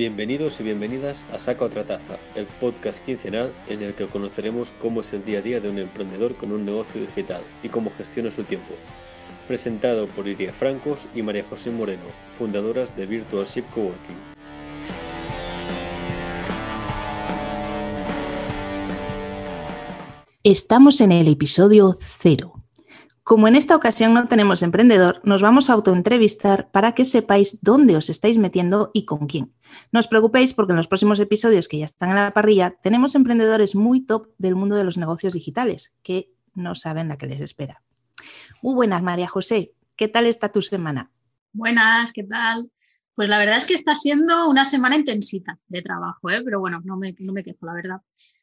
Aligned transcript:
Bienvenidos 0.00 0.58
y 0.58 0.62
bienvenidas 0.62 1.26
a 1.30 1.38
Saca 1.38 1.66
otra 1.66 1.84
taza, 1.84 2.16
el 2.34 2.46
podcast 2.46 3.04
quincenal 3.04 3.52
en 3.68 3.82
el 3.82 3.92
que 3.92 4.06
conoceremos 4.06 4.72
cómo 4.80 5.02
es 5.02 5.12
el 5.12 5.22
día 5.26 5.40
a 5.40 5.42
día 5.42 5.60
de 5.60 5.68
un 5.68 5.78
emprendedor 5.78 6.34
con 6.36 6.52
un 6.52 6.64
negocio 6.64 7.02
digital 7.02 7.42
y 7.62 7.68
cómo 7.68 7.92
gestiona 7.98 8.30
su 8.30 8.44
tiempo. 8.44 8.72
Presentado 9.46 10.06
por 10.06 10.26
Iria 10.26 10.54
Francos 10.54 11.06
y 11.14 11.20
María 11.20 11.44
José 11.44 11.70
Moreno, 11.70 12.00
fundadoras 12.38 12.96
de 12.96 13.04
Virtual 13.04 13.44
Ship 13.44 13.64
Coworking. 13.74 14.16
Estamos 20.42 21.02
en 21.02 21.12
el 21.12 21.28
episodio 21.28 21.98
cero. 22.00 22.59
Como 23.30 23.46
en 23.46 23.54
esta 23.54 23.76
ocasión 23.76 24.12
no 24.12 24.26
tenemos 24.26 24.60
emprendedor, 24.60 25.20
nos 25.22 25.40
vamos 25.40 25.70
a 25.70 25.74
autoentrevistar 25.74 26.68
para 26.72 26.96
que 26.96 27.04
sepáis 27.04 27.62
dónde 27.62 27.94
os 27.94 28.10
estáis 28.10 28.38
metiendo 28.38 28.90
y 28.92 29.04
con 29.04 29.28
quién. 29.28 29.52
No 29.92 30.00
os 30.00 30.08
preocupéis 30.08 30.52
porque 30.52 30.72
en 30.72 30.78
los 30.78 30.88
próximos 30.88 31.20
episodios 31.20 31.68
que 31.68 31.78
ya 31.78 31.84
están 31.84 32.08
en 32.08 32.16
la 32.16 32.32
parrilla 32.32 32.74
tenemos 32.82 33.14
emprendedores 33.14 33.76
muy 33.76 34.00
top 34.00 34.30
del 34.38 34.56
mundo 34.56 34.74
de 34.74 34.82
los 34.82 34.98
negocios 34.98 35.32
digitales 35.32 35.92
que 36.02 36.32
no 36.54 36.74
saben 36.74 37.06
la 37.06 37.18
que 37.18 37.28
les 37.28 37.40
espera. 37.40 37.84
Muy 38.62 38.74
buenas, 38.74 39.00
María 39.00 39.28
José. 39.28 39.74
¿Qué 39.94 40.08
tal 40.08 40.26
está 40.26 40.50
tu 40.50 40.60
semana? 40.60 41.12
Buenas, 41.52 42.12
¿qué 42.12 42.24
tal? 42.24 42.68
Pues 43.14 43.28
la 43.28 43.38
verdad 43.38 43.58
es 43.58 43.64
que 43.64 43.74
está 43.74 43.94
siendo 43.94 44.50
una 44.50 44.64
semana 44.64 44.96
intensita 44.96 45.56
de 45.68 45.82
trabajo, 45.82 46.30
¿eh? 46.30 46.42
pero 46.44 46.58
bueno, 46.58 46.80
no 46.82 46.96
me, 46.96 47.14
no 47.20 47.32
me 47.32 47.44
quejo, 47.44 47.64
la 47.64 47.74
verdad. 47.74 48.00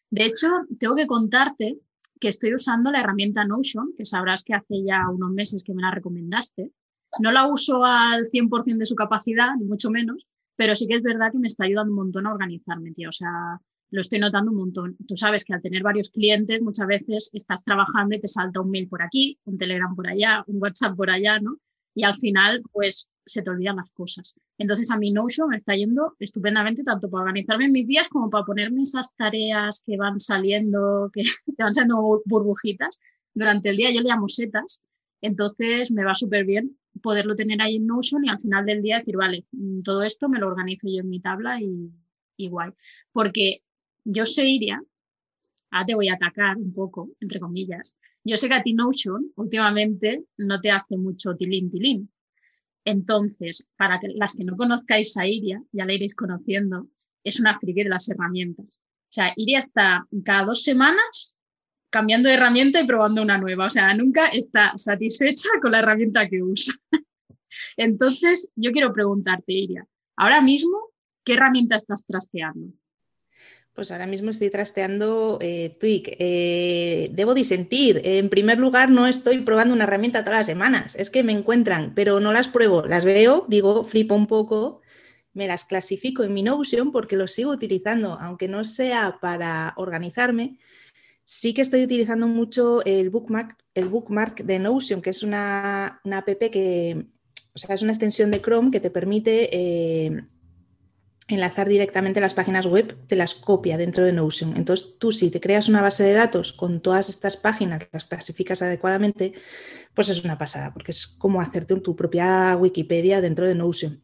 De 0.09 0.23
hecho, 0.23 0.47
tengo 0.79 0.95
que 0.95 1.07
contarte 1.07 1.77
que 2.19 2.29
estoy 2.29 2.53
usando 2.53 2.91
la 2.91 2.99
herramienta 2.99 3.45
Notion, 3.45 3.93
que 3.97 4.05
sabrás 4.05 4.43
que 4.43 4.53
hace 4.53 4.83
ya 4.85 5.09
unos 5.09 5.31
meses 5.31 5.63
que 5.63 5.73
me 5.73 5.81
la 5.81 5.91
recomendaste. 5.91 6.71
No 7.19 7.31
la 7.31 7.47
uso 7.47 7.83
al 7.85 8.25
100% 8.25 8.77
de 8.77 8.85
su 8.85 8.95
capacidad, 8.95 9.55
ni 9.57 9.65
mucho 9.65 9.89
menos, 9.89 10.27
pero 10.55 10.75
sí 10.75 10.87
que 10.87 10.95
es 10.95 11.03
verdad 11.03 11.31
que 11.31 11.39
me 11.39 11.47
está 11.47 11.65
ayudando 11.65 11.91
un 11.91 11.97
montón 11.97 12.27
a 12.27 12.31
organizarme, 12.31 12.91
tío. 12.91 13.09
O 13.09 13.13
sea, 13.13 13.59
lo 13.89 14.01
estoy 14.01 14.19
notando 14.19 14.51
un 14.51 14.57
montón. 14.57 14.97
Tú 15.07 15.15
sabes 15.15 15.45
que 15.45 15.53
al 15.53 15.61
tener 15.61 15.83
varios 15.83 16.09
clientes, 16.09 16.61
muchas 16.61 16.87
veces 16.87 17.29
estás 17.33 17.63
trabajando 17.63 18.15
y 18.15 18.19
te 18.19 18.27
salta 18.27 18.61
un 18.61 18.69
mail 18.69 18.87
por 18.87 19.01
aquí, 19.01 19.39
un 19.45 19.57
Telegram 19.57 19.95
por 19.95 20.07
allá, 20.07 20.43
un 20.47 20.61
WhatsApp 20.61 20.95
por 20.95 21.09
allá, 21.09 21.39
¿no? 21.39 21.57
Y 21.95 22.03
al 22.03 22.15
final, 22.15 22.63
pues 22.71 23.07
se 23.27 23.41
te 23.41 23.49
olvidan 23.49 23.77
las 23.77 23.89
cosas. 23.91 24.35
Entonces 24.57 24.89
a 24.91 24.97
mi 24.97 25.11
Notion 25.11 25.49
me 25.49 25.57
está 25.57 25.75
yendo 25.75 26.15
estupendamente 26.19 26.83
tanto 26.83 27.09
para 27.09 27.23
organizarme 27.23 27.69
mis 27.69 27.87
días 27.87 28.07
como 28.09 28.29
para 28.29 28.45
ponerme 28.45 28.83
esas 28.83 29.15
tareas 29.15 29.83
que 29.85 29.97
van 29.97 30.19
saliendo, 30.19 31.09
que 31.13 31.23
te 31.57 31.63
van 31.63 31.73
saliendo 31.73 32.21
burbujitas 32.25 32.99
durante 33.33 33.69
el 33.69 33.77
día. 33.77 33.91
Yo 33.91 34.01
le 34.01 34.09
llamo 34.09 34.29
setas. 34.29 34.81
Entonces 35.21 35.91
me 35.91 36.03
va 36.03 36.15
súper 36.15 36.45
bien 36.45 36.77
poderlo 37.01 37.35
tener 37.35 37.61
ahí 37.61 37.77
en 37.77 37.87
Notion 37.87 38.25
y 38.25 38.29
al 38.29 38.39
final 38.39 38.65
del 38.65 38.81
día 38.81 38.99
decir, 38.99 39.17
vale, 39.17 39.45
mm, 39.51 39.79
todo 39.81 40.03
esto 40.03 40.29
me 40.29 40.39
lo 40.39 40.47
organizo 40.47 40.87
yo 40.87 41.01
en 41.01 41.09
mi 41.09 41.19
tabla 41.19 41.61
y, 41.61 41.91
y. 42.37 42.51
Porque 43.11 43.63
yo 44.03 44.25
sé, 44.25 44.45
Iria, 44.45 44.81
ahora 45.71 45.85
te 45.85 45.95
voy 45.95 46.07
a 46.09 46.13
atacar 46.13 46.57
un 46.57 46.73
poco, 46.73 47.09
entre 47.19 47.39
comillas. 47.39 47.95
Yo 48.23 48.37
sé 48.37 48.47
que 48.47 48.55
a 48.55 48.63
ti 48.63 48.73
Notion 48.73 49.31
últimamente 49.35 50.25
no 50.37 50.59
te 50.59 50.71
hace 50.71 50.97
mucho 50.97 51.35
tilín 51.35 51.69
tilín. 51.69 52.11
Entonces, 52.87 53.67
para 53.75 53.99
que, 53.99 54.07
las 54.15 54.33
que 54.33 54.45
no 54.45 54.55
conozcáis 54.55 55.17
a 55.17 55.27
Iria, 55.27 55.61
ya 55.73 55.85
la 55.85 55.93
iréis 55.93 56.15
conociendo, 56.15 56.87
es 57.21 57.37
una 57.37 57.59
friki 57.59 57.83
de 57.83 57.89
las 57.89 58.07
herramientas. 58.07 58.79
O 58.79 59.13
sea, 59.13 59.33
Iria 59.35 59.59
está 59.59 60.07
cada 60.23 60.45
dos 60.45 60.63
semanas 60.63 61.35
cambiando 61.89 62.29
de 62.29 62.35
herramienta 62.35 62.79
y 62.79 62.87
probando 62.87 63.21
una 63.21 63.37
nueva. 63.37 63.65
O 63.65 63.69
sea, 63.69 63.93
nunca 63.93 64.27
está 64.29 64.77
satisfecha 64.77 65.49
con 65.61 65.73
la 65.73 65.79
herramienta 65.79 66.29
que 66.29 66.41
usa. 66.41 66.75
Entonces, 67.75 68.49
yo 68.55 68.71
quiero 68.71 68.93
preguntarte, 68.93 69.51
Iria, 69.51 69.85
ahora 70.15 70.39
mismo, 70.39 70.79
¿qué 71.25 71.33
herramienta 71.33 71.75
estás 71.75 72.05
trasteando? 72.05 72.71
Pues 73.77 73.91
ahora 73.91 74.07
mismo 74.07 74.31
estoy 74.31 74.49
trasteando 74.49 75.37
eh, 75.39 75.71
Twig. 75.79 76.15
Eh, 76.17 77.11
debo 77.13 77.35
disentir. 77.35 78.01
En 78.03 78.27
primer 78.27 78.57
lugar, 78.57 78.89
no 78.89 79.05
estoy 79.05 79.41
probando 79.41 79.75
una 79.75 79.83
herramienta 79.83 80.23
todas 80.23 80.39
las 80.39 80.45
semanas. 80.47 80.95
Es 80.95 81.11
que 81.11 81.21
me 81.21 81.31
encuentran, 81.31 81.93
pero 81.93 82.19
no 82.19 82.33
las 82.33 82.47
pruebo. 82.47 82.87
Las 82.87 83.05
veo, 83.05 83.45
digo, 83.47 83.83
flipo 83.83 84.15
un 84.15 84.25
poco, 84.25 84.81
me 85.33 85.45
las 85.45 85.63
clasifico 85.63 86.23
en 86.23 86.33
mi 86.33 86.41
Notion 86.41 86.91
porque 86.91 87.15
los 87.17 87.33
sigo 87.33 87.51
utilizando, 87.51 88.17
aunque 88.19 88.47
no 88.47 88.65
sea 88.65 89.19
para 89.21 89.75
organizarme. 89.77 90.57
Sí 91.23 91.53
que 91.53 91.61
estoy 91.61 91.83
utilizando 91.83 92.27
mucho 92.27 92.83
el 92.83 93.11
bookmark, 93.11 93.57
el 93.75 93.89
bookmark 93.89 94.43
de 94.43 94.57
Notion, 94.57 95.03
que 95.03 95.11
es 95.11 95.21
una, 95.21 96.01
app 96.03 96.27
que, 96.51 97.05
o 97.53 97.57
sea, 97.59 97.75
es 97.75 97.83
una 97.83 97.91
extensión 97.91 98.31
de 98.31 98.41
Chrome 98.41 98.71
que 98.71 98.79
te 98.79 98.89
permite 98.89 99.55
eh, 99.55 100.23
enlazar 101.27 101.67
directamente 101.67 102.21
las 102.21 102.33
páginas 102.33 102.65
web, 102.65 102.97
te 103.07 103.15
las 103.15 103.35
copia 103.35 103.77
dentro 103.77 104.05
de 104.05 104.13
Notion. 104.13 104.55
Entonces, 104.55 104.97
tú 104.97 105.11
si 105.11 105.29
te 105.29 105.41
creas 105.41 105.67
una 105.67 105.81
base 105.81 106.03
de 106.03 106.13
datos 106.13 106.53
con 106.53 106.81
todas 106.81 107.09
estas 107.09 107.35
páginas, 107.35 107.87
las 107.91 108.05
clasificas 108.05 108.61
adecuadamente, 108.61 109.33
pues 109.93 110.09
es 110.09 110.23
una 110.23 110.37
pasada, 110.37 110.73
porque 110.73 110.91
es 110.91 111.07
como 111.07 111.41
hacerte 111.41 111.75
tu 111.81 111.95
propia 111.95 112.55
Wikipedia 112.55 113.19
dentro 113.19 113.45
de 113.45 113.55
Notion. 113.55 114.01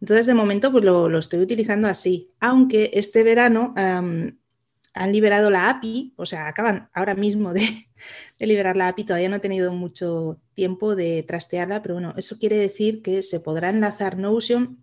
Entonces, 0.00 0.26
de 0.26 0.34
momento, 0.34 0.70
pues 0.70 0.84
lo, 0.84 1.18
estoy 1.18 1.40
utilizando 1.40 1.88
así, 1.88 2.28
aunque 2.40 2.90
este 2.94 3.22
verano 3.22 3.74
han 3.76 5.12
liberado 5.12 5.50
la 5.50 5.70
API, 5.70 6.12
o 6.16 6.26
sea, 6.26 6.46
acaban 6.46 6.90
ahora 6.92 7.14
mismo 7.14 7.54
de, 7.54 7.62
de 8.38 8.46
liberar 8.46 8.76
la 8.76 8.88
API, 8.88 9.04
todavía 9.04 9.28
no 9.30 9.36
he 9.36 9.40
tenido 9.40 9.72
mucho 9.72 10.38
tiempo 10.52 10.94
de 10.94 11.22
trastearla, 11.22 11.80
pero 11.80 11.94
bueno, 11.94 12.12
eso 12.18 12.38
quiere 12.38 12.58
decir 12.58 13.00
que 13.00 13.22
se 13.22 13.40
podrá 13.40 13.70
enlazar 13.70 14.18
Notion 14.18 14.78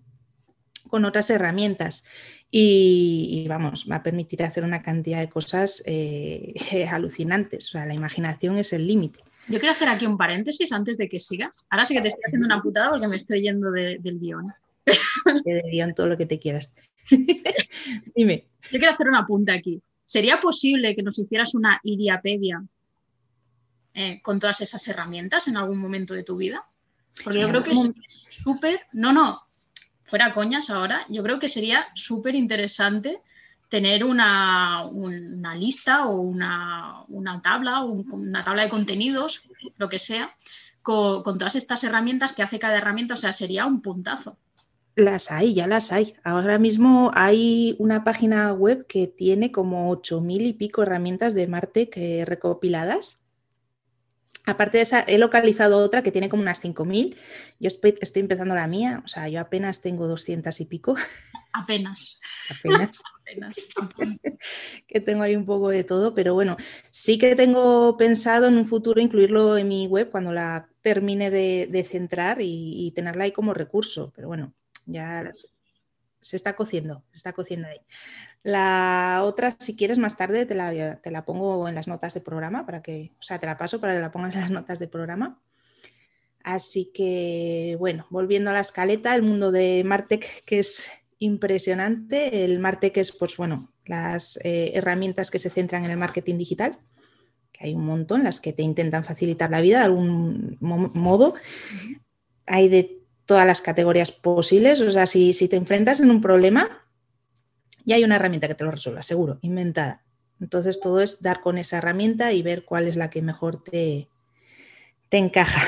con 0.88 1.06
otras 1.06 1.30
herramientas. 1.30 2.06
Y, 2.50 3.46
vamos, 3.50 3.88
va 3.90 3.98
a 3.98 4.04
permitir 4.04 4.44
hacer 4.44 4.64
una 4.64 4.82
cantidad 4.82 5.20
de 5.20 5.30
cosas 5.30 5.84
eh, 5.86 6.54
alucinantes. 6.92 7.68
O 7.68 7.72
sea, 7.72 7.86
la 7.86 7.94
imaginación 7.94 8.58
es 8.58 8.74
el 8.74 8.88
límite. 8.88 9.20
Yo 9.48 9.60
quiero 9.60 9.72
hacer 9.72 9.88
aquí 9.88 10.06
un 10.06 10.18
paréntesis 10.18 10.72
antes 10.72 10.98
de 10.98 11.08
que 11.08 11.20
sigas. 11.20 11.66
Ahora 11.70 11.86
sí 11.86 11.94
que 11.94 12.02
te 12.02 12.10
estoy 12.10 12.24
haciendo 12.26 12.46
una 12.46 12.62
putada 12.62 12.90
porque 12.90 13.08
me 13.08 13.16
estoy 13.16 13.42
yendo 13.42 13.72
del 13.72 14.20
guion. 14.20 14.46
Del 15.46 15.64
guion, 15.70 15.94
todo 15.94 16.08
lo 16.08 16.18
que 16.18 16.26
te 16.26 16.40
quieras. 16.40 16.72
Dime. 18.16 18.48
Yo 18.72 18.80
quiero 18.80 18.92
hacer 18.94 19.08
una 19.08 19.26
punta 19.26 19.54
aquí. 19.54 19.82
¿Sería 20.06 20.40
posible 20.40 20.96
que 20.96 21.04
nos 21.04 21.20
hicieras 21.20 21.54
una 21.56 21.80
Iriapedia 21.84 22.64
eh, 23.94 24.22
con 24.22 24.40
todas 24.40 24.62
esas 24.62 24.88
herramientas 24.88 25.50
en 25.50 25.58
algún 25.58 25.80
momento 25.80 26.14
de 26.14 26.24
tu 26.24 26.38
vida? 26.38 26.66
Porque 27.24 27.42
yo 27.42 27.50
creo 27.50 27.64
que 27.64 27.72
es 27.72 27.92
súper. 28.30 28.80
No, 28.94 29.12
no, 29.12 29.47
fuera 30.08 30.34
coñas 30.34 30.70
ahora, 30.70 31.06
yo 31.10 31.22
creo 31.22 31.38
que 31.40 31.50
sería 31.50 31.88
súper 31.94 32.36
interesante 32.36 33.22
tener 33.70 34.04
una, 34.04 34.86
lista 35.56 36.08
o 36.08 36.22
una, 36.22 37.06
tabla 37.44 37.84
o 37.84 37.92
una 37.92 38.44
tabla 38.44 38.64
de 38.64 38.70
contenidos, 38.70 39.44
lo 39.78 39.90
que 39.90 40.00
sea, 40.00 40.34
con, 40.82 41.24
todas 41.24 41.56
estas 41.56 41.84
herramientas 41.84 42.34
que 42.34 42.44
hace 42.44 42.60
cada 42.60 42.78
herramienta, 42.78 43.16
o 43.16 43.18
sea, 43.18 43.34
sería 43.34 43.66
un 43.66 43.82
puntazo. 43.82 44.38
Las 44.96 45.30
hay, 45.30 45.54
ya 45.54 45.68
las 45.68 45.92
hay. 45.92 46.16
Ahora 46.24 46.58
mismo 46.58 47.12
hay 47.14 47.76
una 47.78 48.04
página 48.04 48.52
web 48.54 48.88
que 48.88 49.06
tiene 49.06 49.52
como 49.52 49.94
8.000 49.96 50.48
y 50.48 50.54
pico 50.54 50.82
herramientas 50.82 51.36
de 51.36 51.46
Marte 51.46 51.90
que 51.90 52.26
recopiladas 52.26 53.20
Aparte 54.48 54.78
de 54.78 54.84
esa, 54.84 55.02
he 55.02 55.18
localizado 55.18 55.78
otra 55.78 56.02
que 56.02 56.12
tiene 56.12 56.30
como 56.30 56.42
unas 56.42 56.64
5.000. 56.64 57.18
Yo 57.60 57.68
estoy, 57.68 58.22
empezando 58.22 58.56
la 58.56 58.66
mía, 58.66 59.04
o 59.04 59.08
sea, 59.10 59.28
yo 59.28 59.42
apenas 59.42 59.82
tengo 59.82 60.08
200 60.08 60.58
y 60.62 60.66
pico. 60.66 60.96
Apenas. 61.52 62.22
apenas. 62.50 63.04
que 64.88 65.02
tengo 65.02 65.24
ahí 65.24 65.36
un 65.36 65.46
poco 65.46 65.68
de 65.68 65.84
todo, 65.84 66.16
pero 66.16 66.34
bueno, 66.34 66.56
sí 66.90 67.18
que 67.18 67.36
tengo 67.36 67.98
pensado 67.98 68.48
en 68.48 68.58
un 68.58 68.68
futuro 68.68 69.02
incluirlo 69.02 69.58
en 69.58 69.68
mi 69.68 69.86
web 69.86 70.10
cuando 70.10 70.32
la 70.32 70.70
termine 70.82 71.30
de, 71.30 71.88
centrar 71.90 72.42
y, 72.42 72.88
y, 72.88 72.92
tenerla 72.92 73.26
ahí 73.26 73.34
como 73.34 73.54
recurso. 73.54 74.14
Pero 74.16 74.30
bueno, 74.30 74.54
ya 74.86 75.30
se 76.22 76.38
está 76.38 76.56
cociendo, 76.56 77.04
se 77.12 77.18
está 77.18 77.34
cociendo 77.34 77.68
ahí. 77.68 77.82
La 78.48 79.24
otra, 79.26 79.58
si 79.60 79.76
quieres 79.76 80.00
más 80.00 80.16
tarde, 80.16 80.46
te 80.46 80.56
la, 80.56 81.02
te 81.02 81.12
la 81.12 81.26
pongo 81.26 81.68
en 81.68 81.76
las 81.76 81.90
notas 81.90 82.14
de 82.14 82.22
programa 82.22 82.66
para 82.66 82.82
que, 82.82 83.12
o 83.20 83.22
sea, 83.22 83.40
te 83.40 83.46
la 83.46 83.58
paso 83.58 83.82
para 83.82 83.94
que 83.94 84.00
la 84.00 84.10
pongas 84.10 84.36
en 84.36 84.40
las 84.40 84.52
notas 84.52 84.80
de 84.80 84.88
programa. 84.88 85.42
Así 86.46 86.90
que, 86.94 87.76
bueno, 87.78 88.08
volviendo 88.10 88.50
a 88.50 88.54
la 88.54 88.62
escaleta, 88.62 89.14
el 89.16 89.22
mundo 89.22 89.52
de 89.52 89.84
Martech, 89.84 90.46
que 90.46 90.60
es 90.60 90.90
impresionante. 91.20 92.46
El 92.46 92.60
Martech 92.60 92.96
es, 92.96 93.12
pues 93.12 93.36
bueno, 93.36 93.74
las 93.84 94.40
eh, 94.46 94.72
herramientas 94.76 95.30
que 95.30 95.40
se 95.40 95.50
centran 95.50 95.84
en 95.84 95.92
el 95.92 95.98
marketing 95.98 96.38
digital, 96.38 96.80
que 97.52 97.66
hay 97.66 97.74
un 97.74 97.84
montón, 97.84 98.24
las 98.24 98.40
que 98.40 98.54
te 98.54 98.64
intentan 98.64 99.04
facilitar 99.04 99.52
la 99.52 99.60
vida 99.60 99.80
de 99.80 99.86
algún 99.88 100.56
modo. 100.62 101.34
Hay 102.46 102.70
de 102.70 103.02
todas 103.26 103.46
las 103.46 103.62
categorías 103.62 104.14
posibles. 104.14 104.80
O 104.80 104.90
sea, 104.90 105.06
si, 105.06 105.34
si 105.34 105.50
te 105.50 105.58
enfrentas 105.58 106.00
en 106.00 106.12
un 106.12 106.22
problema, 106.22 106.87
ya 107.88 107.96
hay 107.96 108.04
una 108.04 108.18
herramienta 108.18 108.50
que 108.50 108.56
te 108.56 108.66
lo 108.66 108.72
resuelva, 108.72 109.02
seguro, 109.02 109.40
inventada. 109.42 110.04
Entonces 110.42 110.82
todo 110.82 111.02
es 111.02 111.22
dar 111.22 111.40
con 111.40 111.58
esa 111.58 111.78
herramienta 111.78 112.34
y 112.34 112.44
ver 112.44 112.66
cuál 112.66 112.88
es 112.88 112.98
la 112.98 113.10
que 113.10 113.22
mejor 113.22 113.64
te, 113.64 114.10
te 115.08 115.18
encaja. 115.18 115.64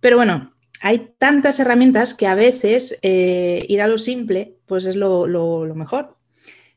Pero 0.00 0.16
bueno, 0.16 0.52
hay 0.82 1.14
tantas 1.16 1.60
herramientas 1.60 2.14
que 2.14 2.26
a 2.26 2.34
veces 2.34 2.98
eh, 3.02 3.64
ir 3.68 3.80
a 3.80 3.86
lo 3.86 3.96
simple 3.96 4.58
pues 4.66 4.86
es 4.86 4.96
lo, 4.96 5.64
mejor. 5.76 6.18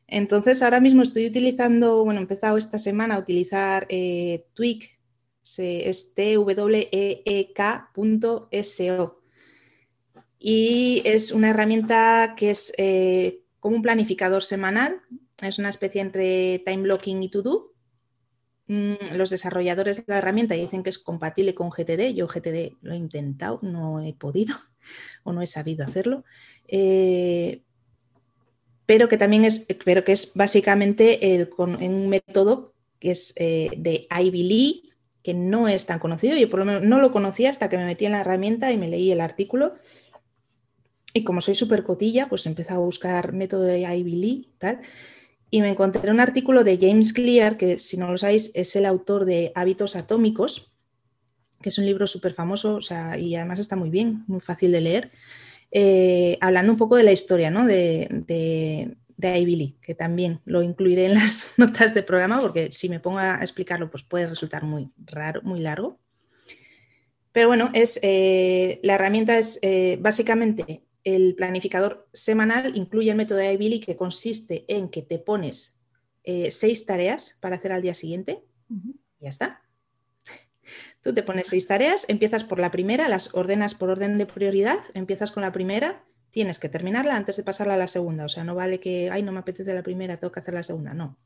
Entonces 0.06 0.62
ahora 0.62 0.78
mismo 0.80 1.02
estoy 1.02 1.26
utilizando, 1.26 2.04
bueno, 2.04 2.20
he 2.20 2.22
empezado 2.22 2.56
esta 2.56 2.78
semana 2.78 3.16
a 3.16 3.18
utilizar 3.18 3.86
eh, 3.90 4.46
Tweak, 4.54 4.98
es 5.58 6.14
tweek.so 6.14 6.64
y 10.38 11.02
es 11.04 11.32
una 11.32 11.50
herramienta 11.50 12.34
que 12.36 12.50
es 12.50 12.72
eh, 12.78 13.42
como 13.60 13.76
un 13.76 13.82
planificador 13.82 14.42
semanal, 14.42 15.00
es 15.42 15.58
una 15.58 15.68
especie 15.68 16.00
entre 16.00 16.60
time 16.64 16.82
blocking 16.82 17.22
y 17.22 17.28
to 17.30 17.42
do 17.42 17.74
Mm, 18.68 19.16
los 19.16 19.30
desarrolladores 19.30 19.96
de 19.96 20.04
la 20.06 20.18
herramienta 20.18 20.54
dicen 20.54 20.82
que 20.82 20.90
es 20.90 20.98
compatible 20.98 21.54
con 21.54 21.70
GTD. 21.70 22.14
Yo 22.14 22.28
GTD 22.28 22.76
lo 22.82 22.92
he 22.92 22.96
intentado, 22.96 23.58
no 23.62 24.02
he 24.02 24.12
podido 24.12 24.56
o 25.24 25.32
no 25.32 25.42
he 25.42 25.46
sabido 25.46 25.84
hacerlo. 25.84 26.24
Eh, 26.68 27.62
pero 28.84 29.08
que 29.08 29.16
también 29.16 29.44
es, 29.44 29.66
pero 29.84 30.04
que 30.04 30.12
es 30.12 30.32
básicamente 30.34 31.34
el, 31.34 31.50
un 31.58 32.08
método 32.08 32.72
que 32.98 33.10
es 33.10 33.34
eh, 33.36 33.70
de 33.76 34.06
Ivy 34.10 34.42
Lee, 34.42 34.82
que 35.22 35.34
no 35.34 35.68
es 35.68 35.86
tan 35.86 35.98
conocido. 35.98 36.36
Yo 36.36 36.50
por 36.50 36.58
lo 36.58 36.64
menos 36.66 36.82
no 36.82 36.98
lo 37.00 37.10
conocía 37.10 37.50
hasta 37.50 37.68
que 37.68 37.78
me 37.78 37.86
metí 37.86 38.06
en 38.06 38.12
la 38.12 38.20
herramienta 38.20 38.70
y 38.70 38.78
me 38.78 38.88
leí 38.88 39.10
el 39.10 39.20
artículo. 39.20 39.76
Y 41.18 41.24
como 41.24 41.40
soy 41.40 41.54
súper 41.54 41.84
cotilla, 41.84 42.28
pues 42.28 42.46
empezado 42.46 42.80
a 42.80 42.84
buscar 42.84 43.32
método 43.32 43.62
de 43.62 43.80
Ivy 43.80 44.16
Lee, 44.16 44.52
tal 44.58 44.80
y 45.50 45.62
me 45.62 45.68
encontré 45.68 46.10
un 46.10 46.20
artículo 46.20 46.64
de 46.64 46.78
James 46.80 47.12
Clear, 47.12 47.56
que 47.56 47.78
si 47.78 47.96
no 47.96 48.10
lo 48.10 48.18
sabéis 48.18 48.50
es 48.54 48.76
el 48.76 48.84
autor 48.84 49.24
de 49.24 49.52
Hábitos 49.54 49.96
Atómicos, 49.96 50.72
que 51.62 51.70
es 51.70 51.78
un 51.78 51.86
libro 51.86 52.06
súper 52.06 52.34
famoso 52.34 52.76
o 52.76 52.82
sea, 52.82 53.18
y 53.18 53.34
además 53.34 53.58
está 53.58 53.76
muy 53.76 53.90
bien, 53.90 54.24
muy 54.26 54.40
fácil 54.40 54.72
de 54.72 54.80
leer, 54.80 55.10
eh, 55.70 56.38
hablando 56.40 56.72
un 56.72 56.78
poco 56.78 56.96
de 56.96 57.02
la 57.02 57.12
historia 57.12 57.50
¿no? 57.50 57.66
de, 57.66 58.08
de, 58.26 58.96
de 59.16 59.38
Ivy 59.38 59.56
Lee, 59.56 59.78
que 59.80 59.94
también 59.94 60.40
lo 60.44 60.62
incluiré 60.62 61.06
en 61.06 61.14
las 61.14 61.54
notas 61.56 61.94
de 61.94 62.02
programa 62.02 62.40
porque 62.40 62.70
si 62.70 62.88
me 62.88 63.00
pongo 63.00 63.18
a 63.18 63.36
explicarlo 63.36 63.90
pues 63.90 64.02
puede 64.02 64.26
resultar 64.26 64.64
muy 64.64 64.90
raro, 64.98 65.42
muy 65.42 65.60
largo. 65.60 65.98
Pero 67.32 67.48
bueno, 67.48 67.70
es, 67.74 68.00
eh, 68.02 68.80
la 68.82 68.94
herramienta 68.94 69.38
es 69.38 69.58
eh, 69.62 69.98
básicamente 70.00 70.82
el 71.14 71.34
planificador 71.34 72.08
semanal 72.12 72.76
incluye 72.76 73.10
el 73.10 73.16
método 73.16 73.38
de 73.38 73.52
Ivy 73.52 73.80
que 73.80 73.96
consiste 73.96 74.64
en 74.68 74.88
que 74.88 75.02
te 75.02 75.18
pones 75.18 75.78
eh, 76.24 76.50
seis 76.50 76.86
tareas 76.86 77.38
para 77.40 77.56
hacer 77.56 77.72
al 77.72 77.82
día 77.82 77.94
siguiente. 77.94 78.44
Ya 79.20 79.28
está. 79.28 79.62
Tú 81.02 81.14
te 81.14 81.22
pones 81.22 81.48
seis 81.48 81.66
tareas, 81.66 82.04
empiezas 82.08 82.44
por 82.44 82.58
la 82.58 82.70
primera, 82.70 83.08
las 83.08 83.34
ordenas 83.34 83.74
por 83.74 83.90
orden 83.90 84.18
de 84.18 84.26
prioridad, 84.26 84.78
empiezas 84.94 85.32
con 85.32 85.42
la 85.42 85.52
primera, 85.52 86.04
tienes 86.30 86.58
que 86.58 86.68
terminarla 86.68 87.16
antes 87.16 87.36
de 87.36 87.44
pasarla 87.44 87.74
a 87.74 87.78
la 87.78 87.88
segunda. 87.88 88.24
O 88.24 88.28
sea, 88.28 88.44
no 88.44 88.54
vale 88.54 88.80
que, 88.80 89.10
ay, 89.10 89.22
no 89.22 89.32
me 89.32 89.40
apetece 89.40 89.72
la 89.74 89.82
primera, 89.82 90.18
tengo 90.18 90.32
que 90.32 90.40
hacer 90.40 90.54
la 90.54 90.62
segunda. 90.62 90.94
No. 90.94 91.18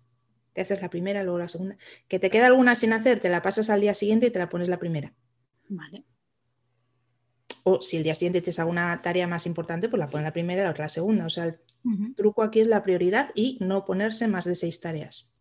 Te 0.53 0.61
haces 0.61 0.83
la 0.83 0.91
primera, 0.91 1.23
luego 1.23 1.39
la 1.39 1.49
segunda. 1.49 1.77
Que 2.09 2.19
te 2.19 2.31
queda 2.31 2.47
alguna 2.47 2.75
sin 2.75 2.93
hacer, 2.93 3.21
te 3.21 3.31
la 3.31 3.43
pasas 3.43 3.71
al 3.71 3.81
día 3.81 3.95
siguiente 3.95 4.27
y 4.27 4.31
te 4.31 4.39
la 4.39 4.49
pones 4.49 4.69
la 4.69 4.79
primera. 4.79 5.15
Vale 5.69 6.05
o 7.65 7.81
si 7.81 7.97
el 7.97 8.03
día 8.03 8.15
siguiente 8.15 8.41
tienes 8.41 8.59
alguna 8.59 9.01
tarea 9.03 9.27
más 9.27 9.47
importante, 9.47 9.89
pues 9.89 9.99
la 9.99 10.09
pones 10.09 10.25
la 10.25 10.33
primera 10.33 10.63
y 10.63 10.65
la 10.65 10.71
otra 10.71 10.87
la 10.87 10.89
segunda. 10.89 11.27
O 11.27 11.31
sea, 11.31 11.45
el 11.45 11.59
truco 12.15 12.43
aquí 12.43 12.61
es 12.61 12.67
la 12.67 12.83
prioridad 12.83 13.31
y 13.35 13.59
no 13.61 13.85
ponerse 13.85 14.29
más 14.29 14.45
de 14.45 14.57
seis 14.57 14.81
tareas. 14.81 15.33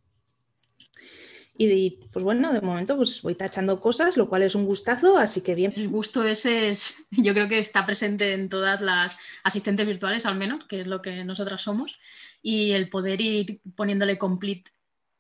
Y, 1.64 2.00
pues 2.12 2.24
bueno, 2.24 2.54
de 2.54 2.62
momento 2.62 2.96
pues 2.98 3.22
voy 3.22 3.36
tachando 3.36 3.80
cosas, 3.80 4.18
lo 4.18 4.28
cual 4.30 4.42
es 4.42 4.56
un 4.56 4.66
gustazo, 4.66 5.18
así 5.18 5.42
que 5.42 5.54
bien. 5.54 5.74
El 5.76 5.90
gusto 5.90 6.24
ese 6.24 6.70
es, 6.70 7.06
yo 7.12 7.34
creo 7.34 7.48
que 7.48 7.60
está 7.60 7.86
presente 7.86 8.34
en 8.34 8.50
todas 8.50 8.82
las 8.82 9.18
asistentes 9.44 9.86
virtuales 9.86 10.26
al 10.26 10.36
menos, 10.36 10.66
que 10.66 10.82
es 10.82 10.88
lo 10.88 11.02
que 11.02 11.24
nosotras 11.24 11.62
somos, 11.62 12.00
y 12.42 12.72
el 12.72 12.90
poder 12.90 13.22
ir 13.22 13.62
poniéndole 13.76 14.18
complete 14.18 14.72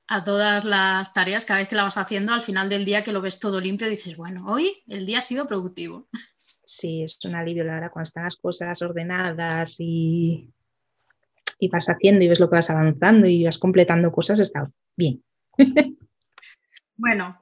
a 0.08 0.24
todas 0.24 0.66
las 0.66 1.14
tareas 1.14 1.46
cada 1.46 1.60
vez 1.60 1.70
que 1.70 1.76
la 1.76 1.84
vas 1.84 1.98
haciendo, 1.98 2.34
al 2.34 2.42
final 2.42 2.70
del 2.70 2.86
día 2.86 3.04
que 3.04 3.14
lo 3.14 3.22
ves 3.22 3.40
todo 3.40 3.62
limpio, 3.62 3.88
dices, 3.88 4.18
bueno, 4.18 4.46
hoy 4.48 4.84
el 4.88 5.06
día 5.06 5.20
ha 5.20 5.22
sido 5.22 5.48
productivo 5.48 6.10
sí, 6.72 7.04
es 7.04 7.20
un 7.26 7.36
alivio, 7.36 7.64
la 7.64 7.76
verdad, 7.76 7.92
cuando 7.92 8.08
están 8.08 8.24
las 8.24 8.38
cosas 8.38 8.82
ordenadas 8.82 9.76
y, 9.80 10.50
y 11.60 11.70
vas 11.70 11.88
haciendo 11.88 12.24
y 12.24 12.28
ves 12.28 12.40
lo 12.40 12.50
que 12.50 12.56
vas 12.56 12.70
avanzando 12.70 13.28
y 13.28 13.44
vas 13.44 13.58
completando 13.58 14.12
cosas, 14.12 14.40
está 14.40 14.72
bien. 14.96 15.24
Bueno, 17.04 17.42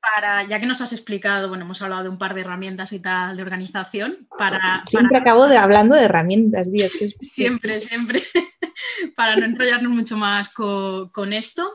para, 0.00 0.46
ya 0.46 0.60
que 0.60 0.66
nos 0.66 0.80
has 0.80 0.92
explicado, 0.92 1.48
bueno, 1.48 1.64
hemos 1.64 1.82
hablado 1.82 2.04
de 2.04 2.10
un 2.10 2.18
par 2.18 2.32
de 2.34 2.42
herramientas 2.42 2.92
y 2.92 3.00
tal 3.00 3.36
de 3.36 3.42
organización, 3.42 4.28
para... 4.38 4.80
Siempre 4.84 5.18
acabo 5.18 5.48
de, 5.48 5.56
hablando 5.56 5.96
de 5.96 6.04
herramientas, 6.04 6.70
Díaz. 6.70 6.92
siempre, 7.20 7.80
siempre. 7.80 8.22
para 9.16 9.34
no 9.34 9.46
enrollarnos 9.46 9.90
mucho 9.90 10.16
más 10.16 10.50
con, 10.50 11.32
esto, 11.32 11.68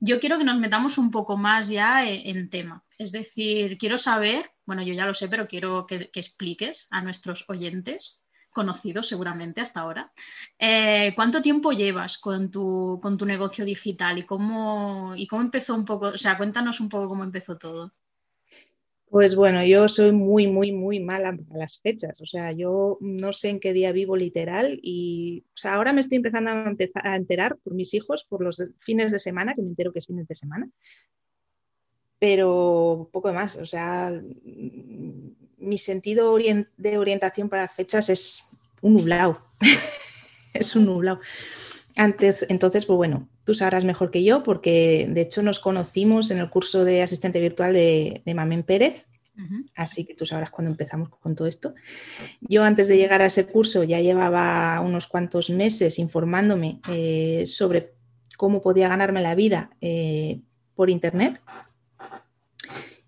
yo 0.00 0.18
quiero 0.18 0.38
que 0.38 0.44
nos 0.44 0.58
metamos 0.58 0.98
un 0.98 1.12
poco 1.12 1.36
más 1.36 1.68
ya 1.68 2.04
en 2.04 2.50
tema. 2.50 2.82
Es 2.98 3.12
decir, 3.12 3.78
quiero 3.78 3.96
saber 3.96 4.50
bueno, 4.66 4.82
yo 4.82 4.92
ya 4.94 5.06
lo 5.06 5.14
sé, 5.14 5.28
pero 5.28 5.46
quiero 5.46 5.86
que, 5.86 6.10
expliques 6.14 6.88
a 6.90 7.00
nuestros 7.02 7.44
oyentes, 7.48 8.20
conocidos 8.50 9.08
seguramente 9.08 9.60
hasta 9.60 9.80
ahora, 9.80 10.12
eh, 10.58 11.12
¿cuánto 11.14 11.42
tiempo 11.42 11.72
llevas 11.72 12.18
con 12.18 12.50
tu, 12.50 12.98
con 13.02 13.16
tu 13.16 13.26
negocio 13.26 13.64
digital 13.64 14.18
y 14.18 14.24
cómo, 14.24 15.14
y 15.16 15.26
cómo 15.26 15.42
empezó 15.42 15.74
un 15.74 15.84
poco? 15.84 16.08
O 16.08 16.18
sea, 16.18 16.36
cuéntanos 16.36 16.80
un 16.80 16.88
poco 16.88 17.08
cómo 17.08 17.22
empezó 17.22 17.56
todo. 17.58 17.92
Pues 19.08 19.36
bueno, 19.36 19.64
yo 19.64 19.88
soy 19.88 20.10
muy, 20.10 20.48
muy, 20.48 20.72
muy 20.72 20.98
mala 20.98 21.28
a 21.28 21.56
las 21.56 21.78
fechas. 21.78 22.20
O 22.20 22.26
sea, 22.26 22.50
yo 22.52 22.98
no 23.00 23.32
sé 23.32 23.50
en 23.50 23.60
qué 23.60 23.72
día 23.72 23.92
vivo 23.92 24.16
literal 24.16 24.80
y 24.82 25.44
o 25.54 25.56
sea, 25.56 25.74
ahora 25.74 25.92
me 25.92 26.00
estoy 26.00 26.16
empezando 26.16 26.50
a, 26.50 26.64
empezar 26.64 27.06
a 27.06 27.16
enterar 27.16 27.56
por 27.58 27.74
mis 27.74 27.94
hijos, 27.94 28.24
por 28.24 28.42
los 28.42 28.62
fines 28.80 29.12
de 29.12 29.20
semana, 29.20 29.54
que 29.54 29.62
me 29.62 29.68
entero 29.68 29.92
que 29.92 30.00
es 30.00 30.06
fines 30.06 30.26
de 30.26 30.34
semana, 30.34 30.68
pero 32.18 33.08
poco 33.12 33.32
más. 33.32 33.56
O 33.56 33.66
sea, 33.66 34.12
mi 35.58 35.78
sentido 35.78 36.36
de 36.76 36.98
orientación 36.98 37.48
para 37.48 37.68
fechas 37.68 38.08
es 38.08 38.48
un 38.80 38.94
nublado. 38.94 39.40
es 40.54 40.76
un 40.76 40.86
nublado. 40.86 41.20
Antes, 41.96 42.44
entonces, 42.50 42.84
pues 42.84 42.96
bueno, 42.96 43.28
tú 43.44 43.54
sabrás 43.54 43.84
mejor 43.84 44.10
que 44.10 44.22
yo 44.22 44.42
porque 44.42 45.08
de 45.08 45.22
hecho 45.22 45.42
nos 45.42 45.58
conocimos 45.58 46.30
en 46.30 46.38
el 46.38 46.50
curso 46.50 46.84
de 46.84 47.02
asistente 47.02 47.40
virtual 47.40 47.72
de, 47.72 48.22
de 48.24 48.34
Mamen 48.34 48.64
Pérez, 48.64 49.06
así 49.74 50.04
que 50.04 50.14
tú 50.14 50.26
sabrás 50.26 50.50
cuándo 50.50 50.70
empezamos 50.70 51.08
con 51.08 51.34
todo 51.34 51.48
esto. 51.48 51.74
Yo 52.40 52.64
antes 52.64 52.88
de 52.88 52.98
llegar 52.98 53.22
a 53.22 53.26
ese 53.26 53.46
curso 53.46 53.82
ya 53.82 54.00
llevaba 54.00 54.80
unos 54.80 55.06
cuantos 55.06 55.48
meses 55.48 55.98
informándome 55.98 56.80
eh, 56.90 57.44
sobre 57.46 57.94
cómo 58.36 58.62
podía 58.62 58.88
ganarme 58.88 59.22
la 59.22 59.34
vida 59.34 59.70
eh, 59.80 60.40
por 60.74 60.90
Internet, 60.90 61.40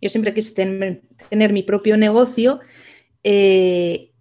yo 0.00 0.08
siempre 0.08 0.34
quise 0.34 0.54
tener, 0.54 1.52
mi 1.52 1.62
propio 1.62 1.96
negocio 1.96 2.60
eh, 3.24 4.12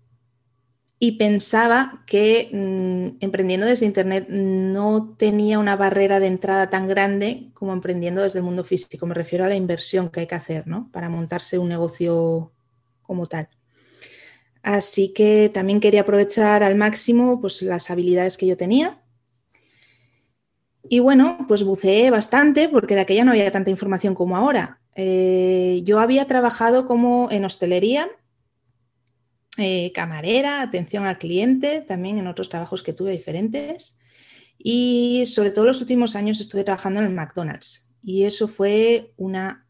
y 1.00 1.14
pensaba 1.14 2.04
que 2.08 2.50
mm, 2.52 3.24
emprendiendo 3.24 3.68
desde 3.68 3.86
Internet 3.86 4.28
no 4.30 5.16
tenía 5.18 5.60
una 5.60 5.76
barrera 5.76 6.20
de 6.20 6.28
entrada 6.28 6.70
tan 6.70 6.88
grande 6.88 7.52
como 7.54 7.74
emprendiendo 7.74 8.24
desde 8.24 8.40
el 8.40 8.46
mundo 8.46 8.64
físico. 8.64 9.06
Me 9.06 9.14
refiero 9.14 9.46
a 9.46 9.50
la 9.50 9.56
inversión 9.56 10.10
que 10.10 10.22
hay 10.22 10.28
que 10.28 10.36
hacer 10.36 10.66
para 10.92 11.10
montarse 11.10 11.60
un 11.60 11.70
negocio 11.70 12.52
como 13.04 13.28
tal. 13.28 13.50
Así 14.64 15.14
que 15.14 15.50
también 15.54 15.80
quería 15.80 16.02
aprovechar 16.02 16.64
al 16.64 16.76
máximo 16.76 17.40
pues, 17.40 17.62
las 17.62 17.92
habilidades 17.92 18.38
que 18.38 18.48
yo 18.48 18.58
tenía 18.58 19.02
y 20.90 21.00
bueno, 21.00 21.46
pues 21.48 21.64
buceé 21.64 22.10
bastante 22.12 22.70
porque 22.70 22.96
de 22.96 23.02
aquella 23.02 23.26
no 23.26 23.32
había 23.32 23.52
tanta 23.52 23.70
información 23.70 24.16
como 24.16 24.38
ahora. 24.38 24.80
Eh, 25.00 25.82
yo 25.84 26.00
había 26.00 26.26
trabajado 26.26 26.88
como 26.88 27.30
en 27.32 27.46
hostelería, 27.46 28.10
eh, 29.60 29.92
camarera, 29.94 30.62
atención 30.62 31.06
al 31.06 31.20
cliente, 31.20 31.82
también 31.82 32.18
en 32.18 32.26
otros 32.26 32.50
trabajos 32.50 32.82
que 32.82 32.94
tuve 32.94 33.12
diferentes. 33.12 34.00
Y 34.58 35.24
sobre 35.28 35.52
todo 35.52 35.66
los 35.66 35.82
últimos 35.82 36.16
años 36.16 36.42
estuve 36.42 36.64
trabajando 36.64 37.00
en 37.00 37.06
el 37.06 37.14
McDonald's. 37.14 37.88
Y 38.02 38.24
eso 38.24 38.48
fue 38.48 39.14
una 39.18 39.68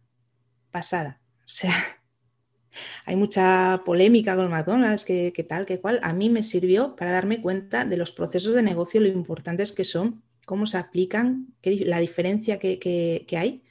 pasada. 0.71 1.21
O 1.39 1.49
sea, 1.49 1.73
hay 3.05 3.17
mucha 3.17 3.81
polémica 3.85 4.33
con 4.35 4.45
el 4.45 4.51
McDonald's, 4.51 5.03
que, 5.03 5.45
tal, 5.47 5.65
que 5.65 5.81
cual. 5.81 5.99
A 6.03 6.13
mí 6.13 6.29
me 6.29 6.41
sirvió 6.41 6.95
para 6.95 7.11
darme 7.11 7.41
cuenta 7.41 7.83
de 7.83 7.97
los 7.97 8.13
procesos 8.13 8.53
de 8.53 8.63
negocio, 8.63 9.01
lo 9.01 9.07
importantes 9.07 9.73
que 9.73 9.83
son 9.83 10.23
cómo 10.45 10.65
se 10.65 10.77
aplican, 10.77 11.53
la 11.61 11.99
diferencia 11.99 12.57
que, 12.57 13.25
hay 13.37 13.63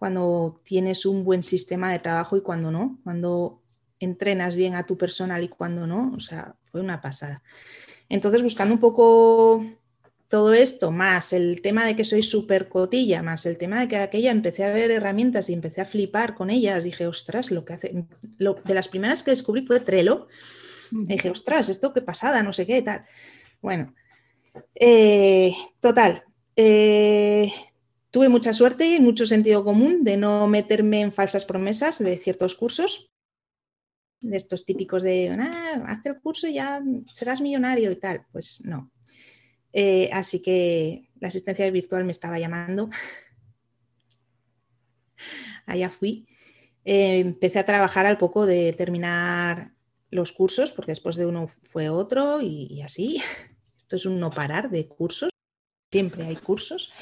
cuando 0.00 0.56
tienes 0.64 1.04
un 1.04 1.24
buen 1.24 1.42
sistema 1.42 1.92
de 1.92 1.98
trabajo 1.98 2.34
y 2.34 2.40
cuando 2.40 2.70
no, 2.70 2.98
cuando 3.04 3.60
entrenas 3.98 4.56
bien 4.56 4.74
a 4.74 4.86
tu 4.86 4.96
personal 4.96 5.44
y 5.44 5.48
cuando 5.48 5.86
no, 5.86 6.14
o 6.16 6.20
sea, 6.20 6.56
fue 6.64 6.80
una 6.80 7.02
pasada. 7.02 7.42
Entonces, 8.08 8.42
buscando 8.42 8.72
un 8.72 8.80
poco 8.80 9.62
todo 10.28 10.54
esto, 10.54 10.90
más 10.90 11.34
el 11.34 11.60
tema 11.60 11.84
de 11.84 11.96
que 11.96 12.06
soy 12.06 12.22
súper 12.22 12.70
cotilla, 12.70 13.22
más 13.22 13.44
el 13.44 13.58
tema 13.58 13.78
de 13.80 13.88
que 13.88 13.98
aquella 13.98 14.30
empecé 14.30 14.64
a 14.64 14.72
ver 14.72 14.90
herramientas 14.90 15.50
y 15.50 15.52
empecé 15.52 15.82
a 15.82 15.84
flipar 15.84 16.34
con 16.34 16.48
ellas, 16.48 16.84
dije, 16.84 17.06
ostras, 17.06 17.50
lo 17.50 17.66
que 17.66 17.74
hace, 17.74 18.06
lo, 18.38 18.54
de 18.54 18.72
las 18.72 18.88
primeras 18.88 19.22
que 19.22 19.32
descubrí 19.32 19.66
fue 19.66 19.80
Trello. 19.80 20.28
dije, 20.92 21.28
ostras, 21.28 21.68
esto 21.68 21.92
qué 21.92 22.00
pasada, 22.00 22.42
no 22.42 22.54
sé 22.54 22.66
qué, 22.66 22.80
tal. 22.80 23.04
Bueno, 23.60 23.92
eh, 24.74 25.54
total. 25.78 26.24
Eh, 26.56 27.52
tuve 28.10 28.28
mucha 28.28 28.52
suerte 28.52 28.94
y 28.94 29.00
mucho 29.00 29.26
sentido 29.26 29.64
común 29.64 30.04
de 30.04 30.16
no 30.16 30.46
meterme 30.46 31.00
en 31.00 31.12
falsas 31.12 31.44
promesas 31.44 31.98
de 31.98 32.18
ciertos 32.18 32.54
cursos, 32.54 33.10
de 34.20 34.36
estos 34.36 34.64
típicos 34.64 35.02
de, 35.02 35.30
ah, 35.30 35.84
haz 35.88 36.04
el 36.06 36.20
curso 36.20 36.46
y 36.46 36.54
ya 36.54 36.82
serás 37.12 37.40
millonario 37.40 37.90
y 37.90 37.96
tal. 37.96 38.26
Pues 38.32 38.62
no, 38.64 38.90
eh, 39.72 40.10
así 40.12 40.42
que 40.42 41.10
la 41.20 41.28
asistencia 41.28 41.70
virtual 41.70 42.04
me 42.04 42.12
estaba 42.12 42.38
llamando. 42.38 42.90
Allá 45.66 45.90
fui. 45.90 46.26
Eh, 46.84 47.18
empecé 47.18 47.58
a 47.58 47.64
trabajar 47.64 48.06
al 48.06 48.18
poco 48.18 48.46
de 48.46 48.72
terminar 48.72 49.72
los 50.10 50.32
cursos, 50.32 50.72
porque 50.72 50.92
después 50.92 51.16
de 51.16 51.26
uno 51.26 51.48
fue 51.70 51.88
otro 51.88 52.40
y, 52.40 52.80
así. 52.82 53.22
Esto 53.76 53.96
es 53.96 54.06
un 54.06 54.18
no 54.18 54.30
parar 54.30 54.70
de 54.70 54.86
cursos. 54.86 55.30
Siempre 55.90 56.24
hay 56.24 56.36
cursos. 56.36 56.92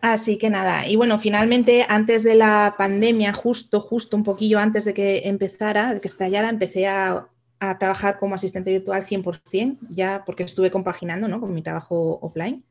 Así 0.00 0.38
que 0.38 0.48
nada, 0.48 0.86
y 0.86 0.94
bueno, 0.94 1.18
finalmente 1.18 1.84
antes 1.88 2.22
de 2.22 2.36
la 2.36 2.76
pandemia, 2.78 3.32
justo, 3.32 3.80
justo 3.80 4.16
un 4.16 4.22
poquillo 4.22 4.60
antes 4.60 4.84
de 4.84 4.94
que 4.94 5.28
empezara, 5.28 5.92
de 5.94 6.00
que 6.00 6.06
estallara, 6.06 6.48
empecé 6.48 6.86
a 6.86 7.28
a 7.60 7.78
trabajar 7.78 8.18
como 8.18 8.34
asistente 8.34 8.70
virtual 8.70 9.04
100%, 9.04 9.78
ya 9.90 10.22
porque 10.24 10.44
estuve 10.44 10.70
compaginando 10.70 11.28
¿no? 11.28 11.40
con 11.40 11.52
mi 11.52 11.62
trabajo 11.62 12.18
offline 12.22 12.64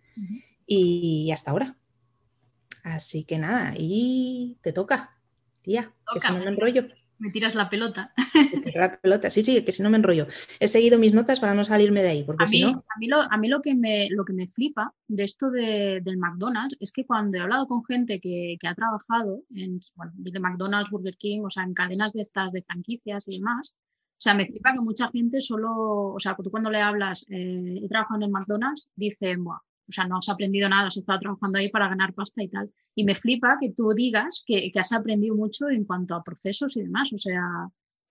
y 0.65 1.29
hasta 1.31 1.51
ahora. 1.51 1.75
Así 2.83 3.25
que 3.25 3.37
nada, 3.37 3.73
y 3.77 4.57
te 4.61 4.71
toca, 4.71 5.17
tía, 5.61 5.93
que 6.13 6.19
si 6.19 6.33
no 6.33 6.39
me 6.39 6.51
enrollo. 6.51 6.83
Me 7.19 7.31
tiras 7.31 7.55
la 7.55 7.69
pelota. 7.69 8.13
la 8.75 8.99
pelota, 8.99 9.29
sí, 9.29 9.43
sí, 9.43 9.63
que 9.63 9.71
si 9.71 9.81
no 9.81 9.89
me 9.89 9.97
enrollo. 9.97 10.27
He 10.59 10.67
seguido 10.67 10.99
mis 10.99 11.13
notas 11.13 11.39
para 11.39 11.53
no 11.53 11.63
salirme 11.63 12.03
de 12.03 12.09
ahí, 12.09 12.23
porque 12.23 12.43
a 12.43 12.47
mí, 12.47 12.63
a 12.63 12.99
mí, 12.99 13.07
lo, 13.07 13.21
a 13.21 13.37
mí 13.37 13.47
lo, 13.47 13.61
que 13.61 13.75
me, 13.75 14.07
lo 14.11 14.23
que 14.23 14.33
me 14.33 14.47
flipa 14.47 14.93
de 15.07 15.23
esto 15.23 15.49
de, 15.49 16.01
del 16.03 16.17
McDonald's 16.17 16.77
es 16.79 16.91
que 16.91 17.05
cuando 17.05 17.37
he 17.37 17.41
hablado 17.41 17.67
con 17.67 17.83
gente 17.85 18.19
que, 18.19 18.57
que 18.59 18.67
ha 18.67 18.75
trabajado 18.75 19.43
en, 19.55 19.79
bueno, 19.95 20.13
McDonald's, 20.39 20.91
Burger 20.91 21.17
King, 21.17 21.41
o 21.43 21.49
sea, 21.49 21.63
en 21.63 21.73
cadenas 21.73 22.13
de 22.13 22.21
estas 22.21 22.51
de 22.51 22.61
franquicias 22.61 23.27
y 23.27 23.39
demás, 23.39 23.73
o 24.17 24.21
sea, 24.21 24.33
me 24.33 24.47
flipa 24.47 24.73
que 24.73 24.81
mucha 24.81 25.09
gente 25.09 25.41
solo, 25.41 26.13
o 26.13 26.19
sea, 26.19 26.35
tú 26.35 26.49
cuando 26.49 26.71
le 26.71 26.81
hablas, 26.81 27.25
eh, 27.29 27.81
he 27.83 27.87
trabajado 27.87 28.17
en 28.17 28.23
el 28.23 28.31
McDonald's, 28.31 28.87
dicen, 28.95 29.43
Buah, 29.43 29.59
o 29.87 29.91
sea, 29.91 30.05
no 30.07 30.17
has 30.17 30.29
aprendido 30.29 30.67
nada, 30.67 30.87
has 30.87 30.97
estado 30.97 31.19
trabajando 31.19 31.59
ahí 31.59 31.69
para 31.69 31.87
ganar 31.87 32.13
pasta 32.13 32.43
y 32.43 32.49
tal. 32.49 32.69
Y 32.93 33.03
me 33.03 33.15
flipa 33.15 33.57
que 33.59 33.71
tú 33.71 33.93
digas 33.95 34.43
que, 34.45 34.71
has 34.75 34.91
aprendido 34.91 35.35
mucho 35.35 35.69
en 35.69 35.85
cuanto 35.85 36.15
a 36.15 36.23
procesos 36.23 36.75
y 36.75 36.81
demás. 36.81 37.13
O 37.13 37.17
sea, 37.17 37.41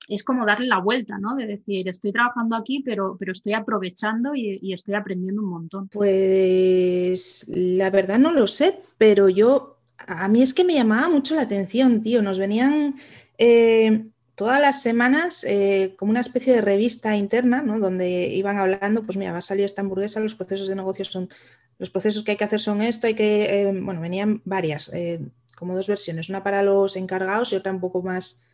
es 0.09 0.25
como 0.25 0.47
darle 0.47 0.67
la 0.67 0.81
vuelta, 0.81 1.19
¿no? 1.19 1.35
De 1.35 1.47
decir, 1.47 1.89
estoy 1.89 2.13
trabajando 2.13 2.57
aquí, 2.57 2.83
pero, 2.85 3.17
pero 3.19 3.33
estoy 3.33 3.53
aprovechando 3.53 4.35
y, 4.35 4.73
estoy 4.73 4.95
aprendiendo 4.95 5.43
un 5.43 5.51
montón. 5.51 5.89
Pues 5.89 7.47
la 7.49 7.91
verdad 7.91 8.19
no 8.19 8.33
lo 8.33 8.47
sé, 8.47 8.79
pero 8.97 9.29
yo, 9.29 9.79
a 9.99 10.29
mí 10.29 10.41
es 10.41 10.55
que 10.55 10.65
me 10.65 10.75
llamaba 10.75 11.09
mucho 11.11 11.35
la 11.35 11.43
atención, 11.43 12.03
tío. 12.03 12.23
Nos 12.23 12.39
venían... 12.39 12.97
Eh, 13.39 14.07
todas 14.37 14.61
las 14.61 14.83
semanas 14.83 15.45
eh, 15.45 15.95
como 15.99 16.11
una 16.11 16.21
especie 16.21 16.55
de 16.55 16.61
revista 16.61 17.17
interna, 17.17 17.63
¿no? 17.63 17.81
donde 17.81 18.29
iban 18.29 18.59
hablando, 18.59 19.03
pues 19.05 19.17
mira, 19.17 19.33
va 19.33 19.39
a 19.39 19.43
salir 19.43 19.65
esta 19.65 19.81
hamburguesa, 19.81 20.21
los 20.21 20.35
procesos 20.35 20.69
de 20.69 20.77
negocio 20.77 21.05
son, 21.07 21.31
los 21.79 21.91
procesos 21.91 22.23
que 22.23 22.33
hay 22.33 22.37
que 22.37 22.45
hacer 22.45 22.61
son 22.61 22.83
esto, 22.83 23.07
hay 23.07 23.15
que, 23.15 23.63
eh, 23.63 23.81
bueno, 23.81 24.01
venían 24.01 24.43
varias, 24.45 24.93
eh, 24.93 25.21
como 25.57 25.75
dos 25.75 25.89
versiones, 25.89 26.29
una 26.29 26.45
para 26.45 26.63
los 26.63 26.97
encargados 26.97 27.53
y 27.53 27.57
otra 27.57 27.73
un 27.73 27.81
poco 27.81 28.03
más 28.03 28.45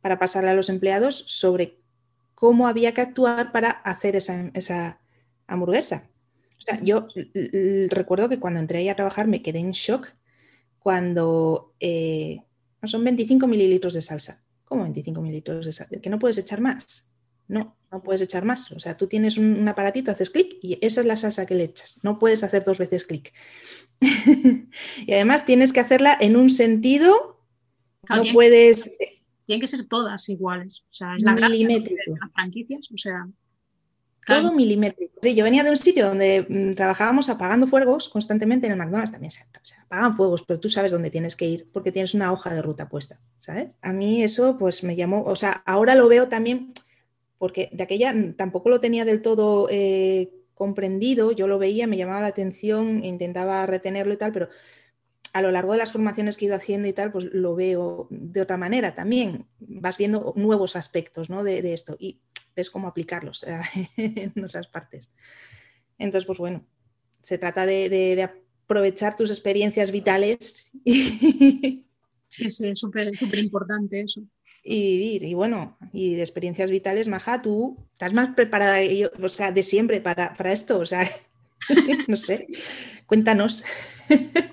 para 0.00 0.18
pasarle 0.18 0.50
a 0.50 0.54
los 0.54 0.68
empleados 0.68 1.24
sobre 1.28 1.78
cómo 2.34 2.66
había 2.66 2.92
que 2.92 3.00
actuar 3.00 3.52
para 3.52 3.70
hacer 3.70 4.16
esa, 4.16 4.50
esa 4.54 5.00
hamburguesa. 5.46 6.10
O 6.58 6.60
sea, 6.62 6.80
yo 6.82 7.06
recuerdo 7.90 8.28
que 8.28 8.40
cuando 8.40 8.58
entré 8.58 8.78
ahí 8.78 8.88
a 8.88 8.96
trabajar 8.96 9.28
me 9.28 9.40
quedé 9.40 9.60
en 9.60 9.70
shock 9.70 10.08
cuando 10.80 11.74
son 12.84 13.04
25 13.04 13.46
mililitros 13.46 13.94
de 13.94 14.02
salsa 14.02 14.42
¿Cómo 14.68 14.82
25 14.82 15.22
mililitros 15.22 15.64
de 15.64 15.72
sal? 15.72 15.88
¿Que 16.02 16.10
no 16.10 16.18
puedes 16.18 16.36
echar 16.36 16.60
más? 16.60 17.08
No, 17.48 17.78
no 17.90 18.02
puedes 18.02 18.20
echar 18.20 18.44
más. 18.44 18.70
O 18.72 18.78
sea, 18.78 18.98
tú 18.98 19.06
tienes 19.06 19.38
un, 19.38 19.66
aparatito, 19.66 20.10
haces 20.10 20.28
clic 20.28 20.58
y 20.60 20.78
esa 20.82 21.00
es 21.00 21.06
la 21.06 21.16
salsa 21.16 21.46
que 21.46 21.54
le 21.54 21.64
echas. 21.64 22.00
No 22.02 22.18
puedes 22.18 22.44
hacer 22.44 22.64
dos 22.64 22.76
veces 22.76 23.04
clic. 23.04 23.32
y 25.06 25.12
además 25.12 25.46
tienes 25.46 25.72
que 25.72 25.80
hacerla 25.80 26.16
en 26.20 26.36
un 26.36 26.50
sentido. 26.50 27.40
no 28.10 28.22
puedes. 28.34 28.96
tienen 29.46 29.62
que 29.62 29.66
ser 29.66 29.86
todas 29.86 30.28
iguales. 30.28 30.82
O 30.90 30.92
sea, 30.92 31.16
es 31.16 31.22
la 31.22 31.34
gracia 31.34 31.66
de 31.66 31.96
las 32.20 32.32
franquicias. 32.34 32.88
O 32.92 32.98
sea. 32.98 33.26
Todo 34.28 34.52
milimétrico. 34.52 35.18
Sí, 35.22 35.34
yo 35.34 35.44
venía 35.44 35.64
de 35.64 35.70
un 35.70 35.76
sitio 35.76 36.06
donde 36.06 36.46
mm, 36.48 36.74
trabajábamos 36.74 37.28
apagando 37.28 37.66
fuegos 37.66 38.08
constantemente 38.08 38.66
en 38.66 38.72
el 38.72 38.78
McDonald's 38.78 39.12
también 39.12 39.30
se, 39.30 39.42
apagan 39.82 40.14
fuegos, 40.14 40.44
pero 40.46 40.60
tú 40.60 40.68
sabes 40.68 40.92
dónde 40.92 41.10
tienes 41.10 41.34
que 41.34 41.46
ir 41.46 41.68
porque 41.72 41.92
tienes 41.92 42.14
una 42.14 42.32
hoja 42.32 42.54
de 42.54 42.62
ruta 42.62 42.88
puesta, 42.88 43.20
¿sabes? 43.38 43.70
A 43.80 43.92
mí 43.92 44.22
eso 44.22 44.58
pues 44.58 44.84
me 44.84 44.96
llamó, 44.96 45.24
o 45.24 45.36
sea, 45.36 45.62
ahora 45.66 45.94
lo 45.94 46.08
veo 46.08 46.28
también 46.28 46.72
porque 47.38 47.70
de 47.72 47.82
aquella 47.82 48.14
tampoco 48.36 48.68
lo 48.68 48.80
tenía 48.80 49.04
del 49.04 49.22
todo 49.22 49.68
eh, 49.70 50.30
comprendido, 50.54 51.32
yo 51.32 51.46
lo 51.46 51.58
veía, 51.58 51.86
me 51.86 51.96
llamaba 51.96 52.20
la 52.20 52.28
atención, 52.28 53.04
intentaba 53.04 53.64
retenerlo 53.66 54.12
y 54.12 54.16
tal, 54.16 54.32
pero 54.32 54.48
a 55.32 55.42
lo 55.42 55.52
largo 55.52 55.72
de 55.72 55.78
las 55.78 55.92
formaciones 55.92 56.36
que 56.36 56.44
he 56.44 56.48
ido 56.48 56.56
haciendo 56.56 56.88
y 56.88 56.92
tal, 56.92 57.12
pues 57.12 57.26
lo 57.32 57.54
veo 57.54 58.08
de 58.10 58.40
otra 58.40 58.56
manera 58.56 58.94
también. 58.94 59.46
Vas 59.60 59.98
viendo 59.98 60.32
nuevos 60.36 60.74
aspectos 60.74 61.30
¿no? 61.30 61.44
de, 61.44 61.62
de 61.62 61.74
esto. 61.74 61.96
Y 61.98 62.18
es 62.60 62.70
cómo 62.70 62.88
aplicarlos 62.88 63.44
en 63.96 64.44
otras 64.44 64.66
partes. 64.68 65.10
Entonces, 65.98 66.26
pues 66.26 66.38
bueno, 66.38 66.64
se 67.22 67.38
trata 67.38 67.66
de, 67.66 68.28
aprovechar 68.64 69.16
tus 69.16 69.30
experiencias 69.30 69.90
vitales. 69.90 70.70
Sí, 72.30 72.50
sí, 72.50 72.68
es 72.68 72.78
súper 72.78 73.10
importante 73.38 74.02
eso. 74.02 74.20
Y 74.62 74.98
vivir, 74.98 75.22
y 75.24 75.32
bueno, 75.32 75.78
y 75.94 76.14
de 76.14 76.20
experiencias 76.20 76.70
vitales, 76.70 77.08
Maja, 77.08 77.40
tú 77.40 77.88
estás 77.94 78.12
más 78.12 78.34
preparada, 78.34 78.80
o 79.22 79.28
sea, 79.30 79.50
de 79.50 79.62
siempre 79.62 80.02
para, 80.02 80.34
para 80.34 80.52
esto, 80.52 80.78
o 80.78 80.84
sea, 80.84 81.10
no 82.06 82.18
sé, 82.18 82.46
cuéntanos. 83.06 83.64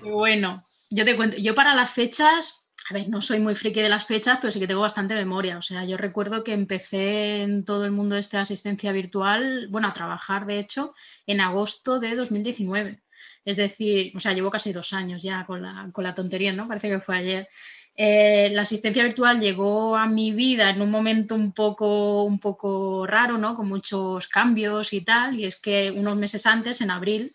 Bueno, 0.02 0.66
yo 0.88 1.04
te 1.04 1.16
cuento, 1.16 1.36
yo 1.36 1.54
para 1.54 1.74
las 1.74 1.92
fechas 1.92 2.65
a 2.88 2.94
ver, 2.94 3.08
no 3.08 3.20
soy 3.20 3.40
muy 3.40 3.56
friki 3.56 3.80
de 3.80 3.88
las 3.88 4.06
fechas, 4.06 4.38
pero 4.40 4.52
sí 4.52 4.60
que 4.60 4.66
tengo 4.68 4.80
bastante 4.80 5.14
memoria. 5.14 5.58
O 5.58 5.62
sea, 5.62 5.84
yo 5.84 5.96
recuerdo 5.96 6.44
que 6.44 6.52
empecé 6.52 7.42
en 7.42 7.64
todo 7.64 7.84
el 7.84 7.90
mundo 7.90 8.14
de 8.14 8.20
esta 8.20 8.40
asistencia 8.40 8.92
virtual, 8.92 9.66
bueno, 9.70 9.88
a 9.88 9.92
trabajar 9.92 10.46
de 10.46 10.58
hecho, 10.58 10.94
en 11.26 11.40
agosto 11.40 11.98
de 11.98 12.14
2019. 12.14 13.02
Es 13.44 13.56
decir, 13.56 14.12
o 14.16 14.20
sea, 14.20 14.32
llevo 14.34 14.50
casi 14.50 14.72
dos 14.72 14.92
años 14.92 15.22
ya 15.22 15.44
con 15.46 15.62
la, 15.62 16.14
tontería, 16.14 16.52
¿no? 16.52 16.68
Parece 16.68 16.88
que 16.88 17.00
fue 17.00 17.16
ayer. 17.16 17.48
Eh, 17.96 18.50
la 18.52 18.62
asistencia 18.62 19.02
virtual 19.02 19.40
llegó 19.40 19.96
a 19.96 20.06
mi 20.06 20.32
vida 20.32 20.70
en 20.70 20.82
un 20.82 20.90
momento 20.90 21.34
un 21.34 21.52
poco, 21.52 22.24
un 22.24 22.38
poco 22.38 23.06
raro, 23.06 23.38
¿no? 23.38 23.56
Con 23.56 23.68
muchos 23.68 24.28
cambios 24.28 24.92
y 24.92 25.00
tal. 25.00 25.38
Y 25.40 25.46
es 25.46 25.60
que 25.60 25.90
unos 25.90 26.16
meses 26.16 26.46
antes, 26.46 26.80
en 26.80 26.90
abril, 26.90 27.32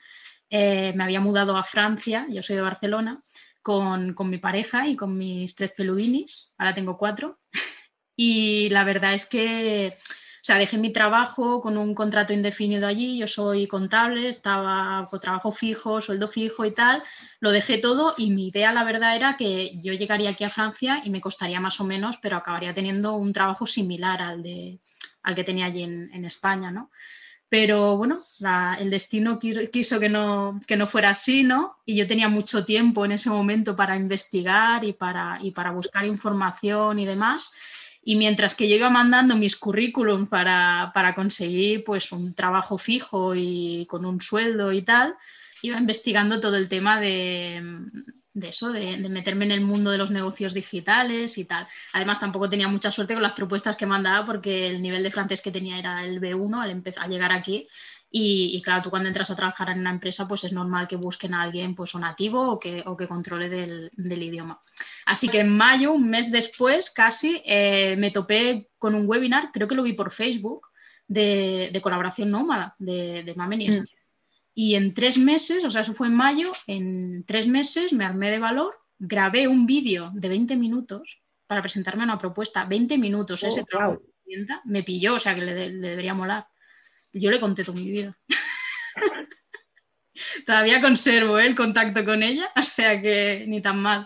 eh, 0.54 0.92
me 0.96 1.06
había 1.06 1.22
mudado 1.22 1.56
a 1.56 1.64
Francia, 1.64 2.28
yo 2.30 2.44
soy 2.44 2.58
de 2.58 2.62
Barcelona, 2.62 3.24
con, 3.62 4.16
mi 4.30 4.38
pareja 4.38 4.88
y 4.88 4.96
con 4.96 5.18
mis 5.18 5.56
tres 5.56 5.72
peludinis, 5.72 6.52
ahora 6.58 6.74
tengo 6.74 6.98
cuatro. 6.98 7.40
y 8.16 8.70
la 8.70 8.84
verdad 8.84 9.14
es 9.14 9.26
que, 9.26 9.98
o 9.98 10.44
sea, 10.44 10.58
dejé 10.58 10.78
mi 10.78 10.92
trabajo 10.92 11.62
con 11.62 11.78
un 11.78 11.94
contrato 11.94 12.34
indefinido 12.34 12.88
allí, 12.88 13.18
yo 13.18 13.28
soy 13.28 13.68
contable, 13.68 14.28
estaba 14.28 15.08
con 15.10 15.20
trabajo 15.20 15.52
fijo, 15.52 16.02
sueldo 16.02 16.28
fijo 16.28 16.66
y 16.66 16.72
tal, 16.72 17.04
lo 17.40 17.52
dejé 17.52 17.78
todo 17.78 18.16
y 18.18 18.32
mi 18.32 18.48
idea, 18.48 18.72
la 18.72 18.84
verdad, 18.84 19.16
era 19.16 19.38
que 19.38 19.80
yo 19.82 19.94
llegaría 19.94 20.32
aquí 20.32 20.44
a 20.44 20.50
Francia 20.50 21.02
y 21.04 21.10
me 21.10 21.22
costaría 21.22 21.60
más 21.60 21.80
o 21.80 21.84
menos, 21.84 22.18
pero 22.18 22.38
acabaría 22.38 22.74
teniendo 22.74 23.14
un 23.14 23.34
trabajo 23.34 23.68
similar 23.68 24.22
al, 24.22 24.42
de, 24.44 24.80
al 25.24 25.36
que 25.36 25.44
tenía 25.44 25.66
allí 25.66 25.84
en, 25.84 26.12
en 26.14 26.26
España, 26.26 26.72
¿no? 26.72 26.92
Pero 27.52 27.98
bueno, 27.98 28.24
el 28.80 28.90
destino 28.90 29.38
quiso 29.38 30.00
que 30.00 30.08
no, 30.08 30.62
que 30.66 30.78
no 30.78 30.88
fuera 30.88 31.10
así, 31.10 31.44
¿no? 31.44 31.76
Y 31.86 31.98
yo 31.98 32.08
tenía 32.08 32.30
mucho 32.30 32.64
tiempo 32.64 33.04
en 33.04 33.12
ese 33.12 33.30
momento 33.30 33.76
para 33.76 33.98
investigar 33.98 34.86
y 34.86 34.94
para, 34.94 35.38
y 35.42 35.52
para 35.52 35.72
buscar 35.72 36.06
información 36.06 36.98
y 36.98 37.06
demás. 37.06 37.52
Y 38.06 38.16
mientras 38.16 38.56
que 38.56 38.70
yo 38.70 38.78
iba 38.78 38.90
mandando 38.90 39.36
mis 39.36 39.58
currículum 39.58 40.28
para, 40.28 40.92
para 40.94 41.14
conseguir 41.14 41.84
pues 41.84 42.14
un 42.14 42.34
trabajo 42.34 42.78
fijo 42.78 43.34
y 43.36 43.86
con 43.90 44.06
un 44.06 44.22
sueldo 44.22 44.72
y 44.72 44.84
tal, 44.84 45.16
iba 45.62 45.78
investigando 45.78 46.40
todo 46.40 46.56
el 46.56 46.70
tema 46.70 47.02
de, 47.02 47.62
de 48.34 48.50
eso, 48.50 48.72
de, 48.72 48.98
meterme 49.10 49.46
en 49.46 49.52
el 49.52 49.62
mundo 49.62 49.92
de 49.92 49.98
los 49.98 50.12
negocios 50.12 50.54
digitales 50.54 51.38
y 51.38 51.46
tal. 51.46 51.68
Además, 51.94 52.20
tampoco 52.20 52.50
tenía 52.50 52.68
mucha 52.68 52.92
suerte 52.92 53.14
con 53.14 53.24
las 53.24 53.34
propuestas 53.34 53.76
que 53.76 53.86
mandaba 53.86 54.26
porque 54.26 54.68
el 54.68 54.82
nivel 54.82 55.04
de 55.04 55.12
francés 55.12 55.42
que 55.42 55.52
tenía 55.52 55.78
era 55.78 56.04
el 56.06 56.22
B1 56.22 56.62
al 56.62 56.72
empezar 56.72 57.06
a 57.06 57.08
llegar 57.08 57.32
aquí. 57.32 57.68
Y, 58.14 58.62
claro, 58.62 58.82
tú 58.82 58.90
cuando 58.90 59.08
entras 59.08 59.32
a 59.32 59.38
trabajar 59.38 59.70
en 59.70 59.80
una 59.80 59.90
empresa, 59.90 60.28
pues 60.28 60.44
es 60.44 60.52
normal 60.52 60.86
que 60.86 60.98
busquen 60.98 61.34
a 61.34 61.44
alguien 61.44 61.76
pues, 61.76 61.96
o 61.96 62.00
nativo 62.00 62.42
o 62.42 62.60
que, 62.60 62.84
o 62.86 62.98
que 62.98 63.08
controle 63.08 63.48
del, 63.48 63.90
idioma. 63.98 64.60
Así 65.06 65.30
que 65.30 65.40
en 65.40 65.56
mayo, 65.56 65.94
un 65.94 66.10
mes 66.10 66.30
después, 66.30 66.90
casi, 66.90 67.42
eh, 67.46 67.96
me 67.98 68.12
topé 68.12 68.70
con 68.78 68.96
un 68.96 69.08
webinar, 69.08 69.52
creo 69.54 69.66
que 69.66 69.76
lo 69.76 69.84
vi 69.84 69.94
por 69.94 70.12
Facebook, 70.12 70.68
de, 71.08 71.80
colaboración 71.82 72.32
nómada 72.32 72.76
de, 72.80 73.24
de 73.24 73.36
Mamen 73.36 73.62
y 73.62 73.70
mm. 73.70 73.86
Y 74.54 74.76
en 74.76 74.94
tres 74.94 75.18
meses, 75.18 75.64
o 75.64 75.70
sea, 75.70 75.82
eso 75.82 75.94
fue 75.94 76.08
en 76.08 76.16
mayo, 76.16 76.52
en 76.68 77.24
tres 77.26 77.48
meses 77.48 77.94
me 77.94 78.04
armé 78.04 78.30
de 78.30 78.40
valor, 78.40 78.76
grabé 79.00 79.48
un 79.48 79.66
vídeo 79.66 80.12
de 80.14 80.30
20 80.30 80.56
minutos 80.58 81.22
para 81.48 81.62
presentarme 81.62 82.04
una 82.04 82.18
propuesta. 82.18 82.66
20 82.66 82.98
minutos, 82.98 83.44
ese 83.44 83.62
oh, 83.62 83.66
trabajo 83.66 84.02
me 84.66 84.84
pilló, 84.84 85.16
o 85.16 85.20
sea, 85.20 85.36
que 85.36 85.42
le, 85.42 85.72
debería 85.72 86.14
molar. 86.14 86.48
Yo 87.14 87.30
le 87.30 87.40
conté 87.40 87.64
toda 87.64 87.80
mi 87.80 87.92
vida. 87.92 88.18
Todavía 90.46 90.82
conservo 90.82 91.40
¿eh? 91.40 91.48
el 91.48 91.56
contacto 91.56 92.06
con 92.06 92.24
ella, 92.24 92.50
o 92.56 92.62
sea 92.62 93.02
que 93.02 93.46
ni 93.48 93.62
tan 93.62 93.82
mal. 93.82 94.06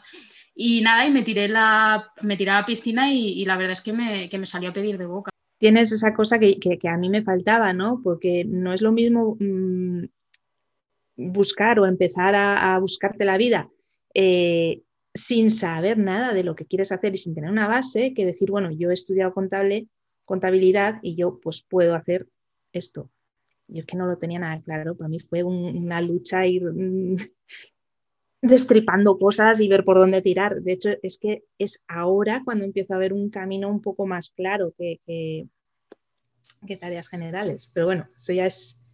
Y 0.56 0.82
nada, 0.82 1.06
y 1.06 1.12
me 1.12 1.22
tiré, 1.22 1.48
la, 1.48 2.12
me 2.22 2.38
tiré 2.38 2.52
a 2.52 2.62
la 2.62 2.66
piscina 2.66 3.12
y, 3.12 3.44
la 3.44 3.58
verdad 3.58 3.74
es 3.74 3.82
que 3.82 3.92
me, 3.92 4.30
que 4.30 4.38
me, 4.38 4.46
salió 4.46 4.70
a 4.70 4.74
pedir 4.74 4.98
de 4.98 5.06
boca. 5.06 5.30
Tienes 5.58 5.92
esa 5.92 6.14
cosa 6.14 6.40
que, 6.40 6.60
que, 6.60 6.80
a 6.88 6.98
mí 6.98 7.10
me 7.10 7.24
faltaba, 7.24 7.74
¿no? 7.74 8.00
Porque 8.02 8.46
no 8.46 8.74
es 8.74 8.82
lo 8.82 8.94
mismo 8.94 9.36
mm, 9.40 10.06
buscar 11.15 11.79
o 11.79 11.86
empezar 11.86 12.36
a, 12.36 12.77
buscarte 12.79 13.25
la 13.25 13.38
vida 13.38 13.69
eh, 14.13 14.81
sin 15.13 15.50
saber 15.50 15.98
nada 15.98 16.34
de 16.34 16.43
lo 16.43 16.55
que 16.55 16.65
quieres 16.65 16.91
hacer 16.91 17.15
y 17.15 17.17
sin 17.17 17.36
tener 17.36 17.50
una 17.50 17.67
base, 17.67 18.13
que 18.13 18.25
decir, 18.25 18.51
bueno, 18.51 18.69
yo 18.72 18.91
he 18.91 18.93
estudiado 18.93 19.34
contable, 19.34 19.88
contabilidad 20.25 21.00
y 21.01 21.15
yo 21.15 21.39
pues 21.41 21.62
puedo 21.62 21.95
hacer 21.95 22.27
esto. 22.74 23.10
Yo 23.67 23.79
es 23.79 23.86
que 23.86 23.98
no 23.98 24.05
lo 24.05 24.17
tenía 24.17 24.39
nada 24.39 24.62
claro, 24.62 24.95
para 24.95 25.07
mí 25.07 25.19
fue 25.19 25.43
una 25.43 26.01
lucha 26.01 26.45
ir 26.45 26.65
mm, 26.65 27.15
destripando 28.41 29.17
cosas 29.17 29.60
y 29.62 29.67
ver 29.67 29.86
por 29.86 29.98
dónde 29.98 30.22
tirar. 30.22 30.62
De 30.62 30.74
hecho, 30.74 30.89
es 31.01 31.17
que 31.17 31.45
es 31.57 31.84
ahora 31.88 32.41
cuando 32.43 32.65
empiezo 32.65 32.93
a 32.93 33.00
ver 33.00 33.13
un 33.13 33.29
camino 33.29 33.69
un 33.69 33.81
poco 33.81 34.05
más 34.05 34.31
claro 34.31 34.74
que, 34.77 35.00
que 36.67 36.77
tareas 36.77 37.07
generales. 37.07 37.72
Pero 37.74 37.86
bueno, 37.86 38.07
eso 38.17 38.34
ya 38.34 38.45
es 38.45 38.85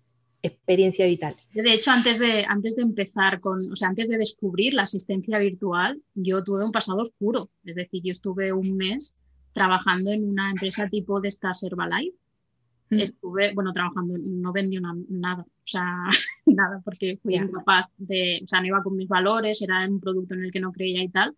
experiencia 0.44 1.06
vital. 1.06 1.36
De 1.54 1.74
hecho, 1.74 1.92
antes 1.92 2.20
de, 2.20 2.46
antes 2.48 2.76
de 2.76 2.82
empezar 2.82 3.40
con, 3.40 3.60
o 3.72 3.76
sea, 3.76 3.90
antes 3.90 4.08
de 4.08 4.18
descubrir 4.18 4.74
la 4.74 4.84
asistencia 4.84 5.38
virtual, 5.40 6.02
yo 6.16 6.44
tuve 6.44 6.66
un 6.66 6.72
pasado 6.72 7.00
oscuro. 7.00 7.50
Es 7.64 7.76
decir, 7.76 8.02
yo 8.04 8.12
estuve 8.12 8.52
un 8.52 8.76
mes 8.76 9.16
trabajando 9.54 10.12
en 10.12 10.28
una 10.28 10.50
empresa 10.50 10.88
tipo 10.90 11.22
de 11.22 11.28
estas 11.28 11.64
Herbalife. 11.64 12.18
Mm. 12.90 13.00
Estuve, 13.00 13.54
bueno, 13.54 13.72
trabajando, 13.72 14.16
no 14.18 14.52
vendí 14.52 14.78
nada, 15.10 15.44
o 15.44 15.68
sea, 15.68 15.86
nada, 16.46 16.82
porque 16.84 17.20
fui 17.22 17.36
incapaz 17.36 17.86
de, 17.98 18.42
o 18.44 18.48
sea, 18.48 18.60
no 18.62 18.68
iba 18.68 18.84
con 18.84 18.96
mis 18.96 19.08
valores, 19.08 19.62
era 19.62 19.88
un 19.88 20.00
producto 20.00 20.34
en 20.34 20.46
el 20.46 20.52
que 20.52 20.60
no 20.60 20.72
creía 20.72 21.04
y 21.04 21.10
tal. 21.10 21.36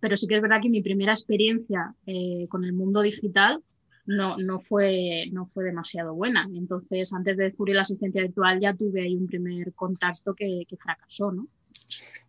Pero 0.00 0.16
sí 0.16 0.26
que 0.26 0.36
es 0.36 0.42
verdad 0.42 0.60
que 0.62 0.70
mi 0.70 0.80
primera 0.80 1.12
experiencia 1.12 1.94
eh, 2.06 2.46
con 2.48 2.64
el 2.64 2.72
mundo 2.72 3.02
digital 3.02 3.62
no, 4.08 4.38
no, 4.38 4.58
fue, 4.58 5.26
no 5.32 5.46
fue 5.46 5.64
demasiado 5.64 6.14
buena. 6.14 6.48
Entonces, 6.54 7.12
antes 7.12 7.36
de 7.36 7.44
descubrir 7.44 7.76
la 7.76 7.82
asistencia 7.82 8.22
virtual, 8.22 8.58
ya 8.58 8.72
tuve 8.72 9.02
ahí 9.02 9.14
un 9.14 9.26
primer 9.26 9.74
contacto 9.74 10.34
que, 10.34 10.64
fracasó, 10.80 11.30
¿no? 11.30 11.46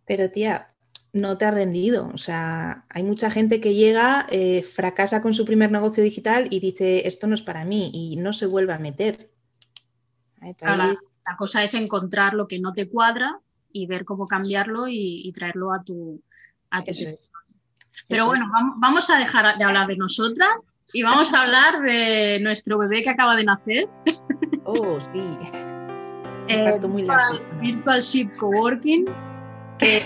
Pero 0.04 0.30
tía, 0.30 0.68
no 1.14 1.38
te 1.38 1.46
ha 1.46 1.50
rendido. 1.50 2.10
O 2.12 2.18
sea, 2.18 2.84
hay 2.90 3.02
mucha 3.02 3.30
gente 3.30 3.62
que 3.62 3.74
llega, 3.74 4.26
eh, 4.30 4.62
fracasa 4.62 5.22
con 5.22 5.32
su 5.32 5.46
primer 5.46 5.72
negocio 5.72 6.04
digital 6.04 6.48
y 6.50 6.60
dice, 6.60 7.08
esto 7.08 7.26
no 7.26 7.34
es 7.34 7.40
para 7.40 7.64
mí 7.64 7.90
y 7.94 8.16
no 8.16 8.34
se 8.34 8.44
vuelve 8.44 8.74
a 8.74 8.78
meter. 8.78 9.30
la, 10.60 10.98
cosa 11.38 11.62
es 11.62 11.72
encontrar 11.72 12.34
lo 12.34 12.46
que 12.46 12.58
no 12.58 12.74
te 12.74 12.90
cuadra 12.90 13.40
y 13.72 13.86
ver 13.86 14.04
cómo 14.04 14.26
cambiarlo 14.26 14.86
y, 14.86 15.32
traerlo 15.34 15.72
a 15.72 15.82
tu... 15.82 16.22
A 16.70 16.84
Pero 18.06 18.26
bueno, 18.26 18.50
vamos 18.80 19.08
a 19.08 19.18
dejar 19.18 19.56
de 19.56 19.64
hablar 19.64 19.86
de 19.86 19.96
nosotras 19.96 20.50
y 20.92 21.02
vamos 21.02 21.32
a 21.34 21.42
hablar 21.42 21.82
de 21.82 22.38
nuestro 22.40 22.78
bebé 22.78 23.02
que 23.02 23.10
acaba 23.10 23.36
de 23.36 23.44
nacer. 23.44 23.88
Oh, 24.64 25.00
sí. 25.00 25.36
Eh, 26.48 26.78
virtual, 26.80 27.42
virtual, 27.60 28.00
Ship 28.00 28.28
Coworking, 28.36 29.06
que, 29.78 30.02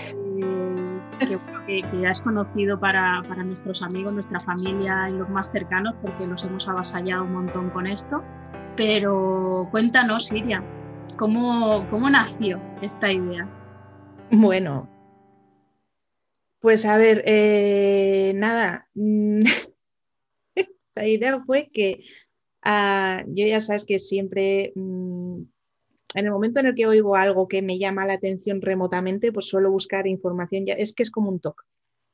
que, 1.67 2.01
ya 2.01 2.11
es 2.11 2.21
conocido 2.21 2.79
para, 2.79 3.23
para, 3.29 3.43
nuestros 3.45 3.83
amigos, 3.83 4.15
nuestra 4.15 4.39
familia 4.41 5.07
y 5.09 5.13
los 5.13 5.31
más 5.31 5.51
cercanos, 5.51 5.95
porque 6.03 6.27
los 6.27 6.45
hemos 6.45 6.69
avasallado 6.69 7.25
un 7.25 7.33
montón 7.33 7.71
con 7.71 7.87
esto. 7.87 8.23
Pero 8.77 9.69
cuéntanos, 9.71 10.27
Siria, 10.27 10.63
¿cómo, 11.17 11.87
cómo 11.91 12.11
nació 12.11 12.61
esta 12.83 13.11
idea? 13.11 13.49
Bueno, 14.31 14.89
pues 16.61 16.85
a 16.85 16.97
ver, 16.97 17.23
eh, 17.27 18.33
nada. 18.37 18.89
La 20.95 21.07
idea 21.07 21.43
fue 21.45 21.71
que 21.73 22.05
ah, 22.63 23.25
yo 23.29 23.47
ya 23.47 23.61
sabes 23.61 23.85
que 23.85 23.99
siempre, 23.99 24.73
mm, 24.75 25.43
en 26.15 26.25
el 26.25 26.31
momento 26.31 26.61
en 26.61 26.67
el 26.67 26.75
que 26.75 26.87
oigo 26.87 27.17
algo 27.17 27.49
que 27.49 27.63
me 27.63 27.79
llama 27.79 28.07
la 28.07 28.15
atención 28.15 28.61
remotamente, 28.63 29.33
pues 29.33 29.47
suelo 29.47 29.71
buscar 29.71 30.07
información. 30.07 30.67
Ya, 30.67 30.75
es 30.75 30.93
que 30.93 31.03
es 31.03 31.11
como 31.11 31.31
un 31.31 31.41
TOC. 31.41 31.65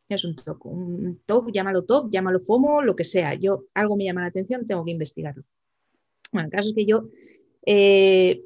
Es 0.09 0.25
un 0.25 0.35
TOC. 0.35 0.67
Un 0.67 1.21
TOC, 1.27 1.53
llámalo 1.53 1.85
TOC, 1.85 2.11
llámalo 2.11 2.41
FOMO, 2.41 2.83
lo 2.83 2.97
que 2.97 3.05
sea. 3.05 3.35
Yo 3.35 3.67
algo 3.75 3.97
me 3.97 4.05
llama 4.05 4.23
la 4.23 4.29
atención, 4.29 4.67
tengo 4.67 4.85
que 4.85 4.91
investigarlo. 4.91 5.45
Bueno, 6.33 6.47
el 6.47 6.53
caso 6.53 6.71
es 6.71 6.75
que 6.75 6.87
yo 6.87 7.09
eh, 7.67 8.43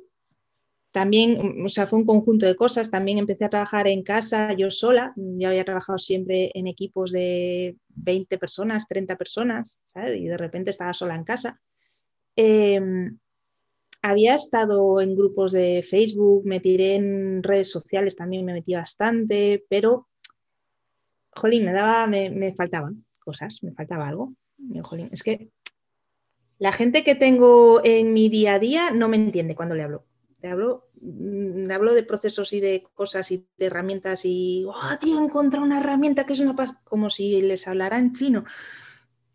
también, 0.95 1.65
o 1.65 1.69
sea, 1.69 1.89
fue 1.89 1.99
un 1.99 2.07
conjunto 2.07 2.47
de 2.47 2.55
cosas. 2.55 2.89
También 2.89 3.19
empecé 3.19 3.45
a 3.45 3.51
trabajar 3.51 3.89
en 3.89 4.05
casa 4.05 4.53
yo 4.53 4.71
sola. 4.71 5.13
Yo 5.17 5.49
había 5.49 5.65
trabajado 5.65 5.99
siempre 5.99 6.53
en 6.55 6.69
equipos 6.69 7.11
de 7.11 7.77
20 7.89 8.39
personas, 8.39 8.87
30 8.87 9.17
personas, 9.17 9.83
¿sabes? 9.87 10.21
Y 10.21 10.27
de 10.27 10.37
repente 10.37 10.71
estaba 10.71 10.93
sola 10.93 11.17
en 11.17 11.25
casa. 11.25 11.61
Em, 12.37 13.19
había 14.03 14.37
estado 14.37 15.01
en 15.01 15.17
grupos 15.17 15.51
de 15.51 15.83
Facebook, 15.83 16.47
me 16.47 16.61
tiré 16.61 16.95
en 16.95 17.43
redes 17.43 17.73
sociales, 17.73 18.15
también 18.15 18.45
me 18.45 18.53
metí 18.53 18.75
bastante, 18.75 19.65
pero, 19.69 20.07
jolín, 21.33 21.65
me 21.65 21.73
daba, 21.73 22.07
me, 22.07 22.31
me 22.31 22.55
faltaban 22.55 23.05
cosas, 23.19 23.65
me 23.65 23.73
faltaba 23.73 24.07
algo. 24.07 24.33
Jolín, 24.85 25.09
es 25.11 25.25
que 25.25 25.51
la 26.59 26.71
gente 26.71 27.03
que 27.03 27.17
tengo 27.17 27.81
en 27.83 28.13
mi 28.13 28.29
día 28.29 28.55
a 28.55 28.59
día 28.61 28.93
no 28.93 29.09
me 29.09 29.17
entiende 29.17 29.57
cuando 29.57 29.75
le 29.75 29.83
hablo 29.83 30.05
te 30.45 30.51
hablo, 30.51 30.91
mm, 31.01 31.71
hablo 31.71 31.95
de 31.95 32.03
procesos 32.03 32.53
y 32.53 32.61
de 32.61 32.85
cosas 32.93 33.31
y 33.31 33.49
de 33.57 33.65
herramientas 33.65 34.27
y, 34.27 34.67
oh, 34.67 34.99
tío, 35.01 35.19
he 35.19 35.25
encontrado 35.25 35.65
una 35.65 35.81
herramienta 35.81 36.27
que 36.27 36.35
es 36.35 36.41
una 36.41 36.55
como 36.85 37.09
si 37.09 37.41
les 37.41 37.67
hablara 37.67 37.99
en 37.99 38.13
chino. 38.13 38.45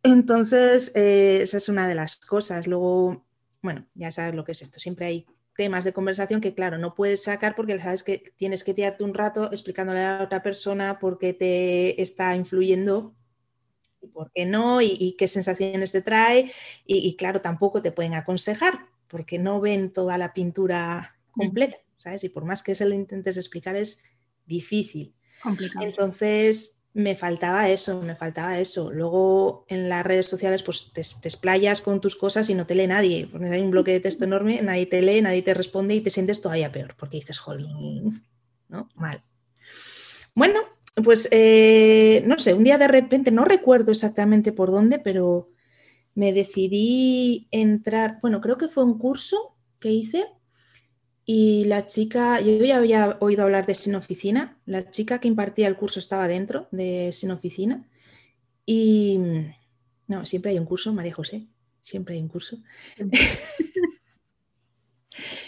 Entonces, 0.04 0.91
eh, 0.93 1.39
esa 1.41 1.58
es 1.58 1.67
una 1.67 1.88
de 1.88 1.95
las 1.95 2.17
cosas. 2.17 2.67
Luego, 2.67 3.26
bueno, 3.63 3.88
ya 3.95 4.12
sabes 4.12 4.36
lo 4.36 4.45
que 4.45 4.52
es 4.52 4.62
esto. 4.62 4.80
Siempre 4.80 5.08
hay 5.08 5.26
temas 5.56 5.84
de 5.84 5.93
conversación 5.93 6.41
que, 6.41 6.54
claro, 6.54 6.78
no 6.78 6.93
puedes 6.93 7.24
sacar 7.24 7.56
porque 7.56 7.80
sabes 7.80 8.04
que 8.04 8.32
tienes 8.38 8.63
que 8.63 8.76
tirarte 8.76 9.04
un 9.04 9.15
rato 9.15 9.45
explicándole 9.45 10.06
a 10.06 10.22
otra 10.22 10.43
persona 10.43 11.00
por 11.00 11.17
qué 11.17 11.34
te 11.34 12.00
está 12.00 12.36
influyendo 12.36 13.15
y 14.00 14.10
por 14.10 14.32
qué 14.32 14.45
no, 14.45 14.80
y, 14.80 15.15
qué 15.17 15.28
sensaciones 15.28 15.91
te 15.91 16.04
trae. 16.04 16.52
y, 16.86 17.15
claro, 17.15 17.41
tampoco 17.41 17.82
te 17.82 17.91
pueden 17.91 18.13
aconsejar 18.13 18.88
porque 19.10 19.39
no 19.39 19.60
ven 19.60 19.91
toda 19.91 20.17
la 20.17 20.34
pintura 20.34 21.17
completa, 21.32 21.78
¿sabes? 21.98 22.24
Y 22.24 22.30
por 22.30 22.45
más 22.45 22.63
que 22.63 22.76
se 22.76 22.86
lo 22.86 22.95
intentes 22.95 23.36
explicar 23.36 23.76
es 23.76 24.04
difícil. 24.45 25.13
Entonces 25.82 26.80
me 26.93 27.15
faltaba 27.15 27.69
eso, 27.69 28.02
me 28.02 28.15
faltaba 28.15 28.60
eso. 28.60 28.91
Luego 28.91 29.65
en 29.67 29.89
las 29.89 30.06
redes 30.06 30.28
sociales 30.28 30.63
pues 30.63 30.91
te, 30.93 31.02
explayas 31.02 31.82
con 31.82 32.02
tus 32.02 32.15
cosas 32.15 32.50
y 32.50 32.56
no 32.56 32.65
te 32.65 32.76
lee 32.76 32.88
nadie. 32.88 33.28
Pones 33.28 33.52
hay 33.52 33.62
un 33.62 33.72
bloque 33.72 33.91
de 33.91 34.00
texto 34.00 34.26
enorme, 34.26 34.62
nadie 34.62 34.86
te 34.86 35.02
lee, 35.02 35.22
nadie 35.22 35.41
te 35.41 35.54
responde 35.54 35.95
y 35.95 36.02
te 36.02 36.10
sientes 36.10 36.41
todavía 36.41 36.72
peor 36.72 36.95
porque 36.98 37.17
dices, 37.17 37.39
jolín, 37.39 38.24
¿no? 38.67 38.89
Mal. 38.95 39.24
Bueno, 40.36 40.62
pues 41.04 41.28
eh, 41.32 42.24
no 42.26 42.38
sé, 42.39 42.54
un 42.54 42.63
día 42.63 42.78
de 42.78 42.88
repente, 42.88 43.32
no 43.32 43.45
recuerdo 43.45 43.91
exactamente 43.91 44.52
por 44.52 44.72
dónde, 44.72 45.00
pero 45.00 45.50
me 46.19 46.34
decidí 46.34 47.47
entrar, 47.49 48.19
bueno, 48.21 48.41
creo 48.41 48.58
que 48.58 48.67
fue 48.67 48.84
un 48.84 48.97
curso 48.97 49.55
que 49.79 49.89
hice 49.89 50.27
y 51.23 51.63
la 51.63 51.88
chica, 51.88 52.41
yo 52.41 52.62
ya 52.65 52.75
había 52.75 53.17
oído 53.21 53.43
hablar 53.43 53.65
de 53.65 53.73
Sin 53.73 53.95
Oficina, 53.95 54.60
la 54.65 54.89
chica 54.89 55.19
que 55.19 55.29
impartía 55.29 55.67
el 55.67 55.77
curso 55.77 55.97
estaba 55.97 56.27
dentro 56.27 56.67
de 56.71 57.12
Sin 57.13 57.32
Oficina 57.32 57.88
y 58.65 59.17
no, 60.08 60.25
siempre 60.25 60.51
hay 60.51 60.60
un 60.60 60.65
curso, 60.65 60.91
María 60.91 61.13
José, 61.13 61.47
siempre 61.79 62.15
hay 62.15 62.21
un 62.21 62.27
curso. 62.27 62.58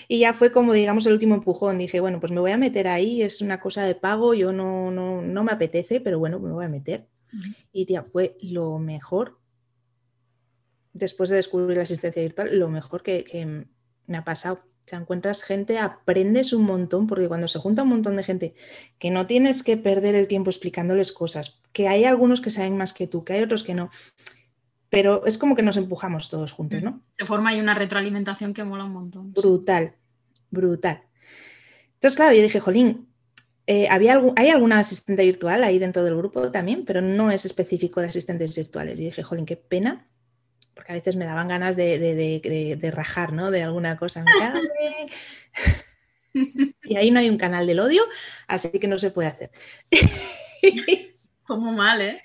Y 0.07 0.19
ya 0.19 0.34
fue 0.34 0.51
como, 0.51 0.73
digamos, 0.73 1.05
el 1.05 1.13
último 1.13 1.36
empujón. 1.36 1.77
Dije, 1.77 2.01
bueno, 2.01 2.19
pues 2.19 2.34
me 2.34 2.41
voy 2.41 2.51
a 2.51 2.57
meter 2.57 2.89
ahí, 2.89 3.21
es 3.21 3.41
una 3.41 3.62
cosa 3.62 3.86
de 3.86 3.95
pago, 3.95 4.34
yo 4.34 4.51
no, 4.51 4.91
no, 4.91 5.21
no 5.21 5.43
me 5.45 5.53
apetece, 5.53 6.01
pero 6.01 6.19
bueno, 6.19 6.38
me 6.39 6.51
voy 6.51 6.65
a 6.65 6.67
meter. 6.67 7.07
Y 7.71 7.86
tía, 7.86 8.03
fue 8.03 8.36
lo 8.41 8.77
mejor, 8.77 9.40
después 10.93 11.30
de 11.30 11.38
descubrir 11.38 11.77
la 11.77 11.84
asistencia 11.84 12.21
virtual, 12.21 12.58
lo 12.58 12.69
mejor 12.69 13.04
que, 13.04 13.23
que 13.23 13.65
me 14.08 14.17
ha 14.17 14.23
pasado. 14.23 14.62
O 14.63 14.84
sea, 14.91 14.99
encuentras 14.99 15.43
gente, 15.43 15.77
aprendes 15.77 16.54
un 16.54 16.63
montón, 16.63 17.08
porque 17.08 17.27
cuando 17.27 17.47
se 17.47 17.60
junta 17.60 17.84
un 17.84 17.89
montón 17.89 18.17
de 18.17 18.23
gente, 18.23 18.56
que 18.97 19.12
no 19.12 19.27
tienes 19.27 19.63
que 19.63 19.77
perder 19.77 20.15
el 20.15 20.27
tiempo 20.27 20.49
explicándoles 20.49 21.12
cosas, 21.12 21.62
que 21.71 21.88
hay 21.88 22.06
algunos 22.06 22.41
que 22.41 22.49
saben 22.49 22.77
más 22.77 22.91
que 22.91 23.08
tú, 23.08 23.23
que 23.23 23.34
hay 23.34 23.43
otros 23.43 23.63
que 23.63 23.75
no, 23.75 23.89
pero 24.89 25.25
es 25.25 25.38
como 25.38 25.56
que 25.56 25.63
nos 25.63 25.77
empujamos 25.77 26.30
todos 26.30 26.51
juntos, 26.51 26.84
¿no? 26.84 27.01
Se 27.17 27.25
forma 27.25 27.51
ahí 27.51 27.62
una 27.62 27.73
retroalimentación 27.73 28.54
que 28.54 28.63
mola 28.63 28.84
un 28.84 28.91
montón. 28.91 29.32
Brutal, 29.32 29.95
brutal. 30.49 31.04
Entonces, 31.93 32.17
claro, 32.17 32.36
yo 32.36 32.41
dije, 32.41 32.60
Jolín, 32.60 33.08
eh, 33.67 33.88
¿había 33.89 34.13
algún, 34.13 34.34
¿hay 34.36 34.49
alguna 34.49 34.80
asistente 34.80 35.23
virtual 35.23 35.63
ahí 35.63 35.80
dentro 35.80 36.04
del 36.04 36.17
grupo 36.17 36.51
también? 36.51 36.84
Pero 36.84 37.01
no 37.01 37.32
es 37.32 37.45
específico 37.45 38.01
de 38.01 38.08
asistentes 38.08 38.54
virtuales. 38.58 38.99
Y 38.99 39.06
dije, 39.06 39.23
Jolín, 39.23 39.45
qué 39.45 39.56
pena 39.56 40.06
porque 40.73 40.93
a 40.93 40.95
veces 40.95 41.15
me 41.15 41.25
daban 41.25 41.47
ganas 41.47 41.75
de, 41.75 42.91
rajar, 42.93 43.34
¿no? 43.34 43.51
De 43.51 43.63
alguna 43.63 43.97
cosa. 43.97 44.23
y 46.34 46.95
ahí 46.95 47.12
no 47.12 47.19
hay 47.19 47.29
un 47.29 47.38
canal 47.38 47.67
del 47.67 47.79
odio, 47.79 48.03
así 48.47 48.69
que 48.71 48.88
no 48.88 48.97
se 48.97 49.12
puede 49.12 49.29
hacer. 49.29 49.51
Como 51.43 51.71
mal, 51.73 52.01
¿eh? 52.01 52.21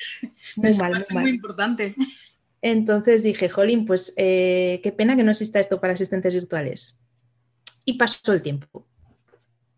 Muy 0.56 0.74
mal, 0.74 1.04
muy, 1.10 1.22
muy 1.22 1.30
importante. 1.30 1.94
Entonces 2.62 3.22
dije, 3.22 3.48
Jolín, 3.48 3.86
pues 3.86 4.14
eh, 4.16 4.80
qué 4.82 4.92
pena 4.92 5.16
que 5.16 5.22
no 5.22 5.30
exista 5.30 5.60
esto 5.60 5.80
para 5.80 5.92
asistentes 5.92 6.34
virtuales. 6.34 6.98
Y 7.84 7.94
pasó 7.94 8.32
el 8.32 8.42
tiempo. 8.42 8.86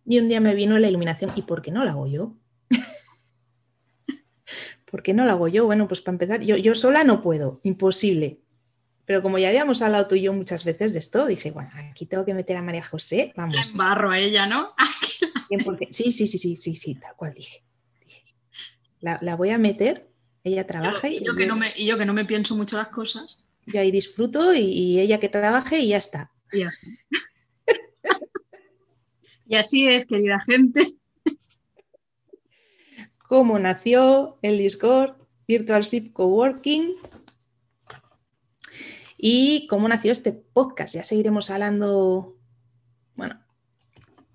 Y 0.06 0.18
un 0.18 0.28
día 0.28 0.40
me 0.40 0.54
vino 0.54 0.78
la 0.78 0.88
iluminación, 0.88 1.32
¿y 1.34 1.42
por 1.42 1.60
qué 1.60 1.70
no 1.70 1.84
la 1.84 1.90
hago 1.90 2.06
yo? 2.06 2.34
¿Por 4.90 5.02
qué 5.02 5.12
no 5.12 5.26
la 5.26 5.32
hago 5.32 5.48
yo? 5.48 5.66
Bueno, 5.66 5.86
pues 5.86 6.00
para 6.00 6.14
empezar, 6.14 6.40
yo, 6.40 6.56
yo 6.56 6.74
sola 6.74 7.04
no 7.04 7.20
puedo, 7.20 7.60
imposible. 7.62 8.40
Pero 9.08 9.22
como 9.22 9.38
ya 9.38 9.48
habíamos 9.48 9.80
hablado 9.80 10.06
tú 10.06 10.16
y 10.16 10.20
yo 10.20 10.34
muchas 10.34 10.64
veces 10.64 10.92
de 10.92 10.98
esto, 10.98 11.24
dije, 11.24 11.50
bueno, 11.50 11.70
aquí 11.90 12.04
tengo 12.04 12.26
que 12.26 12.34
meter 12.34 12.58
a 12.58 12.62
María 12.62 12.84
José, 12.84 13.32
vamos. 13.34 13.56
La 13.56 13.62
embarro 13.62 14.10
a 14.10 14.18
ella, 14.18 14.46
¿no? 14.46 14.74
sí, 15.90 16.12
sí, 16.12 16.26
sí, 16.26 16.36
sí, 16.36 16.56
sí, 16.56 16.74
sí, 16.74 16.94
tal 16.94 17.16
cual 17.16 17.32
dije. 17.32 17.64
La, 19.00 19.34
voy 19.34 19.48
a 19.48 19.56
meter, 19.56 20.10
ella 20.44 20.66
trabaja 20.66 21.08
y, 21.08 21.24
yo, 21.24 21.34
que 21.34 21.46
no 21.46 21.56
me, 21.56 21.72
y 21.74 21.86
yo 21.86 21.96
que 21.96 22.04
no 22.04 22.12
me 22.12 22.26
pienso 22.26 22.54
mucho 22.54 22.76
las 22.76 22.88
cosas. 22.88 23.42
Y 23.64 23.78
ahí 23.78 23.90
disfruto 23.90 24.52
y, 24.52 25.00
ella 25.00 25.18
que 25.18 25.30
trabaje 25.30 25.80
y 25.80 25.88
ya 25.88 25.96
está. 25.96 26.30
Y, 26.52 26.64
y 29.46 29.56
así 29.56 29.88
es, 29.88 30.04
querida 30.04 30.38
gente. 30.40 30.86
¿Cómo 33.26 33.58
nació 33.58 34.38
el 34.42 34.58
Discord 34.58 35.16
Virtual 35.46 35.82
Ship 35.82 36.12
Coworking? 36.12 36.96
Y 39.18 39.66
cómo 39.66 39.88
nació 39.88 40.12
este 40.12 40.32
podcast. 40.32 40.94
Ya 40.94 41.02
seguiremos 41.02 41.50
hablando, 41.50 42.38
bueno, 43.16 43.38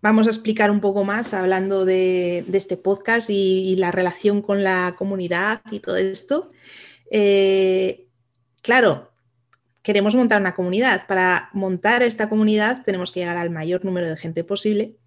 vamos 0.02 0.28
a 0.28 0.30
explicar 0.30 0.70
un 0.70 0.82
poco 0.82 1.06
más 1.06 1.34
hablando 1.34 1.86
de, 1.86 2.46
este 2.52 2.76
podcast 2.76 3.30
y, 3.30 3.76
la 3.78 3.92
relación 3.92 4.42
con 4.42 4.64
la 4.64 4.96
comunidad 4.98 5.62
y 5.72 5.80
todo 5.80 5.96
esto. 5.96 6.50
Eh, 7.10 8.10
claro, 8.62 9.14
queremos 9.82 10.16
montar 10.16 10.42
una 10.42 10.54
comunidad. 10.54 11.08
Para 11.08 11.50
montar 11.54 12.04
esta 12.04 12.28
comunidad 12.28 12.84
tenemos 12.84 13.14
que 13.14 13.22
llegar 13.22 13.38
al 13.38 13.50
mayor 13.50 13.86
número 13.86 14.10
de 14.10 14.18
gente 14.18 14.44
posible 14.44 14.98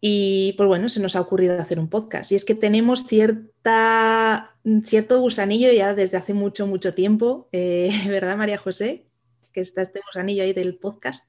y 0.00 0.54
pues 0.56 0.68
bueno, 0.68 0.88
se 0.88 1.00
nos 1.00 1.16
ha 1.16 1.20
ocurrido 1.20 1.60
hacer 1.60 1.78
un 1.78 1.88
podcast. 1.88 2.30
Y 2.32 2.36
es 2.36 2.44
que 2.44 2.54
tenemos 2.54 3.04
cierta, 3.04 4.56
cierto 4.84 5.20
gusanillo 5.20 5.72
ya 5.72 5.94
desde 5.94 6.16
hace 6.16 6.34
mucho, 6.34 6.66
mucho 6.66 6.94
tiempo, 6.94 7.48
eh, 7.52 7.90
¿verdad, 8.08 8.36
María 8.36 8.58
José? 8.58 9.06
Que 9.52 9.60
está 9.60 9.82
este 9.82 10.00
gusanillo 10.06 10.42
ahí 10.42 10.52
del 10.52 10.76
podcast. 10.76 11.28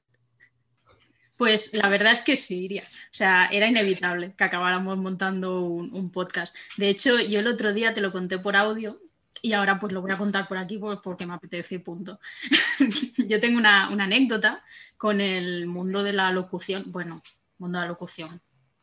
Pues 1.36 1.72
la 1.72 1.88
verdad 1.88 2.12
es 2.12 2.20
que 2.20 2.36
sí, 2.36 2.64
iría. 2.64 2.82
O 2.82 3.12
sea, 3.12 3.46
era 3.46 3.66
inevitable 3.66 4.34
que 4.36 4.44
acabáramos 4.44 4.98
montando 4.98 5.62
un, 5.62 6.12
podcast. 6.12 6.54
De 6.76 6.90
hecho, 6.90 7.18
yo 7.18 7.40
el 7.40 7.46
otro 7.46 7.72
día 7.72 7.94
te 7.94 8.02
lo 8.02 8.12
conté 8.12 8.38
por 8.38 8.56
audio 8.56 9.00
y 9.40 9.54
ahora 9.54 9.78
pues 9.78 9.92
lo 9.94 10.02
voy 10.02 10.10
a 10.10 10.18
contar 10.18 10.46
por 10.48 10.58
aquí 10.58 10.78
porque 11.02 11.24
me 11.24 11.32
apetece 11.32 11.80
punto. 11.80 12.20
yo 13.26 13.40
tengo 13.40 13.58
una 13.58 13.86
anécdota 13.86 14.62
con 14.98 15.22
el 15.22 15.66
mundo 15.66 16.02
de 16.02 16.12
la 16.12 16.30
locución, 16.30 16.92
bueno, 16.92 17.22
mundo 17.56 17.78
de 17.78 17.84
la 17.84 17.90
locución, 17.90 18.42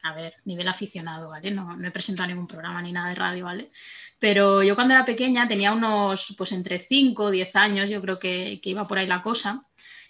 a 0.10 0.14
ver, 0.14 0.36
nivel 0.46 0.68
aficionado, 0.68 1.30
¿vale? 1.30 1.52
No, 1.52 1.78
he 1.84 1.92
presentado 1.92 2.28
ningún 2.28 2.48
programa 2.48 2.82
ni 2.82 2.92
nada 2.92 3.10
de 3.10 3.16
radio, 3.16 3.46
¿vale? 3.46 3.72
Pero 4.20 4.64
yo 4.64 4.76
cuando 4.76 4.94
era 4.94 5.06
pequeña 5.06 5.48
tenía 5.48 5.72
unos, 5.72 6.34
pues 6.38 6.52
entre 6.52 6.80
5 6.80 7.24
o 7.24 7.32
10 7.32 7.56
años, 7.56 7.90
yo 7.90 8.02
creo 8.02 8.20
que, 8.20 8.60
iba 8.64 8.88
por 8.88 8.98
ahí 8.98 9.08
la 9.08 9.22
cosa. 9.22 9.62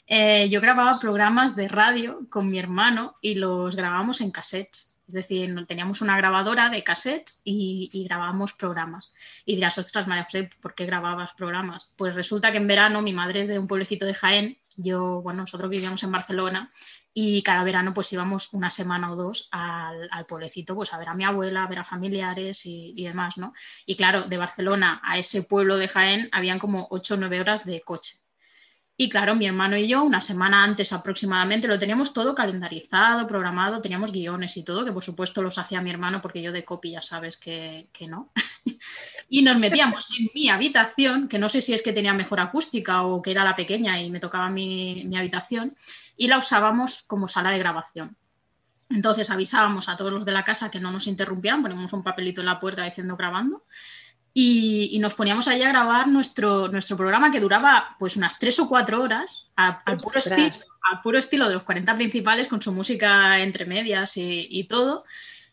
Eh, 0.06 0.50
yo 0.50 0.62
grababa 0.62 1.00
programas 1.00 1.56
de 1.56 1.68
radio 1.68 2.28
con 2.30 2.50
mi 2.50 2.60
hermano 2.60 3.18
y 3.22 3.36
los 3.36 3.76
grabábamos 3.76 4.22
en 4.22 4.32
cassettes. 4.32 4.96
Es 5.08 5.14
decir, 5.14 5.54
teníamos 5.68 6.02
una 6.02 6.18
grabadora 6.18 6.70
de 6.70 6.84
cassettes 6.84 7.42
y, 7.44 7.90
y 7.94 8.04
grabábamos 8.06 8.54
programas. 8.54 9.12
Y 9.46 9.56
dirás, 9.56 9.78
ostras, 9.78 10.08
María 10.08 10.26
José, 10.26 10.50
¿por 10.62 10.76
qué 10.76 10.86
grababas 10.86 11.34
programas? 11.34 11.90
Pues 11.96 12.16
resulta 12.16 12.52
que 12.52 12.58
en 12.58 12.68
verano 12.68 13.02
mi 13.02 13.14
madre 13.14 13.42
es 13.42 13.48
de 13.48 13.58
un 13.58 13.68
pueblecito 13.68 14.06
de 14.06 14.14
Jaén, 14.14 14.58
yo, 14.78 15.22
bueno, 15.22 15.42
nosotros 15.42 15.70
vivíamos 15.70 16.02
en 16.04 16.12
Barcelona 16.12 16.72
y 17.13 17.42
cada 17.42 17.63
verano 17.63 17.94
pues 17.94 18.13
íbamos 18.13 18.54
una 18.54 18.70
semana 18.70 19.12
o 19.12 19.16
dos 19.16 19.50
al, 19.52 20.26
pueblecito 20.28 20.76
pues 20.76 20.94
a 20.94 21.00
ver 21.00 21.10
a 21.10 21.16
mi 21.16 21.26
abuela, 21.26 21.63
a 21.63 21.68
ver 21.68 21.80
a 21.80 21.84
familiares 21.84 22.62
y, 22.66 23.04
demás, 23.04 23.38
¿no? 23.38 23.54
Y 23.86 23.96
claro, 23.96 24.24
de 24.24 24.38
Barcelona 24.38 25.02
a 25.04 25.18
ese 25.18 25.44
pueblo 25.44 25.78
de 25.78 25.88
Jaén 25.88 26.30
habían 26.32 26.60
como 26.60 26.88
8 26.92 27.16
o 27.16 27.18
9 27.18 27.42
horas 27.42 27.66
de 27.66 27.82
coche. 27.82 28.22
Y 29.00 29.10
claro, 29.10 29.36
mi 29.36 29.46
hermano 29.46 29.78
y 29.78 29.88
yo, 29.88 30.04
una 30.04 30.22
semana 30.22 30.64
antes 30.64 30.92
aproximadamente, 30.92 31.68
lo 31.68 31.78
teníamos 31.78 32.14
todo 32.14 32.34
calendarizado, 32.34 33.28
programado, 33.28 33.80
teníamos 33.80 34.12
guiones 34.12 34.58
y 34.58 34.64
todo, 34.64 34.84
que 34.84 34.92
por 34.92 35.04
supuesto 35.04 35.44
los 35.44 35.60
hacía 35.60 35.82
mi 35.82 35.92
hermano 35.92 36.20
porque 36.20 36.42
yo 36.42 36.52
de 36.52 36.66
copy 36.66 36.92
ya 36.94 37.04
sabes 37.04 37.38
que, 37.38 37.90
no. 38.08 38.32
y 39.30 39.44
nos 39.44 39.56
metíamos 39.60 40.10
en 40.18 40.30
mi 40.34 40.50
habitación, 40.50 41.28
que 41.28 41.38
no 41.38 41.48
sé 41.48 41.62
si 41.62 41.76
es 41.76 41.84
que 41.84 41.94
tenía 41.94 42.16
mejor 42.16 42.40
acústica 42.40 43.04
o 43.04 43.22
que 43.22 43.30
era 43.30 43.44
la 43.44 43.56
pequeña 43.56 44.02
y 44.02 44.10
me 44.10 44.20
tocaba 44.20 44.50
mi, 44.50 45.04
mi 45.06 45.16
habitación, 45.16 45.78
y 46.16 46.28
la 46.28 46.40
usábamos 46.40 47.04
como 47.04 47.28
sala 47.28 47.52
de 47.52 47.60
grabación. 47.60 48.18
Entonces 48.90 49.30
avisábamos 49.30 49.90
a 49.90 49.98
todos 49.98 50.12
los 50.12 50.26
de 50.26 50.32
la 50.32 50.44
casa 50.44 50.72
que 50.72 50.80
no 50.80 50.92
nos 50.92 51.06
interrumpieran, 51.06 51.62
poníamos 51.62 51.94
un 51.94 52.02
papelito 52.02 52.42
en 52.42 52.48
la 52.48 52.60
puerta 52.60 52.84
diciendo 52.84 53.16
grabando 53.16 53.64
y, 54.39 55.00
nos 55.00 55.15
poníamos 55.15 55.47
allí 55.47 55.63
a 55.63 55.69
grabar 55.69 56.08
nuestro, 56.08 56.67
nuestro 56.67 56.95
programa 56.95 57.32
que 57.32 57.39
duraba 57.39 57.95
pues 57.97 58.17
unas 58.17 58.38
tres 58.38 58.60
o 58.60 58.69
cuatro 58.69 59.02
horas 59.02 59.47
al, 59.56 59.80
puro, 59.97 60.19
estilo, 60.19 60.52
puro, 61.02 61.17
estilo, 61.17 61.47
de 61.47 61.56
los 61.56 61.63
40 61.63 61.95
principales 61.95 62.47
con 62.47 62.62
su 62.62 62.71
música 62.71 63.39
entre 63.39 63.65
medias 63.65 64.13
y, 64.15 64.63
todo 64.65 65.04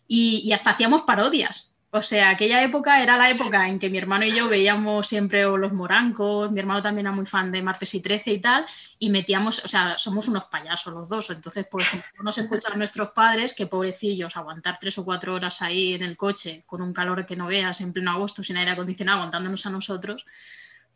y, 0.07 0.53
hasta 0.53 0.69
hacíamos 0.69 1.01
parodias. 1.03 1.73
O 1.97 2.03
sea, 2.03 2.31
aquella 2.31 2.61
época 2.65 3.01
era 3.01 3.17
la 3.17 3.31
época 3.31 3.69
en 3.69 3.79
que 3.79 3.89
mi 3.89 3.99
hermano 3.99 4.25
y 4.25 4.35
yo 4.35 4.49
veíamos 4.49 5.07
siempre 5.07 5.45
los 5.45 5.73
morancos, 5.73 6.51
mi 6.51 6.59
hermano 6.59 6.83
también 6.83 7.07
era 7.07 7.15
muy 7.15 7.25
fan 7.25 7.53
de 7.53 7.63
Martes 7.63 7.95
y 7.95 8.01
Trece 8.01 8.33
y 8.33 8.41
tal, 8.41 8.67
y 8.99 9.11
metíamos, 9.11 9.65
o 9.65 9.69
sea, 9.69 9.97
somos 9.97 10.27
unos 10.27 10.47
payasos 10.47 10.93
los 10.93 11.09
dos, 11.09 11.31
entonces 11.31 11.69
pues 11.71 11.87
nos 12.21 12.37
escuchan 12.37 12.77
nuestros 12.79 13.11
padres, 13.11 13.55
que 13.55 13.69
pobrecillos, 13.69 14.37
aguantar 14.37 14.77
tres 14.81 14.99
o 14.99 15.05
cuatro 15.05 15.35
horas 15.35 15.63
ahí 15.63 15.95
en 15.95 16.03
el 16.03 16.17
coche 16.17 16.65
con 16.67 16.83
un 16.83 16.93
calor 16.93 17.25
que 17.27 17.37
no 17.37 17.47
veas 17.47 17.81
en 17.81 17.93
pleno 17.93 18.11
agosto 18.11 18.43
sin 18.43 18.57
aire 18.57 18.73
acondicionado, 18.73 19.19
aguantándonos 19.19 19.65
a 19.65 19.71
nosotros, 19.71 20.27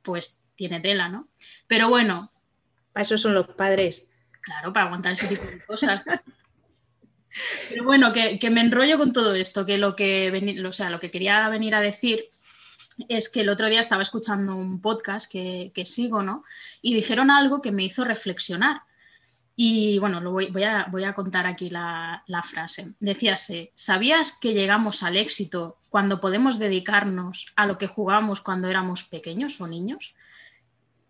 pues 0.03 0.43
tiene 0.57 0.81
tela, 0.81 1.09
¿no? 1.09 1.29
Pero 1.69 1.89
bueno. 1.89 2.33
Para 2.93 3.05
eso 3.05 3.17
son 3.17 3.35
los 3.35 3.47
padres. 3.51 4.09
Claro, 4.41 4.73
para 4.73 4.87
aguantar 4.87 5.13
ese 5.13 5.29
tipo 5.29 5.45
de 5.45 5.65
cosas. 5.65 6.03
Pero 7.69 7.85
bueno, 7.85 8.13
que, 8.13 8.51
me 8.51 8.61
enrollo 8.61 8.99
con 8.99 9.13
todo 9.13 9.35
esto, 9.35 9.67
que 9.67 9.79
lo 9.79 9.95
que, 9.97 10.69
sea, 10.73 10.91
lo 10.91 11.01
que 11.01 11.11
quería 11.11 11.49
venir 11.49 11.75
a 11.75 11.81
decir 11.81 12.29
es 13.09 13.29
que 13.29 13.43
el 13.43 13.49
otro 13.49 13.69
día 13.69 13.81
estaba 13.81 14.03
escuchando 14.03 14.57
un 14.57 14.81
podcast 14.81 15.31
que, 15.31 15.73
sigo, 15.85 16.23
¿no? 16.23 16.45
Y 16.83 16.95
dijeron 16.95 17.31
algo 17.31 17.63
que 17.63 17.73
me 17.73 17.85
hizo 17.85 18.05
reflexionar. 18.05 18.83
Y 19.55 19.99
bueno, 19.99 20.21
lo 20.21 20.31
voy, 20.31 20.47
a, 20.63 20.87
voy, 20.91 21.05
a, 21.05 21.15
contar 21.15 21.47
aquí 21.47 21.69
la, 21.69 22.23
la 22.27 22.43
frase. 22.43 22.95
Decíase, 23.01 23.73
¿sabías 23.75 24.33
que 24.33 24.55
llegamos 24.55 25.03
al 25.03 25.17
éxito 25.17 25.79
cuando 25.89 26.21
podemos 26.21 26.61
dedicarnos 26.61 27.53
a 27.57 27.67
lo 27.67 27.77
que 27.77 27.89
jugamos 27.89 28.41
cuando 28.41 28.69
éramos 28.69 29.03
pequeños 29.03 29.61
o 29.61 29.67
niños? 29.67 30.15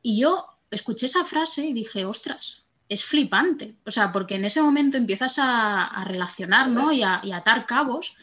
Y 0.00 0.20
yo 0.20 0.46
escuché 0.70 1.07
esa 1.07 1.24
frase 1.26 1.66
y 1.66 1.74
dije, 1.74 2.07
ostras, 2.07 2.62
es 2.88 3.05
flipante, 3.05 3.74
o 3.85 3.90
sea, 3.90 4.12
porque 4.12 4.37
en 4.37 4.44
ese 4.44 4.62
momento 4.62 4.96
empiezas 4.96 5.37
a, 5.38 6.05
relacionar 6.07 6.70
¿no? 6.70 6.90
y, 6.92 7.03
a, 7.03 7.20
atar 7.35 7.66
cabos 7.66 8.16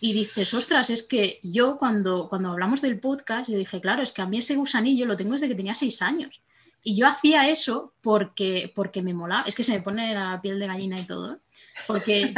y 0.00 0.12
dices, 0.12 0.52
ostras, 0.54 0.90
es 0.90 1.02
que 1.02 1.40
yo 1.42 1.76
cuando, 1.78 2.28
cuando 2.28 2.50
hablamos 2.50 2.80
del 2.82 3.00
podcast, 3.00 3.50
yo 3.50 3.56
dije, 3.56 3.80
claro, 3.80 4.02
es 4.02 4.12
que 4.12 4.22
a 4.22 4.26
mí 4.26 4.38
ese 4.38 4.56
gusanillo 4.56 5.06
lo 5.06 5.16
tengo 5.16 5.32
desde 5.32 5.48
que 5.48 5.54
tenía 5.54 5.74
seis 5.74 6.02
años. 6.02 6.40
Y 6.86 6.96
yo 6.96 7.06
hacía 7.06 7.48
eso 7.48 7.94
porque, 8.02 8.70
porque 8.74 9.00
me 9.00 9.14
molaba. 9.14 9.44
Es 9.46 9.54
que 9.54 9.64
se 9.64 9.72
me 9.72 9.80
pone 9.80 10.12
la 10.12 10.38
piel 10.42 10.58
de 10.58 10.66
gallina 10.66 11.00
y 11.00 11.06
todo. 11.06 11.32
¿eh? 11.32 11.38
Porque, 11.86 12.34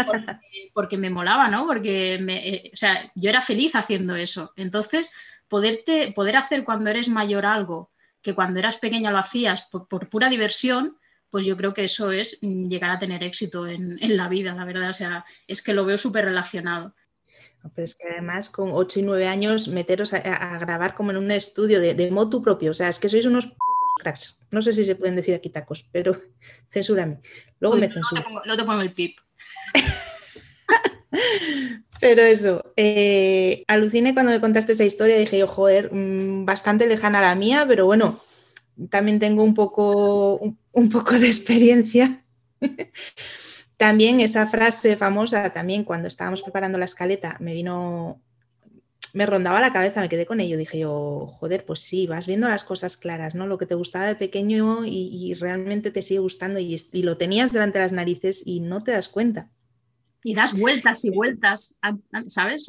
porque, 0.72 0.96
me 0.96 1.10
molaba, 1.10 1.48
¿no? 1.48 1.66
Porque 1.66 2.18
me, 2.20 2.48
eh, 2.48 2.70
o 2.72 2.76
sea, 2.76 3.10
yo 3.16 3.28
era 3.28 3.42
feliz 3.42 3.74
haciendo 3.74 4.14
eso. 4.14 4.52
Entonces, 4.54 5.10
poderte, 5.48 6.12
poder 6.12 6.36
hacer 6.36 6.62
cuando 6.62 6.90
eres 6.90 7.08
mayor 7.08 7.44
algo 7.44 7.90
que 8.26 8.34
cuando 8.34 8.58
eras 8.58 8.76
pequeña 8.76 9.12
lo 9.12 9.18
hacías 9.18 9.68
por, 9.70 10.08
pura 10.08 10.28
diversión, 10.28 10.96
pues 11.36 11.44
yo 11.44 11.54
creo 11.54 11.74
que 11.74 11.84
eso 11.84 12.12
es 12.12 12.38
mm, 12.40 12.64
llegar 12.64 12.88
a 12.88 12.98
tener 12.98 13.22
éxito 13.22 13.66
en, 13.66 14.02
en 14.02 14.16
la 14.16 14.30
vida, 14.30 14.54
la 14.54 14.64
verdad. 14.64 14.88
O 14.88 14.94
sea, 14.94 15.22
es 15.46 15.60
que 15.60 15.74
lo 15.74 15.84
veo 15.84 15.98
súper 15.98 16.24
relacionado. 16.24 16.94
Pero 17.74 17.84
es 17.84 17.94
que 17.94 18.08
además 18.08 18.48
con 18.48 18.70
8 18.72 19.00
y 19.00 19.02
9 19.02 19.28
años 19.28 19.68
meteros 19.68 20.14
a, 20.14 20.58
grabar 20.58 20.94
como 20.94 21.10
en 21.10 21.18
un 21.18 21.30
estudio 21.30 21.78
de, 21.78 21.92
de 21.92 22.10
motu 22.10 22.40
propio, 22.40 22.70
o 22.70 22.74
sea, 22.74 22.88
es 22.88 22.98
que 22.98 23.10
sois 23.10 23.26
unos 23.26 23.52
cracks. 23.96 24.38
No 24.50 24.62
sé 24.62 24.72
si 24.72 24.86
se 24.86 24.94
pueden 24.94 25.14
decir 25.14 25.34
aquí 25.34 25.50
tacos, 25.50 25.86
pero 25.92 26.18
censúrame. 26.72 27.20
Luego 27.60 27.76
me 27.76 27.92
censuro. 27.92 28.22
No 28.46 28.56
te, 28.56 28.64
pongo, 28.64 28.80
el 28.80 28.94
pip. 28.94 29.18
pero 32.00 32.22
eso, 32.22 32.72
eh, 32.76 33.62
aluciné 33.68 34.14
cuando 34.14 34.32
me 34.32 34.40
contaste 34.40 34.72
esa 34.72 34.84
historia, 34.84 35.18
dije 35.18 35.36
yo, 35.36 35.48
joder, 35.48 35.92
mm, 35.92 36.46
bastante 36.46 36.86
lejana 36.86 37.20
la 37.20 37.34
mía, 37.34 37.66
pero 37.68 37.84
bueno, 37.84 38.22
también 38.90 39.18
tengo 39.18 39.42
un 39.42 39.54
poco, 39.54 40.40
un 40.72 40.88
poco 40.88 41.18
de 41.18 41.26
experiencia. 41.26 42.24
También 43.76 44.20
esa 44.20 44.46
frase 44.46 44.96
famosa, 44.96 45.50
también 45.50 45.84
cuando 45.84 46.08
estábamos 46.08 46.42
preparando 46.42 46.78
la 46.78 46.86
escaleta, 46.86 47.36
me 47.40 47.52
vino, 47.52 48.22
me 49.12 49.26
rondaba 49.26 49.60
la 49.60 49.72
cabeza, 49.72 50.00
me 50.00 50.08
quedé 50.08 50.24
con 50.24 50.40
ello. 50.40 50.56
Dije 50.56 50.78
yo, 50.78 51.26
joder, 51.26 51.66
pues 51.66 51.80
sí, 51.80 52.06
vas 52.06 52.26
viendo 52.26 52.48
las 52.48 52.64
cosas 52.64 52.96
claras, 52.96 53.34
¿no? 53.34 53.46
Lo 53.46 53.58
que 53.58 53.66
te 53.66 53.74
gustaba 53.74 54.06
de 54.06 54.14
pequeño 54.16 54.86
y, 54.86 55.34
realmente 55.34 55.90
te 55.90 56.00
sigue 56.00 56.20
gustando 56.20 56.58
y, 56.58 56.78
lo 57.02 57.18
tenías 57.18 57.52
delante 57.52 57.78
de 57.78 57.84
las 57.84 57.92
narices 57.92 58.42
y 58.46 58.60
no 58.60 58.80
te 58.80 58.92
das 58.92 59.08
cuenta. 59.08 59.50
Y 60.24 60.34
das 60.34 60.58
vueltas 60.58 61.04
y 61.04 61.10
vueltas, 61.10 61.78
¿sabes? 62.28 62.66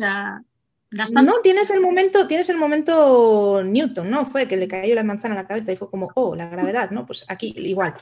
No, 0.91 1.41
tienes 1.43 1.69
el 1.69 1.81
momento, 1.81 2.27
tienes 2.27 2.49
el 2.49 2.57
momento 2.57 3.61
Newton, 3.63 4.09
¿no? 4.09 4.25
Fue 4.25 4.47
que 4.47 4.55
le 4.55 4.69
cayó 4.69 4.95
la 4.95 5.03
manzana 5.03 5.35
a 5.35 5.43
la 5.43 5.47
cabeza 5.47 5.71
y 5.71 5.75
fue 5.75 5.89
como, 5.89 6.09
oh, 6.15 6.35
la 6.35 6.47
gravedad, 6.47 6.91
¿no? 6.91 7.05
Pues 7.05 7.25
aquí 7.27 7.53
igual. 7.57 7.93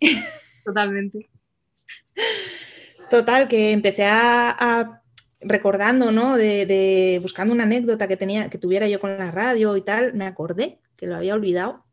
Totalmente. 0.64 1.30
Total, 3.08 3.48
que 3.48 3.72
empecé 3.72 4.04
a, 4.04 5.02
recordando, 5.40 6.12
¿no? 6.12 6.36
De, 6.36 7.18
buscando 7.22 7.54
una 7.54 7.64
anécdota 7.64 8.08
que 8.08 8.18
tenía, 8.18 8.50
que 8.50 8.58
tuviera 8.58 8.88
yo 8.88 9.00
con 9.00 9.16
la 9.16 9.30
radio 9.30 9.76
y 9.76 9.82
tal, 9.82 10.12
me 10.12 10.26
acordé 10.26 10.80
que 10.96 11.06
lo 11.06 11.16
había 11.16 11.34
olvidado, 11.34 11.86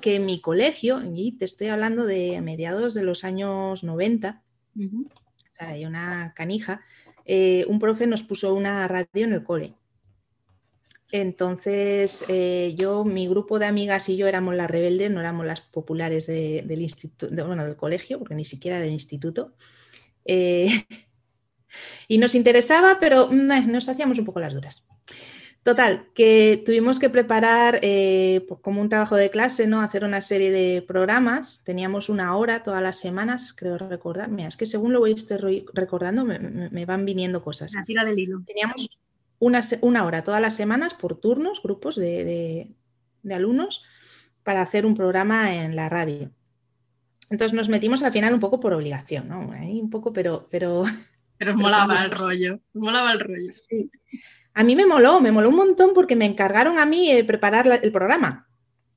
que 0.00 0.16
en 0.16 0.26
mi 0.26 0.40
colegio, 0.40 1.02
y 1.02 1.32
te 1.32 1.44
estoy 1.44 1.68
hablando 1.68 2.04
de 2.04 2.40
mediados 2.40 2.94
de 2.94 3.02
los 3.02 3.24
años 3.24 3.82
90, 3.82 4.42
hay 5.58 5.84
una 5.84 6.32
canija, 6.34 6.82
eh, 7.24 7.64
un 7.68 7.78
profe 7.78 8.06
nos 8.06 8.22
puso 8.22 8.54
una 8.54 8.86
radio 8.88 9.24
en 9.24 9.32
el 9.32 9.44
cole. 9.44 9.74
Entonces, 11.12 12.24
eh, 12.28 12.74
yo, 12.76 13.04
mi 13.04 13.28
grupo 13.28 13.58
de 13.58 13.66
amigas 13.66 14.08
y 14.08 14.16
yo 14.16 14.26
éramos 14.26 14.54
las 14.54 14.70
rebeldes, 14.70 15.10
no 15.10 15.20
éramos 15.20 15.46
las 15.46 15.60
populares 15.60 16.26
del, 16.26 16.82
instituto, 16.82 17.28
bueno, 17.46 17.64
del 17.64 17.76
colegio, 17.76 18.18
porque 18.18 18.34
ni 18.34 18.44
siquiera 18.44 18.80
del 18.80 18.90
instituto. 18.90 19.54
Eh, 20.24 20.68
y 22.08 22.18
nos 22.18 22.34
interesaba, 22.34 22.98
pero 22.98 23.28
mm, 23.28 23.70
nos 23.70 23.88
hacíamos 23.88 24.18
un 24.18 24.24
poco 24.24 24.40
las 24.40 24.54
duras. 24.54 24.88
Total, 25.64 26.06
que 26.12 26.62
tuvimos 26.62 26.98
que 26.98 27.08
preparar 27.08 27.78
eh, 27.80 28.46
como 28.60 28.82
un 28.82 28.90
trabajo 28.90 29.16
de 29.16 29.30
clase, 29.30 29.66
¿no? 29.66 29.80
Hacer 29.80 30.04
una 30.04 30.20
serie 30.20 30.50
de 30.50 30.82
programas. 30.82 31.64
Teníamos 31.64 32.10
una 32.10 32.36
hora 32.36 32.62
todas 32.62 32.82
las 32.82 32.98
semanas, 32.98 33.54
creo 33.54 33.78
recordar. 33.78 34.28
Mira, 34.28 34.48
es 34.48 34.58
que 34.58 34.66
según 34.66 34.92
lo 34.92 35.00
voy 35.00 35.16
recordando, 35.72 36.22
me, 36.22 36.84
van 36.84 37.06
viniendo 37.06 37.42
cosas. 37.42 37.72
La 37.72 37.86
tira 37.86 38.04
del 38.04 38.18
hilo. 38.18 38.42
Teníamos 38.46 38.90
una, 39.38 40.04
hora 40.04 40.22
todas 40.22 40.42
las 40.42 40.54
semanas 40.54 40.92
por 40.92 41.18
turnos, 41.18 41.62
grupos 41.62 41.96
de, 41.96 42.68
alumnos, 43.32 43.84
para 44.42 44.60
hacer 44.60 44.84
un 44.84 44.94
programa 44.94 45.54
en 45.54 45.76
la 45.76 45.88
radio. 45.88 46.30
Entonces 47.30 47.54
nos 47.54 47.70
metimos 47.70 48.02
al 48.02 48.12
final 48.12 48.34
un 48.34 48.40
poco 48.40 48.60
por 48.60 48.74
obligación, 48.74 49.30
¿no? 49.30 49.40
un 49.40 49.88
poco, 49.88 50.12
pero... 50.12 50.46
Pero, 50.50 50.84
pero 51.38 51.54
molaba 51.56 52.04
el 52.04 52.10
rollo, 52.10 52.60
molaba 52.74 53.12
el 53.12 53.20
rollo. 53.20 53.50
Sí. 53.50 53.90
A 54.54 54.64
mí 54.64 54.76
me 54.76 54.86
moló, 54.86 55.20
me 55.20 55.32
moló 55.32 55.48
un 55.48 55.56
montón 55.56 55.92
porque 55.94 56.16
me 56.16 56.26
encargaron 56.26 56.78
a 56.78 56.86
mí 56.86 57.10
eh, 57.10 57.24
preparar 57.24 57.80
el 57.82 57.92
programa. 57.92 58.48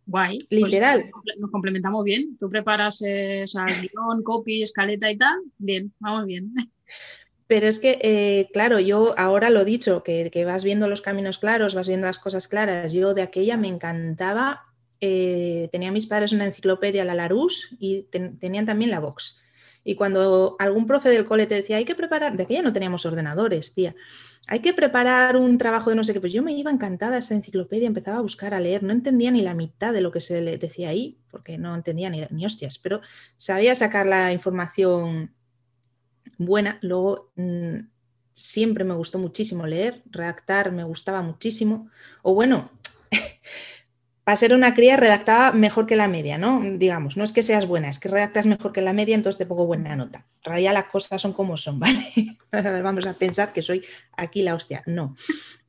Guay. 0.06 0.38
Pues 0.50 0.62
Literal. 0.62 1.12
nos 1.38 1.52
complementamos 1.52 2.04
bien. 2.04 2.38
Tú 2.38 2.50
preparas 2.50 3.02
eh, 3.06 3.46
guion, 3.82 4.24
copy, 4.24 4.64
escaleta 4.64 5.12
y 5.12 5.18
tal. 5.18 5.38
Bien, 5.58 5.92
vamos 6.00 6.26
bien. 6.26 6.54
Pero 7.48 7.68
es 7.68 7.80
que, 7.80 8.00
eh, 8.02 8.50
claro, 8.52 8.80
yo 8.80 9.16
ahora 9.18 9.50
lo 9.50 9.62
he 9.62 9.66
dicho, 9.66 10.04
que, 10.04 10.44
vas 10.46 10.64
viendo 10.64 10.90
los 10.90 11.02
caminos 11.02 11.38
claros, 11.38 11.76
vas 11.76 11.88
viendo 11.88 12.08
las 12.08 12.20
cosas 12.20 12.48
claras. 12.48 12.94
Yo 12.94 13.14
de 13.14 13.22
aquella 13.22 13.58
me 13.58 13.68
encantaba. 13.70 14.64
Eh, 15.00 15.70
tenía 15.72 15.92
mis 15.92 16.08
padres 16.08 16.34
una 16.34 16.46
enciclopedia, 16.46 17.06
la 17.06 17.14
Larousse, 17.14 17.68
y 17.80 18.04
tenían 18.40 18.66
también 18.66 18.92
la 18.92 19.00
Vox. 19.00 19.42
Y 19.84 19.96
cuando 19.96 20.56
algún 20.60 20.86
profe 20.86 21.10
del 21.10 21.26
cole 21.26 21.46
te 21.48 21.56
decía, 21.56 21.78
hay 21.78 21.86
que 21.86 21.96
preparar, 21.96 22.36
de 22.36 22.44
aquella 22.44 22.62
no 22.62 22.74
teníamos 22.74 23.06
ordenadores, 23.06 23.74
tía, 23.74 23.96
hay 24.48 24.60
que 24.60 24.74
preparar 24.74 25.38
un 25.38 25.58
trabajo 25.58 25.90
de 25.90 25.96
no 25.96 26.04
sé 26.04 26.14
qué, 26.14 26.20
pues 26.22 26.34
yo 26.34 26.44
me 26.44 26.54
iba 26.54 26.72
encantada 26.72 27.18
esa 27.18 27.36
enciclopedia, 27.36 27.88
empezaba 27.88 28.18
a 28.18 28.22
buscar, 28.22 28.54
a 28.54 28.60
leer, 28.60 28.84
no 28.84 28.92
entendía 28.92 29.32
ni 29.32 29.42
la 29.42 29.54
mitad 29.54 29.94
de 29.94 30.02
lo 30.02 30.12
que 30.12 30.22
se 30.22 30.42
le 30.42 30.58
decía 30.58 30.90
ahí, 30.90 31.18
porque 31.30 31.58
no 31.58 31.76
entendía 31.76 32.10
ni, 32.10 32.26
ni 32.30 32.46
hostias, 32.46 32.80
pero 32.80 33.02
sabía 33.38 33.76
sacar 33.76 34.06
la 34.06 34.32
información 34.34 35.32
buena. 36.38 36.80
Luego, 36.82 37.32
mm, 37.36 37.78
siempre 38.34 38.84
me 38.84 38.94
gustó 38.94 39.20
muchísimo 39.20 39.66
leer, 39.66 40.04
redactar 40.06 40.72
me 40.72 40.84
gustaba 40.84 41.22
muchísimo. 41.22 41.90
O 42.22 42.34
bueno, 42.34 42.72
para 44.28 44.36
ser 44.36 44.54
una 44.54 44.76
cría 44.76 44.98
redactaba 44.98 45.54
mejor 45.54 45.86
que 45.88 45.96
la 45.96 46.10
media, 46.10 46.38
¿no? 46.38 46.62
Digamos, 46.62 47.16
no 47.16 47.24
es 47.24 47.32
que 47.32 47.44
seas 47.44 47.66
buena, 47.66 47.88
es 47.88 47.98
que 47.98 48.10
redactas 48.10 48.46
mejor 48.46 48.74
que 48.74 48.82
la 48.82 48.92
media, 48.92 49.16
entonces 49.16 49.38
te 49.38 49.46
pongo 49.46 49.66
buena 49.66 49.96
nota. 49.96 50.28
En 50.44 50.52
realidad 50.52 50.74
las 50.74 50.90
cosas 50.90 51.22
son 51.22 51.32
como 51.32 51.56
son, 51.56 51.80
¿vale? 51.80 52.04
Vamos 52.84 53.06
a 53.06 53.14
pensar 53.14 53.54
que 53.54 53.62
soy 53.62 53.86
aquí 54.18 54.42
la 54.42 54.54
hostia. 54.54 54.84
No. 54.86 55.16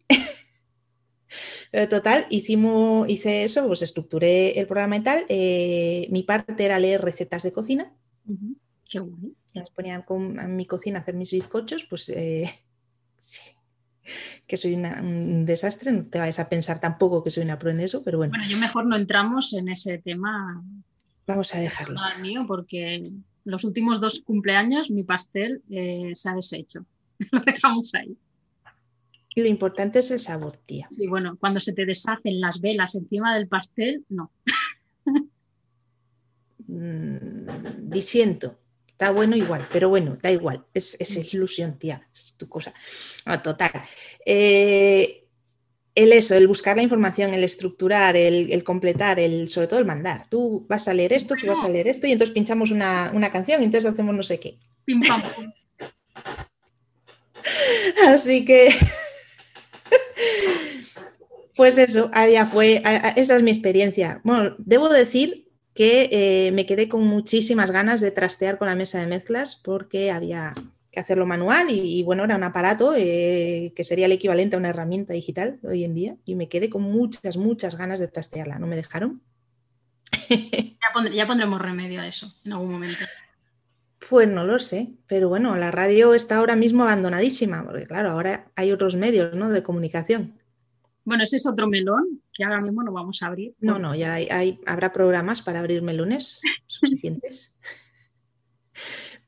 Pero 1.71 1.89
total, 1.89 2.27
hicimos, 2.31 3.09
hice 3.09 3.45
eso, 3.45 3.65
pues 3.69 3.83
estructuré 3.83 4.59
el 4.59 4.67
programa 4.67 4.97
y 4.97 5.01
tal. 5.05 5.25
Eh, 5.29 6.09
mi 6.11 6.25
parte 6.25 6.65
era 6.65 6.81
leer 6.81 7.01
recetas 7.01 7.45
de 7.45 7.53
cocina. 7.53 7.95
Qué 8.91 8.99
bueno 8.99 9.37
nos 9.55 9.71
ponían 9.71 10.05
en 10.09 10.57
mi 10.57 10.67
cocina 10.67 10.99
a 10.99 11.03
hacer 11.03 11.15
mis 11.15 11.31
bizcochos, 11.31 11.85
pues 11.85 12.09
eh, 12.09 12.51
sí, 13.21 13.43
que 14.47 14.57
soy 14.57 14.75
un 14.75 15.45
desastre, 15.47 15.93
no 15.93 16.05
te 16.07 16.19
vayas 16.19 16.39
a 16.39 16.49
pensar 16.49 16.81
tampoco 16.81 17.23
que 17.23 17.31
soy 17.31 17.45
una 17.45 17.59
pro 17.59 17.71
en 17.71 17.81
eso, 17.81 18.03
pero 18.03 18.19
bueno. 18.19 18.33
Bueno, 18.33 18.49
yo 18.49 18.59
mejor 18.59 18.87
no 18.87 18.97
entramos 18.97 19.53
en 19.53 19.69
ese 19.69 19.99
tema. 19.99 20.63
Vamos 21.27 21.55
a 21.55 21.61
dejarlo. 21.61 22.01
mío, 22.21 22.45
porque 22.47 23.11
los 23.45 23.65
últimos 23.65 24.01
dos 24.01 24.21
cumpleaños 24.21 24.91
mi 24.91 25.05
pastel 25.05 25.63
eh, 25.71 26.13
se 26.15 26.29
ha 26.29 26.35
deshecho. 26.35 26.85
Lo 27.33 27.41
dejamos 27.41 27.95
ahí. 27.95 28.17
Y 29.35 29.43
lo 29.43 29.47
importante 29.47 30.01
es 30.01 30.11
el 30.11 30.19
sabor, 30.19 30.59
tía. 30.67 30.89
Sí, 30.91 31.07
bueno, 31.07 31.37
cuando 31.39 31.61
se 31.61 31.73
te 31.73 31.87
deshacen 31.87 32.41
las 32.41 32.61
velas 32.61 32.97
encima 32.97 33.37
del 33.37 33.47
pastel, 33.47 34.05
no. 34.09 34.33
Mm, 36.71 37.47
disiento. 37.89 38.59
Está 38.99 39.13
bueno 39.13 39.37
igual, 39.37 39.65
pero 39.73 39.89
bueno, 39.89 40.19
da 40.21 40.29
igual, 40.29 40.65
es, 40.75 40.97
es 40.99 41.33
ilusión, 41.33 41.79
tía, 41.79 42.09
es 42.13 42.35
tu 42.37 42.49
cosa. 42.49 42.75
Ah, 43.25 43.41
total. 43.41 43.71
Eh, 44.27 45.25
el 45.95 46.13
eso, 46.13 46.35
el 46.35 46.49
buscar 46.49 46.77
la 46.77 46.83
información, 46.83 47.33
el 47.33 47.45
estructurar, 47.45 48.17
el, 48.17 48.65
completar, 48.65 49.21
el, 49.21 49.49
sobre 49.49 49.69
todo 49.69 49.79
el 49.79 49.87
mandar. 49.87 50.27
Tú 50.29 50.67
vas 50.69 50.89
a 50.89 50.95
leer 50.95 51.13
esto, 51.13 51.37
tú 51.41 51.47
vas 51.47 51.63
a 51.63 51.69
leer 51.69 51.87
esto 51.87 52.09
y 52.09 52.13
entonces 52.13 52.35
pinchamos 52.35 52.73
una, 52.73 53.31
canción 53.31 53.63
y 53.63 53.67
entonces 53.67 53.93
hacemos 53.93 54.17
no 54.17 54.25
sé 54.25 54.41
qué. 54.41 54.59
Así 58.05 58.45
que, 58.45 58.75
pues 61.55 61.79
eso, 61.79 62.11
allá 62.13 62.47
fue, 62.47 62.83
esa 63.15 63.37
es 63.37 63.45
mi 63.45 63.53
experiencia. 63.53 64.21
Bueno, 64.25 64.57
debo 64.59 64.89
decir 64.89 65.48
que 65.79 66.09
eh, 66.11 66.51
me 66.51 66.67
quedé 66.67 66.89
con 66.89 67.07
muchísimas 67.07 67.71
ganas 67.71 68.01
de 68.01 68.11
trastear 68.11 68.59
con 68.59 68.67
la 68.67 68.75
mesa 68.75 68.99
de 68.99 69.07
mezclas 69.07 69.55
porque 69.55 70.11
había 70.11 70.53
que 70.91 70.99
hacerlo 70.99 71.25
manual 71.25 71.71
y, 71.71 72.03
bueno, 72.03 72.25
era 72.25 72.35
un 72.35 72.43
aparato 72.43 72.97
eh, 72.97 73.73
que 73.77 73.85
sería 73.85 74.07
el 74.07 74.11
equivalente 74.11 74.57
a 74.57 74.59
una 74.59 74.71
herramienta 74.71 75.13
digital 75.13 75.61
hoy 75.63 75.85
en 75.85 75.95
día 75.95 76.17
y 76.25 76.35
me 76.35 76.49
quedé 76.49 76.69
con 76.69 76.83
muchas, 76.83 77.37
muchas 77.37 77.77
ganas 77.77 78.01
de 78.01 78.09
trastearla. 78.09 78.59
¿No 78.59 78.67
me 78.67 78.75
dejaron? 78.75 79.23
ya, 81.13 81.27
pondremos 81.29 81.63
remedio 81.63 82.01
a 82.01 82.09
eso 82.09 82.35
en 82.45 82.55
algún 82.55 82.73
momento. 82.73 83.05
Pues 84.09 84.27
no 84.27 84.43
lo 84.43 84.59
sé, 84.59 84.95
pero 85.07 85.29
bueno, 85.29 85.55
la 85.57 85.71
radio 85.71 86.13
está 86.13 86.39
ahora 86.39 86.57
mismo 86.57 86.83
abandonadísima, 86.83 87.65
porque 87.65 87.87
claro, 87.87 88.11
ahora 88.11 88.51
hay 88.57 88.73
otros 88.73 88.97
medios 88.97 89.33
¿no? 89.37 89.49
de 89.49 89.63
comunicación. 89.63 90.38
Bueno, 91.09 91.25
ese 91.25 91.39
es 91.39 91.47
otro 91.47 91.67
melón 91.67 92.21
que 92.35 92.45
ahora 92.45 92.61
mismo 92.61 92.83
no 92.83 92.93
vamos 92.93 93.23
a 93.23 93.29
abrir. 93.29 93.55
No, 93.61 93.79
no, 93.79 93.95
ya 93.95 94.13
hay, 94.13 94.61
habrá 94.67 94.93
programas 94.93 95.41
para 95.41 95.61
abrir 95.61 95.81
melones 95.81 96.39
suficientes. 96.67 97.57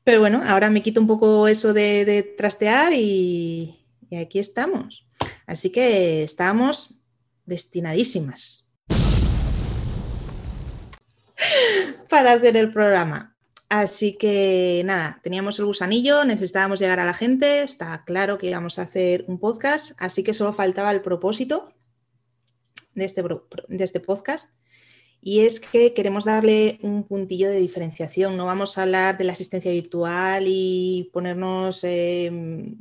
Pero 0.03 0.19
bueno, 0.19 0.43
ahora 0.45 0.69
me 0.69 0.83
quito 0.83 1.01
un 1.01 1.07
poco 1.07 1.47
eso 1.47 1.73
de, 1.73 2.35
trastear 2.37 2.93
y, 2.93 3.83
y 4.11 4.15
aquí 4.15 4.37
estamos. 4.37 5.07
Así 5.47 5.71
que 5.71 6.21
estamos 6.21 7.03
destinadísimas 7.47 8.71
para 12.09 12.33
hacer 12.33 12.57
el 12.57 12.71
programa. 12.71 13.30
Así 13.71 14.17
que 14.17 14.81
nada, 14.83 15.21
teníamos 15.23 15.57
el 15.59 15.65
gusanillo, 15.65 16.25
necesitábamos 16.25 16.81
llegar 16.81 16.99
a 16.99 17.05
la 17.05 17.13
gente, 17.13 17.63
está 17.63 18.03
claro 18.05 18.37
que 18.37 18.49
íbamos 18.49 18.77
a 18.77 18.81
hacer 18.81 19.23
un 19.29 19.39
podcast, 19.39 19.93
así 19.97 20.25
que 20.25 20.33
solo 20.33 20.51
faltaba 20.51 20.91
el 20.91 21.01
propósito 21.01 21.73
de 22.95 23.05
este, 23.05 23.23
de 23.23 23.83
este 23.85 24.01
podcast 24.01 24.53
y 25.21 25.45
es 25.45 25.61
que 25.61 25.93
queremos 25.93 26.25
darle 26.25 26.79
un 26.81 27.07
puntillo 27.07 27.47
de 27.49 27.61
diferenciación. 27.61 28.35
No 28.35 28.45
vamos 28.45 28.77
a 28.77 28.81
hablar 28.81 29.17
de 29.17 29.23
la 29.23 29.31
asistencia 29.31 29.71
virtual 29.71 30.43
y 30.47 31.09
ponernos 31.13 31.85
em, 31.85 32.75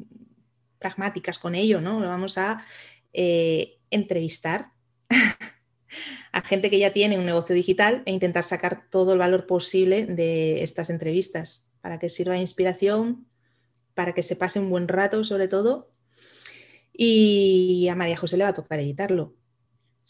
pragmáticas 0.80 1.38
con 1.38 1.54
ello, 1.54 1.80
¿no? 1.80 2.00
Vamos 2.00 2.36
a 2.36 2.64
eh, 3.12 3.78
entrevistar 3.92 4.72
a 6.32 6.42
gente 6.42 6.70
que 6.70 6.78
ya 6.78 6.92
tiene 6.92 7.18
un 7.18 7.26
negocio 7.26 7.54
digital 7.54 8.02
e 8.06 8.12
intentar 8.12 8.44
sacar 8.44 8.88
todo 8.88 9.12
el 9.12 9.18
valor 9.18 9.46
posible 9.46 10.06
de 10.06 10.62
estas 10.62 10.90
entrevistas 10.90 11.70
para 11.80 11.98
que 11.98 12.08
sirva 12.08 12.34
de 12.34 12.40
inspiración, 12.40 13.26
para 13.94 14.12
que 14.12 14.22
se 14.22 14.36
pase 14.36 14.60
un 14.60 14.70
buen 14.70 14.88
rato 14.88 15.24
sobre 15.24 15.48
todo. 15.48 15.90
Y 16.92 17.88
a 17.88 17.94
María 17.94 18.16
José 18.16 18.36
le 18.36 18.44
va 18.44 18.50
a 18.50 18.54
tocar 18.54 18.78
editarlo. 18.78 19.34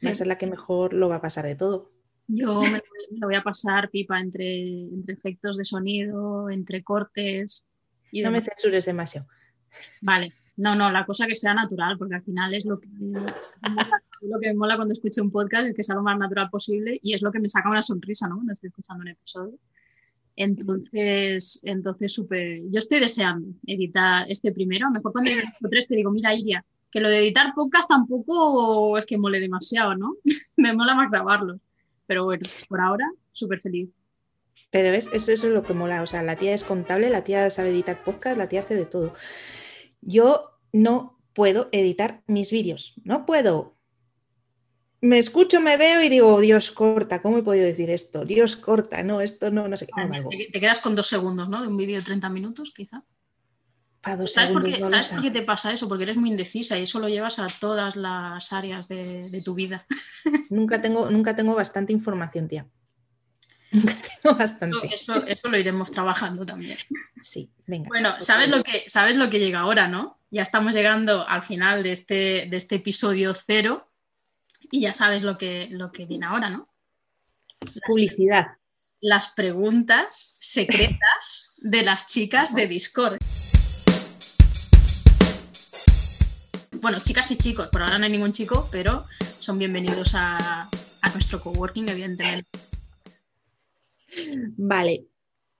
Va 0.04 0.10
a 0.10 0.14
ser 0.14 0.26
la 0.26 0.38
que 0.38 0.46
mejor 0.46 0.92
lo 0.92 1.08
va 1.08 1.16
a 1.16 1.20
pasar 1.22 1.44
de 1.44 1.54
todo. 1.54 1.92
Yo 2.26 2.60
me, 2.60 2.80
lo 3.18 3.26
voy 3.26 3.34
a 3.34 3.42
pasar 3.42 3.90
pipa 3.90 4.20
entre, 4.20 4.60
entre 4.62 5.14
efectos 5.14 5.56
de 5.56 5.64
sonido, 5.64 6.48
entre 6.48 6.82
cortes. 6.82 7.66
Y 8.12 8.22
no 8.22 8.30
me 8.30 8.40
censures 8.40 8.84
demasiado. 8.84 9.26
Vale, 10.02 10.30
no, 10.56 10.74
no, 10.74 10.90
la 10.90 11.06
cosa 11.06 11.26
que 11.26 11.34
sea 11.34 11.54
natural, 11.54 11.96
porque 11.98 12.16
al 12.16 12.22
final 12.22 12.54
es 12.54 12.64
lo 12.64 12.78
que, 12.78 12.88
lo 14.22 14.40
que 14.40 14.48
me 14.48 14.54
mola 14.54 14.76
cuando 14.76 14.92
escucho 14.92 15.22
un 15.22 15.30
podcast, 15.30 15.66
es 15.68 15.74
que 15.74 15.82
sea 15.82 15.94
lo 15.94 16.02
más 16.02 16.18
natural 16.18 16.50
posible 16.50 16.98
y 17.02 17.14
es 17.14 17.22
lo 17.22 17.32
que 17.32 17.40
me 17.40 17.48
saca 17.48 17.70
una 17.70 17.82
sonrisa, 17.82 18.28
¿no? 18.28 18.36
Cuando 18.36 18.52
estoy 18.52 18.68
escuchando 18.68 19.02
un 19.02 19.08
episodio. 19.08 19.58
Entonces, 20.36 21.60
entonces 21.64 22.12
súper. 22.12 22.62
Yo 22.70 22.78
estoy 22.78 23.00
deseando 23.00 23.48
editar 23.66 24.24
este 24.28 24.52
primero. 24.52 24.86
A 24.86 24.90
lo 24.90 24.94
mejor 24.94 25.12
cuando 25.12 25.30
llegue 25.30 25.42
tres 25.70 25.86
te 25.86 25.96
digo, 25.96 26.10
mira, 26.10 26.34
Iria, 26.34 26.64
que 26.90 27.00
lo 27.00 27.08
de 27.08 27.18
editar 27.18 27.52
podcast 27.54 27.88
tampoco 27.88 28.98
es 28.98 29.06
que 29.06 29.18
mole 29.18 29.40
demasiado, 29.40 29.96
¿no? 29.96 30.16
me 30.56 30.72
mola 30.74 30.94
más 30.94 31.10
grabarlo. 31.10 31.60
Pero 32.06 32.24
bueno, 32.24 32.42
por 32.68 32.80
ahora, 32.80 33.10
súper 33.32 33.60
feliz. 33.60 33.90
Pero 34.70 34.90
ves, 34.90 35.10
eso, 35.12 35.32
eso 35.32 35.46
es 35.46 35.52
lo 35.54 35.62
que 35.62 35.74
mola. 35.74 36.02
O 36.02 36.06
sea, 36.06 36.22
la 36.22 36.36
tía 36.36 36.54
es 36.54 36.64
contable, 36.64 37.10
la 37.10 37.24
tía 37.24 37.50
sabe 37.50 37.70
editar 37.70 38.02
podcast, 38.02 38.36
la 38.36 38.48
tía 38.48 38.62
hace 38.62 38.74
de 38.74 38.84
todo. 38.84 39.14
Yo 40.00 40.58
no 40.72 41.18
puedo 41.32 41.68
editar 41.72 42.22
mis 42.26 42.50
vídeos. 42.50 42.94
No 43.04 43.26
puedo 43.26 43.80
me 45.02 45.18
escucho, 45.18 45.60
me 45.60 45.76
veo 45.76 46.02
y 46.02 46.08
digo, 46.08 46.40
Dios 46.40 46.70
corta, 46.70 47.22
¿cómo 47.22 47.38
he 47.38 47.42
podido 47.42 47.64
decir 47.64 47.90
esto? 47.90 48.24
Dios 48.24 48.56
corta, 48.56 49.02
no, 49.02 49.20
esto 49.20 49.50
no, 49.50 49.66
no 49.66 49.76
sé 49.76 49.86
qué. 49.86 50.48
te, 50.52 50.60
quedas 50.60 50.80
con 50.80 50.94
dos 50.94 51.06
segundos, 51.06 51.48
¿no? 51.48 51.62
De 51.62 51.68
un 51.68 51.76
vídeo 51.76 51.96
de 51.96 52.04
30 52.04 52.28
minutos, 52.28 52.72
quizá. 52.74 53.02
¿Sabes, 54.02 54.32
segundos, 54.32 54.62
por 54.62 54.70
qué, 54.70 54.84
¿Sabes 54.84 55.08
por 55.08 55.22
qué 55.22 55.30
te 55.30 55.42
pasa 55.42 55.72
eso? 55.72 55.88
Porque 55.88 56.04
eres 56.04 56.16
muy 56.16 56.30
indecisa 56.30 56.78
y 56.78 56.82
eso 56.82 56.98
lo 57.00 57.08
llevas 57.08 57.38
a 57.38 57.48
todas 57.60 57.96
las 57.96 58.52
áreas 58.52 58.88
de, 58.88 59.42
tu 59.44 59.54
vida. 59.54 59.86
Nunca 60.50 60.80
tengo, 60.80 61.10
nunca 61.10 61.34
tengo 61.36 61.54
bastante 61.54 61.92
información, 61.92 62.48
tía. 62.48 62.66
Tengo 64.22 64.36
bastante. 64.36 64.94
Eso, 64.94 65.24
eso, 65.26 65.48
lo 65.48 65.56
iremos 65.56 65.90
trabajando 65.90 66.44
también. 66.44 66.78
Sí, 67.20 67.50
venga. 67.66 67.88
Bueno, 67.88 68.14
¿sabes 68.20 68.48
lo, 68.48 68.62
que, 68.62 68.88
sabes 68.88 69.16
lo 69.16 69.30
que 69.30 69.38
llega 69.38 69.60
ahora, 69.60 69.86
no? 69.86 70.18
Ya 70.30 70.42
estamos 70.42 70.74
llegando 70.74 71.26
al 71.26 71.42
final 71.42 71.82
de 71.82 71.92
este, 71.92 72.46
de 72.50 72.56
este 72.56 72.76
episodio 72.76 73.34
cero 73.34 73.86
y 74.70 74.82
ya 74.82 74.92
sabes 74.92 75.22
lo 75.22 75.38
que, 75.38 75.68
lo 75.70 75.92
que 75.92 76.06
viene 76.06 76.26
ahora, 76.26 76.50
¿no? 76.50 76.68
Publicidad. 77.86 78.46
Las 79.00 79.28
preguntas 79.28 80.36
secretas 80.38 81.54
de 81.58 81.82
las 81.82 82.06
chicas 82.06 82.54
de 82.54 82.66
Discord. 82.66 83.18
Bueno, 86.80 86.98
chicas 87.02 87.30
y 87.30 87.36
chicos, 87.36 87.68
por 87.68 87.82
ahora 87.82 87.98
no 87.98 88.04
hay 88.04 88.10
ningún 88.10 88.32
chico, 88.32 88.68
pero 88.72 89.06
son 89.38 89.58
bienvenidos 89.58 90.12
a, 90.14 90.68
nuestro 91.12 91.40
coworking, 91.40 91.88
evidentemente. 91.88 92.46
Vale, 94.56 95.06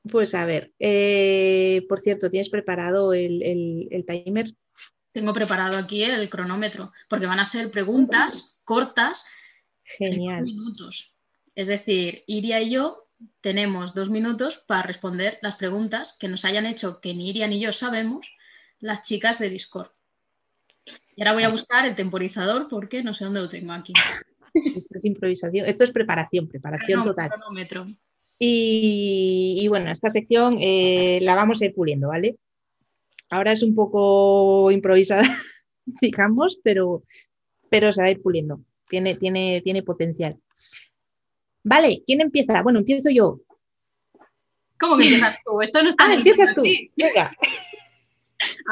pues 0.09 0.35
a 0.35 0.47
ver, 0.47 0.73
eh, 0.79 1.85
por 1.89 2.01
cierto, 2.01 2.31
¿tienes 2.31 2.49
preparado 2.49 3.13
el, 3.13 3.43
el, 3.91 4.05
timer? 4.07 4.55
Tengo 5.13 5.33
preparado 5.33 5.77
aquí 5.77 6.03
el 6.03 6.31
cronómetro, 6.31 6.93
porque 7.09 7.27
van 7.27 7.41
a 7.41 7.45
ser 7.45 7.71
preguntas 7.71 8.59
cortas. 8.65 9.25
Genial. 9.85 10.45
minutos. 10.45 11.13
Es 11.55 11.67
decir, 11.67 12.23
Iria 12.27 12.61
y 12.61 12.71
yo 12.71 13.09
tenemos 13.41 13.95
dos 13.95 14.09
minutos 14.09 14.59
para 14.67 14.83
responder 14.83 15.39
las 15.43 15.57
preguntas 15.57 16.17
que 16.19 16.29
nos 16.29 16.45
hayan 16.45 16.65
hecho, 16.65 17.01
que 17.01 17.13
ni 17.13 17.29
Iria 17.29 17.49
ni 17.49 17.61
yo 17.61 17.73
sabemos, 17.73 18.33
las 18.79 19.03
chicas 19.03 19.39
de 19.39 19.51
Discord. 19.51 19.91
Y 21.17 21.23
ahora 21.23 21.35
voy 21.35 21.43
a 21.43 21.51
buscar 21.51 21.85
el 21.87 21.95
temporizador 21.95 22.69
porque 22.69 23.03
no 23.03 23.15
sé 23.15 23.25
dónde 23.25 23.41
lo 23.41 23.49
tengo 23.49 23.73
aquí. 23.73 23.93
Esto 24.55 24.99
es 24.99 25.05
improvisación, 25.05 25.67
esto 25.67 25.85
es 25.85 25.91
preparación, 25.91 26.49
preparación 26.49 27.05
total. 27.05 27.31
Y, 28.43 29.67
bueno, 29.69 29.91
esta 29.91 30.09
sección 30.09 30.55
eh, 30.61 31.19
la 31.21 31.35
vamos 31.35 31.61
a 31.61 31.67
ir 31.67 31.75
puliendo, 31.75 32.09
¿vale? 32.09 32.37
Ahora 33.29 33.53
es 33.53 33.63
un 33.63 33.75
poco 33.75 34.71
improvisada, 34.71 35.23
digamos, 36.01 36.59
pero 36.65 37.05
pero 37.71 37.93
se 37.93 38.03
va 38.03 38.09
a 38.09 38.11
ir 38.11 38.21
puliendo. 38.21 38.61
Tiene, 38.89 39.15
tiene, 39.15 39.63
tiene 39.63 39.83
potencial. 39.83 40.39
Vale, 41.63 42.03
¿quién 42.05 42.21
empieza? 42.21 42.61
Bueno, 42.63 42.81
empiezo 42.81 43.09
yo. 43.11 43.41
¿Cómo 44.79 44.97
que 44.97 45.05
empiezas 45.05 45.39
tú? 45.45 45.61
Esto 45.63 45.83
no 45.83 45.89
está 45.91 46.07
ah, 46.09 46.15
empiezas 46.15 46.55
tú. 46.55 46.63
Venga. 46.97 47.31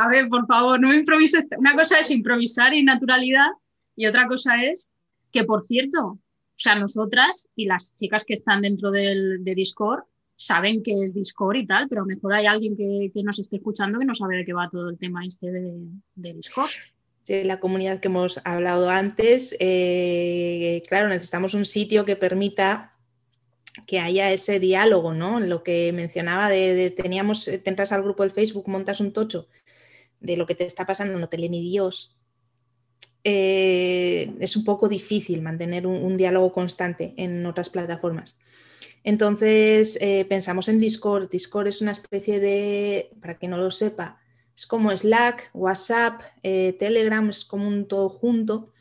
A 0.00 0.08
ver, 0.08 0.28
por 0.28 0.46
favor, 0.46 0.80
no 0.80 0.92
improvises. 0.92 1.44
Una 1.56 1.74
cosa 1.74 2.00
es 2.00 2.10
improvisar 2.10 2.74
y 2.74 2.82
naturalidad 2.82 3.48
y 3.94 4.06
otra 4.06 4.26
cosa 4.26 4.62
es 4.64 4.90
que, 5.30 5.44
por 5.44 5.62
cierto, 5.62 6.18
o 6.58 6.60
sea, 6.60 6.74
nosotras 6.74 7.48
y 7.54 7.66
las 7.66 7.94
chicas 7.94 8.24
que 8.24 8.34
están 8.34 8.62
dentro 8.62 8.90
del, 8.90 9.44
de 9.44 9.54
Discord 9.54 10.02
saben 10.36 10.82
que 10.82 11.02
es 11.02 11.14
Discord 11.14 11.56
y 11.56 11.66
tal, 11.66 11.88
pero 11.88 12.04
mejor 12.04 12.34
hay 12.34 12.46
alguien 12.46 12.76
que, 12.76 13.10
nos 13.22 13.38
esté 13.38 13.56
escuchando 13.56 13.98
que 13.98 14.04
no 14.04 14.14
sabe 14.14 14.36
de 14.36 14.44
qué 14.44 14.52
va 14.52 14.68
todo 14.70 14.90
el 14.90 14.98
tema 14.98 15.24
este 15.24 15.50
de, 15.50 15.72
de 16.14 16.34
Discord 16.34 16.70
la 17.44 17.60
comunidad 17.60 18.00
que 18.00 18.08
hemos 18.08 18.40
hablado 18.44 18.90
antes, 18.90 19.54
eh, 19.60 20.82
claro, 20.88 21.08
necesitamos 21.08 21.54
un 21.54 21.66
sitio 21.66 22.04
que 22.04 22.16
permita 22.16 22.92
que 23.86 24.00
haya 24.00 24.32
ese 24.32 24.58
diálogo, 24.58 25.14
¿no? 25.14 25.38
Lo 25.38 25.62
que 25.62 25.92
mencionaba 25.92 26.48
de, 26.48 26.90
teníamos, 26.90 27.44
te 27.44 27.62
entras 27.64 27.92
al 27.92 28.02
grupo 28.02 28.22
del 28.22 28.32
Facebook, 28.32 28.68
montas 28.68 29.00
un 29.00 29.12
tocho 29.12 29.48
de 30.20 30.36
lo 30.36 30.46
que 30.46 30.54
te 30.54 30.64
está 30.64 30.86
pasando, 30.86 31.18
no 31.18 31.28
te 31.28 31.38
lee 31.38 31.48
ni 31.48 31.60
Dios. 31.60 32.17
Eh, 33.30 34.32
es 34.40 34.56
un 34.56 34.64
poco 34.64 34.88
difícil 34.88 35.42
mantener 35.42 35.86
un, 35.86 36.16
diálogo 36.16 36.50
constante 36.50 37.12
en 37.18 37.44
otras 37.44 37.68
plataformas. 37.68 38.38
Entonces 39.04 39.98
eh, 40.00 40.24
pensamos 40.24 40.66
en 40.70 40.80
Discord. 40.80 41.28
Discord 41.28 41.66
es 41.66 41.82
una 41.82 41.90
especie 41.90 42.40
de, 42.40 43.10
para 43.20 43.36
quien 43.36 43.50
no 43.50 43.58
lo 43.58 43.70
sepa, 43.70 44.18
es 44.56 44.66
como 44.66 44.96
Slack, 44.96 45.50
WhatsApp, 45.52 46.22
eh, 46.42 46.74
Telegram, 46.78 47.28
es 47.28 47.44
como 47.44 47.68
un 47.68 47.86
todo 47.86 48.08
junto 48.08 48.72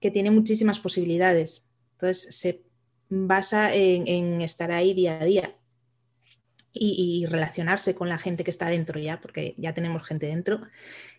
que 0.00 0.10
tiene 0.10 0.32
muchísimas 0.32 0.80
posibilidades. 0.80 1.70
Entonces 1.92 2.34
se 2.34 2.64
basa 3.08 3.72
en, 3.72 4.40
estar 4.40 4.72
ahí 4.72 4.94
día 4.94 5.20
a 5.20 5.24
día 5.24 5.56
y, 6.72 7.24
relacionarse 7.26 7.94
con 7.94 8.08
la 8.08 8.18
gente 8.18 8.42
que 8.42 8.50
está 8.50 8.68
dentro 8.68 8.98
ya, 8.98 9.20
porque 9.20 9.54
ya 9.58 9.74
tenemos 9.74 10.04
gente 10.04 10.26
dentro, 10.26 10.62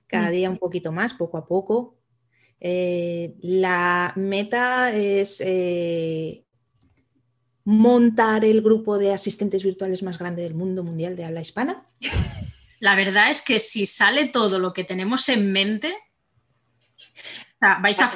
cada 0.05 0.31
día 0.31 0.49
un 0.49 0.57
poquito 0.57 0.91
más, 0.91 1.13
poco 1.13 1.37
a 1.37 1.47
poco. 1.47 1.97
Eh, 2.59 3.35
la 3.41 4.13
meta 4.15 4.91
es 4.91 5.41
eh, 5.45 6.43
montar 7.63 8.45
el 8.45 8.61
grupo 8.61 8.97
de 8.97 9.13
asistentes 9.13 9.63
virtuales 9.63 10.01
más 10.03 10.17
grande 10.17 10.43
del 10.43 10.55
mundo 10.55 10.83
mundial 10.83 11.15
de 11.15 11.25
habla 11.25 11.41
hispana. 11.41 11.85
La 12.79 12.95
verdad 12.95 13.31
es 13.31 13.41
que 13.41 13.59
si 13.59 13.85
sale 13.85 14.27
todo 14.29 14.59
lo 14.59 14.73
que 14.73 14.83
tenemos 14.83 15.29
en 15.29 15.51
mente, 15.51 15.93
vais 17.59 17.99
a... 18.01 18.09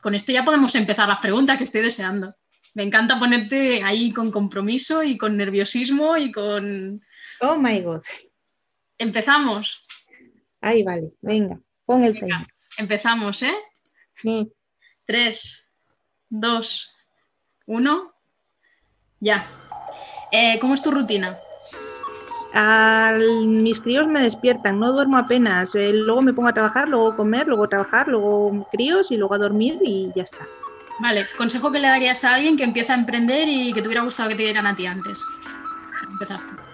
Con 0.01 0.15
esto 0.15 0.33
ya 0.33 0.45
podemos 0.45 0.75
empezar 0.75 1.09
las 1.09 1.21
preguntas 1.21 1.59
que 1.59 1.65
estoy 1.65 1.83
deseando. 1.83 2.35
Me 2.75 2.83
encanta 2.83 3.19
ponerte 3.19 3.83
ahí 3.83 4.13
con 4.13 4.31
compromiso 4.31 5.03
y 5.03 5.17
con 5.17 5.35
nerviosismo 5.37 6.19
y 6.19 6.31
con... 6.31 7.03
Oh, 7.41 7.57
my 7.57 7.81
God. 7.81 8.03
Empezamos. 8.99 9.83
Ahí 10.61 10.83
vale, 10.83 11.13
venga. 11.23 11.59
Pon 11.87 12.03
el 12.03 12.13
Venga, 12.13 12.47
empezamos, 12.77 13.43
¿eh? 13.43 13.55
Sí. 14.17 14.53
Tres, 15.07 15.71
dos, 16.29 16.93
uno, 17.67 18.13
ya. 19.21 19.47
Eh, 20.33 20.59
¿Cómo 20.61 20.75
es 20.75 20.83
tu 20.83 20.91
rutina? 20.91 21.39
Al, 22.53 23.47
mis 23.47 23.81
críos 23.81 24.09
me 24.09 24.23
despiertan, 24.23 24.81
no 24.81 24.93
duermo 24.93 25.17
apenas. 25.17 25.75
Eh, 25.75 25.93
luego 25.93 26.23
me 26.23 26.33
pongo 26.33 26.49
a 26.49 26.55
trabajar, 26.55 26.89
luego 26.89 27.15
comer, 27.15 27.47
luego 27.47 27.69
trabajar, 27.69 28.09
luego 28.09 28.67
críos 28.73 29.11
y 29.11 29.17
luego 29.17 29.35
a 29.35 29.39
dormir 29.39 29.79
y 29.83 30.11
ya 30.17 30.25
está. 30.25 30.45
Vale, 30.99 31.25
consejo 31.37 31.71
que 31.71 31.79
le 31.79 31.89
darías 31.89 32.25
a 32.25 32.35
alguien 32.35 32.57
que 32.57 32.65
empieza 32.65 32.95
a 32.95 32.99
emprender 32.99 33.47
y 33.47 33.73
que 33.73 33.83
te 33.83 33.89
hubiera 33.89 34.03
gustado 34.03 34.31
que 34.31 34.37
te 34.37 34.43
dieran 34.45 34.67
a 34.67 34.75
ti 34.75 34.87
antes. 34.87 35.23
Empezaste. 36.09 36.66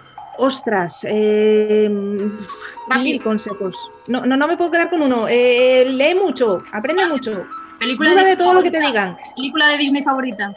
Ostras, 0.45 1.05
eh, 1.07 1.87
mil 1.89 3.23
consejos. 3.23 3.77
No, 4.07 4.25
no, 4.25 4.35
no 4.35 4.45
me 4.45 4.57
puedo 4.57 4.71
quedar 4.71 4.89
con 4.89 5.01
uno. 5.01 5.25
Eh, 5.29 5.85
lee 5.87 6.15
mucho, 6.15 6.61
aprende 6.73 7.07
mucho. 7.07 7.45
Película 7.79 8.09
Duda 8.09 8.23
de 8.23 8.29
Disney 8.31 8.37
todo 8.45 8.53
lo 8.53 8.61
que 8.61 8.69
te 8.71 8.81
favorita. 8.81 9.01
digan. 9.01 9.17
Película 9.35 9.67
de 9.69 9.77
Disney 9.77 10.03
favorita. 10.03 10.53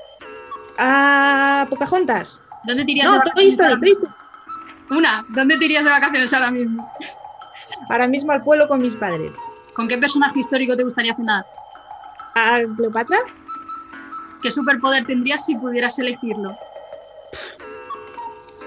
Ah, 0.79 1.67
Pocahontas. 1.71 2.43
¿Dónde 2.65 2.85
te 2.85 2.91
irías 2.91 3.07
No, 3.07 3.13
de 3.13 3.19
Toy 3.19 3.29
vacaciones 3.29 3.57
Toy 3.57 3.67
Story. 3.67 3.81
mismo? 3.81 4.09
Una, 4.91 5.25
¿dónde 5.29 5.57
te 5.57 5.65
irías 5.67 5.85
de 5.85 5.91
vacaciones 5.91 6.35
ahora 6.35 6.51
mismo? 6.51 6.85
Ahora 7.89 8.09
mismo 8.09 8.33
al 8.33 8.43
pueblo 8.43 8.67
con 8.67 8.81
mis 8.81 8.97
padres. 8.97 9.31
¿Con 9.75 9.87
qué 9.87 9.99
personaje 9.99 10.41
histórico 10.41 10.77
te 10.77 10.83
gustaría 10.83 11.15
cenar? 11.15 11.45
¿A 12.35 12.59
Cleopatra? 12.77 13.19
¿Qué 14.43 14.51
superpoder 14.51 15.07
tendrías 15.07 15.45
si 15.45 15.55
pudieras 15.55 15.97
elegirlo? 16.01 16.57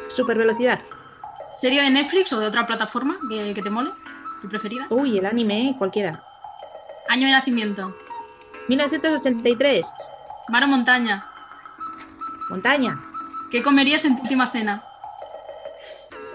Super 0.08 0.38
velocidad. 0.38 0.80
¿Serie 1.54 1.82
de 1.82 1.90
Netflix 1.90 2.32
o 2.34 2.40
de 2.40 2.48
otra 2.48 2.66
plataforma 2.66 3.18
que, 3.30 3.54
que 3.54 3.62
te 3.62 3.70
mole? 3.70 3.92
¿Tu 4.42 4.48
preferida? 4.48 4.86
Uy, 4.90 5.18
el 5.18 5.26
anime, 5.26 5.76
cualquiera. 5.78 6.24
Año 7.08 7.26
de 7.26 7.34
nacimiento. 7.34 7.96
1983. 8.68 9.94
Mar 10.50 10.64
o 10.64 10.68
montaña. 10.68 11.26
Montaña. 12.50 13.02
¿Qué 13.52 13.64
comerías 13.64 14.06
en 14.06 14.16
tu 14.16 14.22
última 14.22 14.48
cena? 14.48 14.84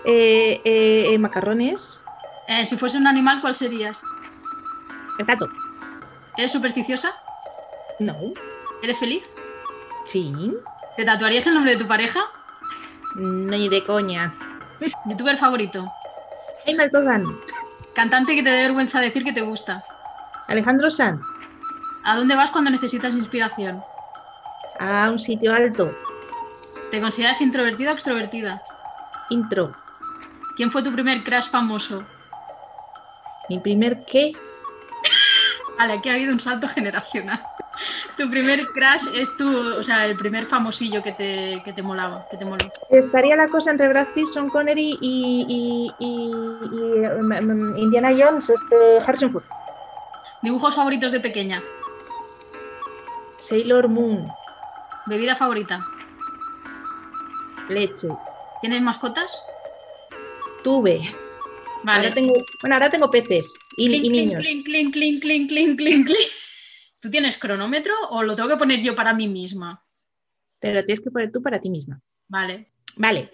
Eh, 0.05 0.61
eh, 0.65 1.15
eh, 1.15 1.19
macarrones. 1.19 2.05
Eh, 2.49 2.67
si 2.67 2.77
fuese 2.77 2.99
un 2.99 3.07
animal, 3.07 3.41
¿cuál 3.41 3.55
serías? 3.55 4.03
El 5.19 5.27
gato. 5.27 5.49
¿Eres 6.37 6.53
supersticiosa? 6.53 7.13
No. 8.01 8.17
¿Eres 8.83 8.99
feliz? 8.99 9.25
Sí. 10.07 10.53
¿Te 10.97 11.05
tatuarías 11.05 11.47
el 11.47 11.55
nombre 11.55 11.73
de 11.73 11.79
tu 11.79 11.89
pareja? 11.89 12.21
Ni 13.15 13.69
de 13.69 13.85
coña. 13.85 14.35
¿Youtuber 15.05 15.37
favorito? 15.37 15.91
Jaime 16.65 16.85
Altodan. 16.85 17.25
¿Cantante 17.95 18.35
que 18.35 18.43
te 18.43 18.51
dé 18.51 18.63
vergüenza 18.63 19.01
decir 19.01 19.25
que 19.25 19.33
te 19.33 19.43
gusta? 19.43 19.83
Alejandro 20.49 20.91
Sanz. 20.91 21.21
¿A 22.05 22.17
dónde 22.17 22.35
vas 22.35 22.51
cuando 22.51 22.71
necesitas 22.71 23.15
inspiración? 23.15 23.85
A 24.79 25.11
un 25.11 25.19
sitio 25.19 25.55
alto. 25.55 25.95
¿Te 26.91 27.01
consideras 27.01 27.41
introvertida 27.41 27.93
o 27.93 27.95
extrovertida? 27.95 28.63
Intro. 29.31 29.75
¿Quién 30.57 30.71
fue 30.71 30.83
tu 30.83 30.93
primer 30.93 31.25
crush 31.25 31.49
famoso? 31.51 32.05
Mi 33.49 33.59
primer 33.59 34.05
qué. 34.05 34.33
Vale, 35.77 35.95
aquí 35.95 36.09
ha 36.09 36.15
habido 36.15 36.33
un 36.33 36.41
salto 36.41 36.69
generacional. 36.77 37.41
Tu 38.17 38.31
primer 38.31 38.71
crush 38.73 39.09
es 39.15 39.37
tu, 39.37 39.49
o 39.49 39.83
sea, 39.83 40.07
el 40.07 40.17
primer 40.17 40.47
famosillo 40.47 41.03
que 41.03 41.11
te, 41.13 41.61
que 41.65 41.73
te 41.73 41.83
molaba, 41.83 42.25
que 42.31 42.37
te 42.37 42.45
moló. 42.45 42.63
Estaría 42.89 43.35
la 43.35 43.49
cosa 43.49 43.73
entre 43.73 43.89
Brad 43.89 44.07
Pitt, 44.15 44.27
Sean 44.27 44.49
Connery 44.49 44.99
y, 45.01 45.95
y- 45.99 46.05
y- 46.07 47.01
y, 47.01 47.05
em, 47.05 47.77
Indiana 47.79 48.11
Jones, 48.17 48.49
este, 48.51 48.99
Harrison 49.05 49.33
Ford. 49.33 49.43
Dibujos 50.41 50.77
favoritos 50.77 51.11
de 51.11 51.19
pequeña. 51.21 51.61
Sailor 53.41 53.89
Moon. 53.89 54.33
Bebida 55.07 55.35
favorita. 55.35 55.85
Leche. 57.69 58.09
¿Tienes 58.61 58.83
mascotas? 58.83 59.43
Tuve. 60.63 61.03
Vale. 61.85 61.99
Ahora 62.07 62.15
tengo, 62.15 62.33
bueno, 62.63 62.75
ahora 62.75 62.91
tengo 62.91 63.11
peces 63.11 63.55
y, 63.77 63.89
Clink, 63.89 64.05
y 64.05 64.09
niños. 64.09 64.43
clink, 64.43 64.65
clink, 64.65 64.93
clink, 64.93 65.23
clink, 65.23 65.49
clink, 65.51 65.79
clink, 65.79 66.07
clink. 66.07 66.29
¿Tú 67.01 67.11
tienes 67.11 67.37
cronómetro 67.37 67.93
o 68.11 68.23
lo 68.23 68.35
tengo 68.35 68.49
que 68.49 68.57
poner 68.57 68.81
yo 68.81 68.97
para 68.97 69.13
mí 69.13 69.29
misma? 69.29 69.85
Te 70.59 70.73
lo 70.73 70.83
tienes 70.85 71.05
que 71.05 71.11
poner 71.11 71.31
tú 71.31 71.43
para 71.43 71.61
ti 71.61 71.69
misma. 71.69 72.01
Vale. 72.29 72.73
Vale. 72.97 73.31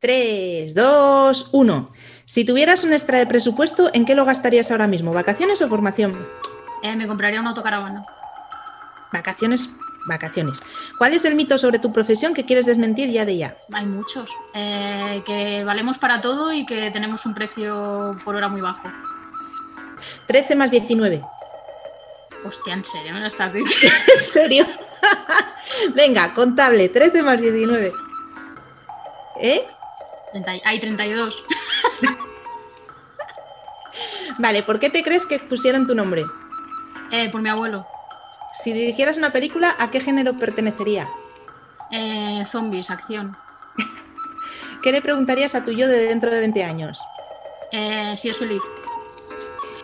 3, 0.00 0.74
2, 0.74 1.50
1. 1.52 1.92
Si 2.26 2.44
tuvieras 2.44 2.84
un 2.84 2.92
extra 2.92 3.18
de 3.18 3.26
presupuesto, 3.26 3.90
¿en 3.94 4.04
qué 4.04 4.14
lo 4.14 4.26
gastarías 4.26 4.70
ahora 4.70 4.86
mismo? 4.86 5.12
¿Vacaciones 5.12 5.62
o 5.62 5.68
formación? 5.68 6.12
Eh, 6.82 6.94
me 6.96 7.06
compraría 7.06 7.40
una 7.40 7.50
autocaravana. 7.50 8.04
Vacaciones, 9.12 9.70
vacaciones. 10.06 10.58
¿Cuál 10.98 11.14
es 11.14 11.24
el 11.24 11.34
mito 11.34 11.58
sobre 11.58 11.78
tu 11.78 11.92
profesión 11.92 12.34
que 12.34 12.44
quieres 12.44 12.66
desmentir 12.66 13.10
ya 13.10 13.24
de 13.24 13.36
ya? 13.36 13.56
Hay 13.72 13.86
muchos. 13.86 14.30
Eh, 14.54 15.22
que 15.26 15.64
valemos 15.64 15.98
para 15.98 16.20
todo 16.20 16.52
y 16.52 16.66
que 16.66 16.90
tenemos 16.90 17.26
un 17.26 17.34
precio 17.34 18.16
por 18.24 18.36
hora 18.36 18.48
muy 18.48 18.60
bajo. 18.60 18.90
13 20.26 20.56
más 20.56 20.70
19. 20.70 21.22
Hostia, 22.44 22.74
¿en 22.74 22.84
serio 22.84 23.14
me 23.14 23.20
lo 23.20 23.26
estás 23.26 23.52
diciendo? 23.54 23.98
¿En 24.14 24.22
serio? 24.22 24.66
Venga, 25.94 26.34
contable, 26.34 26.88
13 26.88 27.22
más 27.22 27.40
19. 27.40 27.92
¿Eh? 29.40 29.64
30 30.32 30.52
Hay 30.64 30.80
32. 30.80 31.44
Vale, 34.38 34.62
¿por 34.62 34.78
qué 34.78 34.88
te 34.90 35.02
crees 35.02 35.26
que 35.26 35.38
pusieron 35.38 35.86
tu 35.86 35.94
nombre? 35.94 36.24
Eh, 37.10 37.28
por 37.30 37.42
mi 37.42 37.50
abuelo. 37.50 37.86
Si 38.52 38.72
dirigieras 38.72 39.18
una 39.18 39.30
película, 39.30 39.74
¿a 39.78 39.90
qué 39.90 40.00
género 40.00 40.34
pertenecería? 40.34 41.08
Eh, 41.90 42.44
zombies, 42.50 42.90
acción. 42.90 43.36
¿Qué 44.82 44.92
le 44.92 45.00
preguntarías 45.00 45.54
a 45.54 45.64
tu 45.64 45.72
yo 45.72 45.88
de 45.88 46.06
dentro 46.06 46.30
de 46.30 46.40
20 46.40 46.64
años? 46.64 47.00
Eh, 47.70 48.14
si 48.16 48.28
es 48.28 48.36
feliz. 48.36 48.60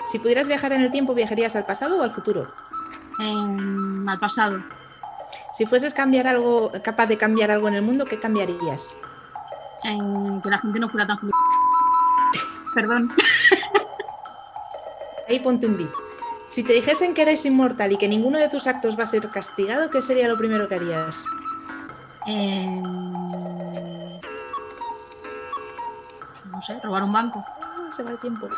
Si 0.06 0.18
pudieras 0.18 0.48
viajar 0.48 0.72
en 0.72 0.82
el 0.82 0.90
tiempo, 0.90 1.14
¿viajarías 1.14 1.56
al 1.56 1.66
pasado 1.66 1.98
o 1.98 2.02
al 2.02 2.12
futuro? 2.12 2.52
Eh, 3.20 4.06
al 4.06 4.18
pasado. 4.18 4.62
Si 5.54 5.66
fueses 5.66 5.94
cambiar 5.94 6.26
algo, 6.26 6.72
capaz 6.82 7.06
de 7.06 7.18
cambiar 7.18 7.50
algo 7.50 7.68
en 7.68 7.74
el 7.74 7.82
mundo, 7.82 8.04
¿qué 8.04 8.18
cambiarías? 8.18 8.94
Que 9.82 10.50
la 10.50 10.58
gente 10.58 10.78
no 10.78 10.88
fuera 10.88 11.06
tan. 11.06 11.18
Perdón. 12.74 13.12
Ahí 15.28 15.40
ponte 15.40 15.66
un 15.66 15.76
bip. 15.76 15.90
Si 16.48 16.62
te 16.62 16.72
dijesen 16.72 17.14
que 17.14 17.22
eres 17.22 17.44
inmortal 17.44 17.92
y 17.92 17.98
que 17.98 18.08
ninguno 18.08 18.38
de 18.38 18.48
tus 18.48 18.66
actos 18.66 18.98
va 18.98 19.04
a 19.04 19.06
ser 19.06 19.28
castigado, 19.30 19.90
¿qué 19.90 20.00
sería 20.00 20.28
lo 20.28 20.38
primero 20.38 20.66
que 20.66 20.76
harías? 20.76 21.22
Eh, 22.26 22.66
no 26.50 26.62
sé, 26.62 26.80
robar 26.82 27.02
un 27.02 27.12
banco. 27.12 27.44
Ah, 27.62 27.90
Se 27.94 28.02
va 28.02 28.12
el 28.12 28.18
tiempo. 28.18 28.48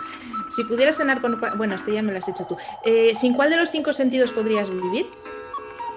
Si 0.50 0.64
pudieras 0.64 0.96
cenar 0.96 1.20
con... 1.20 1.40
Bueno, 1.56 1.74
este 1.74 1.92
ya 1.92 2.02
me 2.02 2.12
lo 2.12 2.18
has 2.18 2.28
hecho 2.28 2.44
tú. 2.46 2.56
Eh, 2.84 3.14
¿Sin 3.14 3.34
cuál 3.34 3.50
de 3.50 3.56
los 3.56 3.70
cinco 3.70 3.92
sentidos 3.92 4.30
podrías 4.30 4.70
vivir? 4.70 5.06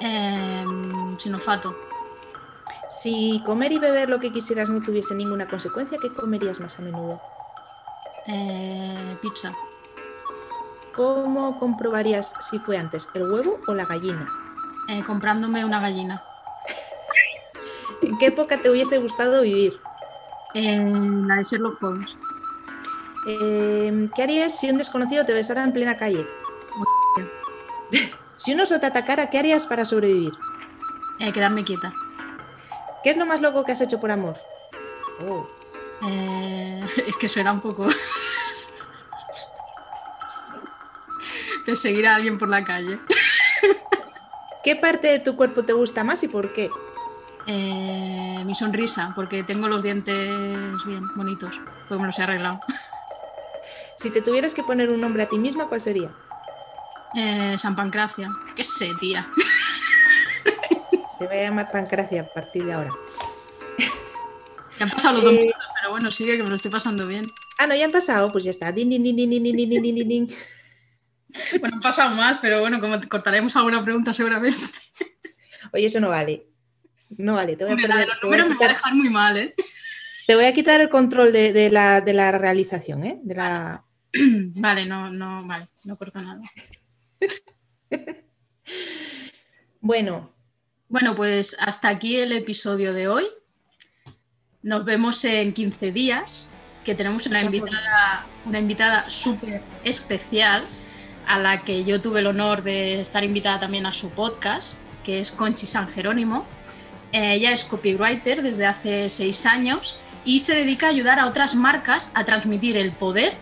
Eh, 0.01 0.65
sin 1.19 1.35
olfato. 1.35 1.75
Si 2.89 3.41
comer 3.45 3.71
y 3.71 3.79
beber 3.79 4.09
lo 4.09 4.19
que 4.19 4.31
quisieras 4.33 4.69
no 4.69 4.81
tuviese 4.81 5.13
ninguna 5.15 5.47
consecuencia, 5.47 5.97
¿qué 6.01 6.11
comerías 6.11 6.59
más 6.59 6.77
a 6.77 6.81
menudo? 6.81 7.21
Eh, 8.27 9.17
pizza. 9.21 9.53
¿Cómo 10.95 11.59
comprobarías 11.59 12.33
si 12.39 12.59
fue 12.59 12.77
antes, 12.77 13.07
el 13.13 13.23
huevo 13.31 13.59
o 13.67 13.73
la 13.73 13.85
gallina? 13.85 14.27
Eh, 14.89 15.03
comprándome 15.03 15.65
una 15.65 15.79
gallina. 15.79 16.21
¿En 18.01 18.17
qué 18.17 18.27
época 18.27 18.57
te 18.57 18.69
hubiese 18.69 18.99
gustado 18.99 19.41
vivir? 19.41 19.79
Eh, 20.53 20.77
la 21.27 21.37
de 21.37 21.43
Sherlock 21.43 21.81
Holmes. 21.81 22.09
Eh, 23.25 24.09
¿Qué 24.15 24.23
harías 24.23 24.59
si 24.59 24.69
un 24.69 24.77
desconocido 24.77 25.25
te 25.25 25.33
besara 25.33 25.63
en 25.63 25.73
plena 25.73 25.97
calle? 25.97 26.27
si 28.35 28.53
un 28.53 28.59
oso 28.59 28.79
te 28.79 28.85
atacara, 28.85 29.29
¿qué 29.29 29.39
harías 29.39 29.65
para 29.65 29.85
sobrevivir? 29.85 30.33
Eh, 31.19 31.31
quedarme 31.31 31.63
quieta. 31.63 31.93
¿Qué 33.03 33.11
es 33.11 33.17
lo 33.17 33.25
más 33.25 33.41
loco 33.41 33.63
que 33.63 33.71
has 33.71 33.81
hecho 33.81 33.99
por 33.99 34.11
amor? 34.11 34.35
Oh. 35.27 35.47
Eh, 36.05 36.81
es 37.07 37.15
que 37.17 37.29
suena 37.29 37.51
un 37.51 37.61
poco. 37.61 37.87
De 41.65 41.75
seguir 41.75 42.07
a 42.07 42.15
alguien 42.15 42.37
por 42.37 42.49
la 42.49 42.63
calle. 42.63 42.99
¿Qué 44.63 44.75
parte 44.75 45.07
de 45.07 45.19
tu 45.19 45.35
cuerpo 45.35 45.63
te 45.63 45.73
gusta 45.73 46.03
más 46.03 46.23
y 46.23 46.27
por 46.27 46.53
qué? 46.53 46.69
Eh, 47.47 48.43
mi 48.45 48.55
sonrisa, 48.55 49.11
porque 49.15 49.43
tengo 49.43 49.67
los 49.67 49.83
dientes 49.83 50.15
bien 50.85 51.03
bonitos, 51.15 51.59
porque 51.87 52.01
me 52.01 52.07
los 52.07 52.17
he 52.19 52.23
arreglado. 52.23 52.59
Si 53.97 54.09
te 54.09 54.21
tuvieras 54.21 54.53
que 54.53 54.63
poner 54.63 54.89
un 54.89 55.01
nombre 55.01 55.23
a 55.23 55.29
ti 55.29 55.37
misma, 55.37 55.67
¿cuál 55.67 55.81
sería? 55.81 56.09
Eh, 57.15 57.55
San 57.59 57.75
Pancracia. 57.75 58.29
¿Qué 58.55 58.63
sé, 58.63 58.89
tía? 58.99 59.27
Se 61.19 61.27
va 61.27 61.33
a 61.33 61.35
llamar 61.35 61.71
Pancracia 61.71 62.21
a 62.21 62.25
partir 62.25 62.65
de 62.65 62.73
ahora. 62.73 62.91
Ya 64.79 64.85
han 64.85 64.89
pasado 64.89 65.13
los 65.15 65.23
dos 65.25 65.33
Eh, 65.33 65.37
minutos, 65.41 65.67
pero 65.79 65.91
bueno, 65.91 66.09
sigue 66.11 66.35
que 66.35 66.41
me 66.43 66.49
lo 66.49 66.55
estoy 66.55 66.71
pasando 66.71 67.05
bien. 67.05 67.23
Ah, 67.59 67.67
no, 67.67 67.75
ya 67.75 67.85
han 67.85 67.91
pasado, 67.91 68.31
pues 68.31 68.43
ya 68.43 68.49
está. 68.49 68.71
Din, 68.71 68.89
din, 68.89 69.03
din, 69.03 70.27
Bueno, 71.59 71.75
han 71.75 71.81
pasado 71.81 72.15
más, 72.15 72.39
pero 72.41 72.59
bueno, 72.61 72.79
como 72.79 72.99
te 72.99 73.07
cortaremos 73.07 73.55
alguna 73.55 73.83
pregunta 73.83 74.13
seguramente. 74.13 74.59
Oye, 75.71 75.85
eso 75.87 75.99
no 75.99 76.09
vale. 76.09 76.45
No 77.17 77.35
vale, 77.35 77.55
te 77.55 77.63
voy 77.63 77.73
a, 77.73 77.75
de 77.75 77.83
perder- 77.83 78.07
los 78.07 78.19
te 78.19 78.27
voy 78.27 78.35
a 78.35 78.39
números 78.43 78.49
me 78.49 78.55
va 78.55 78.55
a 78.55 78.57
quitar, 78.57 78.69
dejar 78.69 78.95
muy 78.95 79.09
mal, 79.09 79.37
¿eh? 79.37 79.55
te 80.27 80.35
voy 80.35 80.45
a 80.45 80.53
quitar 80.53 80.81
el 80.81 80.89
control 80.89 81.31
de, 81.33 81.53
de 81.53 81.69
la, 81.69 82.01
de 82.01 82.13
la 82.13 82.31
realización, 82.31 83.03
¿eh? 83.03 83.19
De 83.23 83.35
la... 83.35 83.83
Vale, 84.55 84.85
no, 84.87 85.09
no, 85.11 85.45
vale, 85.45 85.67
no 85.83 85.95
corto 85.97 86.21
nada. 86.21 86.39
Bueno, 89.81 90.33
Bueno, 90.87 91.15
pues 91.15 91.57
hasta 91.59 91.89
aquí 91.89 92.17
el 92.17 92.31
episodio 92.31 92.93
de 92.93 93.07
hoy. 93.07 93.25
Nos 94.61 94.85
vemos 94.85 95.23
en 95.25 95.51
15 95.53 95.91
días, 95.91 96.47
que 96.85 96.95
tenemos 96.95 97.27
una 97.27 97.41
invitada, 97.43 98.25
una 98.45 98.59
invitada 98.59 99.09
súper 99.09 99.61
especial, 99.83 100.63
a 101.27 101.39
la 101.39 101.61
que 101.61 101.83
yo 101.83 102.01
tuve 102.01 102.19
el 102.19 102.27
honor 102.27 102.63
de 102.63 103.01
estar 103.01 103.23
invitada 103.23 103.59
también 103.61 103.85
a 103.85 103.93
su 103.93 104.09
podcast, 104.09 104.75
que 105.03 105.19
es 105.19 105.31
Conchi 105.31 105.67
San 105.67 105.87
Jerónimo. 105.87 106.45
Eh, 107.11 107.35
ella 107.35 107.51
es 107.51 107.63
copywriter 107.63 108.41
desde 108.41 108.65
hace 108.65 109.09
seis 109.09 109.45
años 109.45 109.95
y 110.25 110.39
se 110.39 110.55
dedica 110.55 110.87
a 110.87 110.89
ayudar 110.89 111.19
a 111.19 111.27
otras 111.27 111.55
marcas 111.55 112.09
a 112.13 112.23
transmitir 112.23 112.77
el 112.77 112.91
poder 112.91 113.33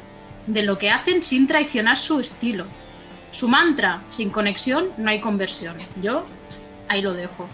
de 0.47 0.63
lo 0.63 0.77
que 0.77 0.89
hacen 0.89 1.23
sin 1.23 1.47
traicionar 1.47 1.97
su 1.97 2.19
estilo. 2.19 2.65
Su 3.32 3.47
mantra, 3.47 4.01
sin 4.09 4.29
conexión 4.29 4.89
no 4.97 5.09
hay 5.09 5.21
conversión. 5.21 5.77
Yo 6.01 6.25
ahí 6.88 7.01
lo 7.01 7.13
dejo. 7.13 7.47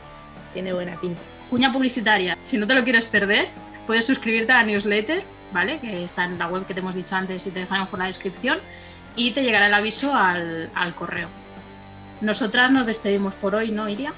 tiene 0.54 0.74
buena 0.74 1.00
pinta. 1.00 1.22
Cuña 1.50 1.72
publicitaria. 1.72 2.38
Si 2.42 2.58
no 2.58 2.66
te 2.66 2.74
lo 2.74 2.84
quieres 2.84 3.06
perder, 3.06 3.48
puedes 3.86 4.06
suscribirte 4.06 4.52
a 4.52 4.58
la 4.58 4.64
newsletter, 4.64 5.24
¿vale? 5.54 5.80
Que 5.80 6.04
está 6.04 6.26
en 6.26 6.40
la 6.40 6.48
web 6.48 6.66
que 6.66 6.74
te 6.74 6.80
hemos 6.80 6.96
dicho 6.96 7.16
antes 7.16 7.46
y 7.46 7.52
te 7.52 7.60
dejamos 7.60 7.90
por 7.90 8.00
la 8.00 8.08
descripción. 8.08 8.60
Y 9.18 9.32
te 9.32 9.44
llegará 9.44 9.68
el 9.68 9.74
aviso 9.74 10.14
al, 10.14 10.70
al 10.74 10.96
correo. 10.96 11.28
Nosotras 12.22 12.72
nos 12.72 12.86
despedimos 12.88 13.34
por 13.34 13.56
hoy, 13.56 13.72
¿no, 13.72 13.90
Iria? 13.90 14.14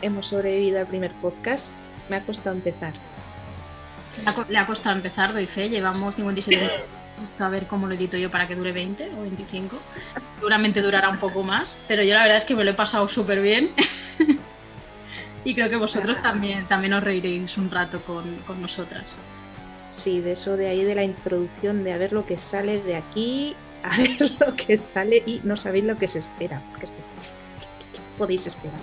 Hemos 0.00 0.28
sobrevivido 0.28 0.78
al 0.78 0.86
primer 0.86 1.12
podcast. 1.12 1.74
Me 2.08 2.16
ha 2.16 2.22
costado 2.22 2.56
empezar. 2.56 2.94
Le 4.48 4.58
ha, 4.58 4.66
costado 4.66 4.96
empezar, 4.96 5.32
doy 5.32 5.46
fe. 5.46 5.68
Llevamos 5.68 6.14
57 6.14 6.56
minutos. 6.56 6.88
A 7.40 7.48
ver 7.48 7.66
cómo 7.66 7.86
lo 7.88 7.94
edito 7.94 8.16
yo 8.16 8.30
para 8.30 8.46
que 8.46 8.54
dure 8.54 8.72
20 8.72 9.10
o 9.16 9.22
25. 9.22 9.76
Seguramente 10.36 10.80
durará 10.80 11.08
un 11.10 11.18
poco 11.18 11.42
más, 11.42 11.74
pero 11.88 12.02
yo 12.04 12.14
la 12.14 12.22
verdad 12.22 12.38
es 12.38 12.44
que 12.44 12.54
me 12.54 12.64
lo 12.64 12.70
he 12.70 12.74
pasado 12.74 13.08
súper 13.08 13.40
bien. 13.40 13.70
y 15.44 15.54
creo 15.54 15.68
que 15.68 15.76
vosotros 15.76 16.22
también, 16.22 16.66
también 16.66 16.92
os 16.92 17.02
reiréis 17.02 17.56
un 17.58 17.70
rato 17.70 18.00
con, 18.02 18.36
con 18.46 18.62
nosotras. 18.62 19.14
Sí, 19.88 20.20
de 20.20 20.32
eso 20.32 20.56
de 20.56 20.68
ahí 20.68 20.84
de 20.84 20.94
la 20.94 21.04
introducción, 21.04 21.82
de 21.84 21.92
a 21.92 21.98
ver 21.98 22.12
lo 22.12 22.24
que 22.26 22.38
sale 22.38 22.80
de 22.82 22.96
aquí, 22.96 23.54
a 23.82 23.96
ver 23.96 24.10
lo 24.38 24.54
que 24.54 24.76
sale 24.76 25.22
y 25.26 25.40
no 25.44 25.56
sabéis 25.56 25.84
lo 25.84 25.96
que 25.96 26.08
se 26.08 26.18
espera. 26.20 26.60
porque 26.70 26.86
es 26.86 26.90
que- 26.92 26.96
¿qué 27.96 28.00
podéis 28.18 28.46
esperar? 28.46 28.78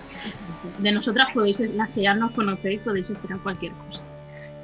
de 0.80 0.92
nosotras 0.92 1.28
podéis, 1.34 1.60
las 1.76 1.90
que 1.92 2.02
ya 2.02 2.14
nos 2.16 2.32
conocéis, 2.32 2.82
podéis 2.82 3.10
esperar 3.10 3.40
cualquier 3.40 3.72
cosa. 3.74 4.02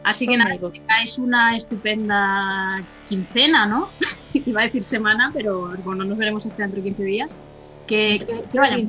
Así 0.03 0.25
que 0.25 0.35
nada, 0.35 0.57
tengáis 0.57 1.17
una 1.19 1.55
estupenda 1.55 2.81
quincena, 3.07 3.67
¿no? 3.67 3.89
Iba 4.33 4.61
a 4.61 4.63
decir 4.65 4.81
semana, 4.81 5.29
pero 5.33 5.69
bueno, 5.83 6.03
nos 6.03 6.17
veremos 6.17 6.45
hasta 6.45 6.63
dentro 6.63 6.77
de 6.81 6.89
15 6.89 7.03
días. 7.03 7.31
Que, 7.85 8.25
que, 8.25 8.43
que 8.51 8.79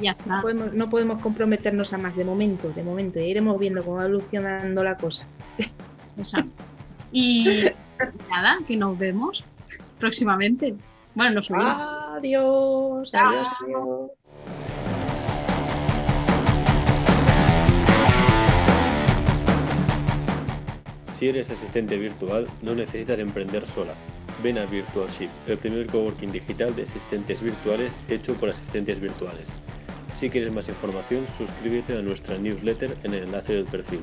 y 0.00 0.04
ya 0.04 0.12
está. 0.12 0.36
No 0.36 0.42
podemos, 0.42 0.72
no 0.72 0.90
podemos 0.90 1.22
comprometernos 1.22 1.92
a 1.92 1.98
más 1.98 2.16
de 2.16 2.24
momento, 2.24 2.70
de 2.70 2.82
momento. 2.82 3.20
Ya 3.20 3.26
iremos 3.26 3.58
viendo 3.60 3.84
cómo 3.84 3.98
va 3.98 4.04
evolucionando 4.06 4.82
la 4.82 4.96
cosa. 4.96 5.26
Exacto. 6.18 6.50
Y 7.12 7.64
nada, 8.28 8.58
que 8.66 8.76
nos 8.76 8.98
vemos 8.98 9.44
próximamente. 9.98 10.74
Bueno, 11.14 11.36
nos 11.36 11.50
oímos. 11.50 11.76
Adiós, 12.16 13.14
adiós. 13.14 14.10
Si 21.20 21.28
eres 21.28 21.50
asistente 21.50 21.98
virtual, 21.98 22.46
no 22.62 22.74
necesitas 22.74 23.18
emprender 23.18 23.66
sola. 23.66 23.92
Ven 24.42 24.56
a 24.56 24.64
Virtualship, 24.64 25.28
el 25.48 25.58
primer 25.58 25.86
coworking 25.86 26.32
digital 26.32 26.74
de 26.74 26.84
asistentes 26.84 27.42
virtuales 27.42 27.94
hecho 28.08 28.32
por 28.34 28.48
asistentes 28.48 28.98
virtuales. 28.98 29.58
Si 30.14 30.30
quieres 30.30 30.50
más 30.50 30.68
información, 30.68 31.26
suscríbete 31.36 31.98
a 31.98 32.00
nuestra 32.00 32.38
newsletter 32.38 32.96
en 33.02 33.12
el 33.12 33.24
enlace 33.24 33.52
del 33.52 33.66
perfil. 33.66 34.00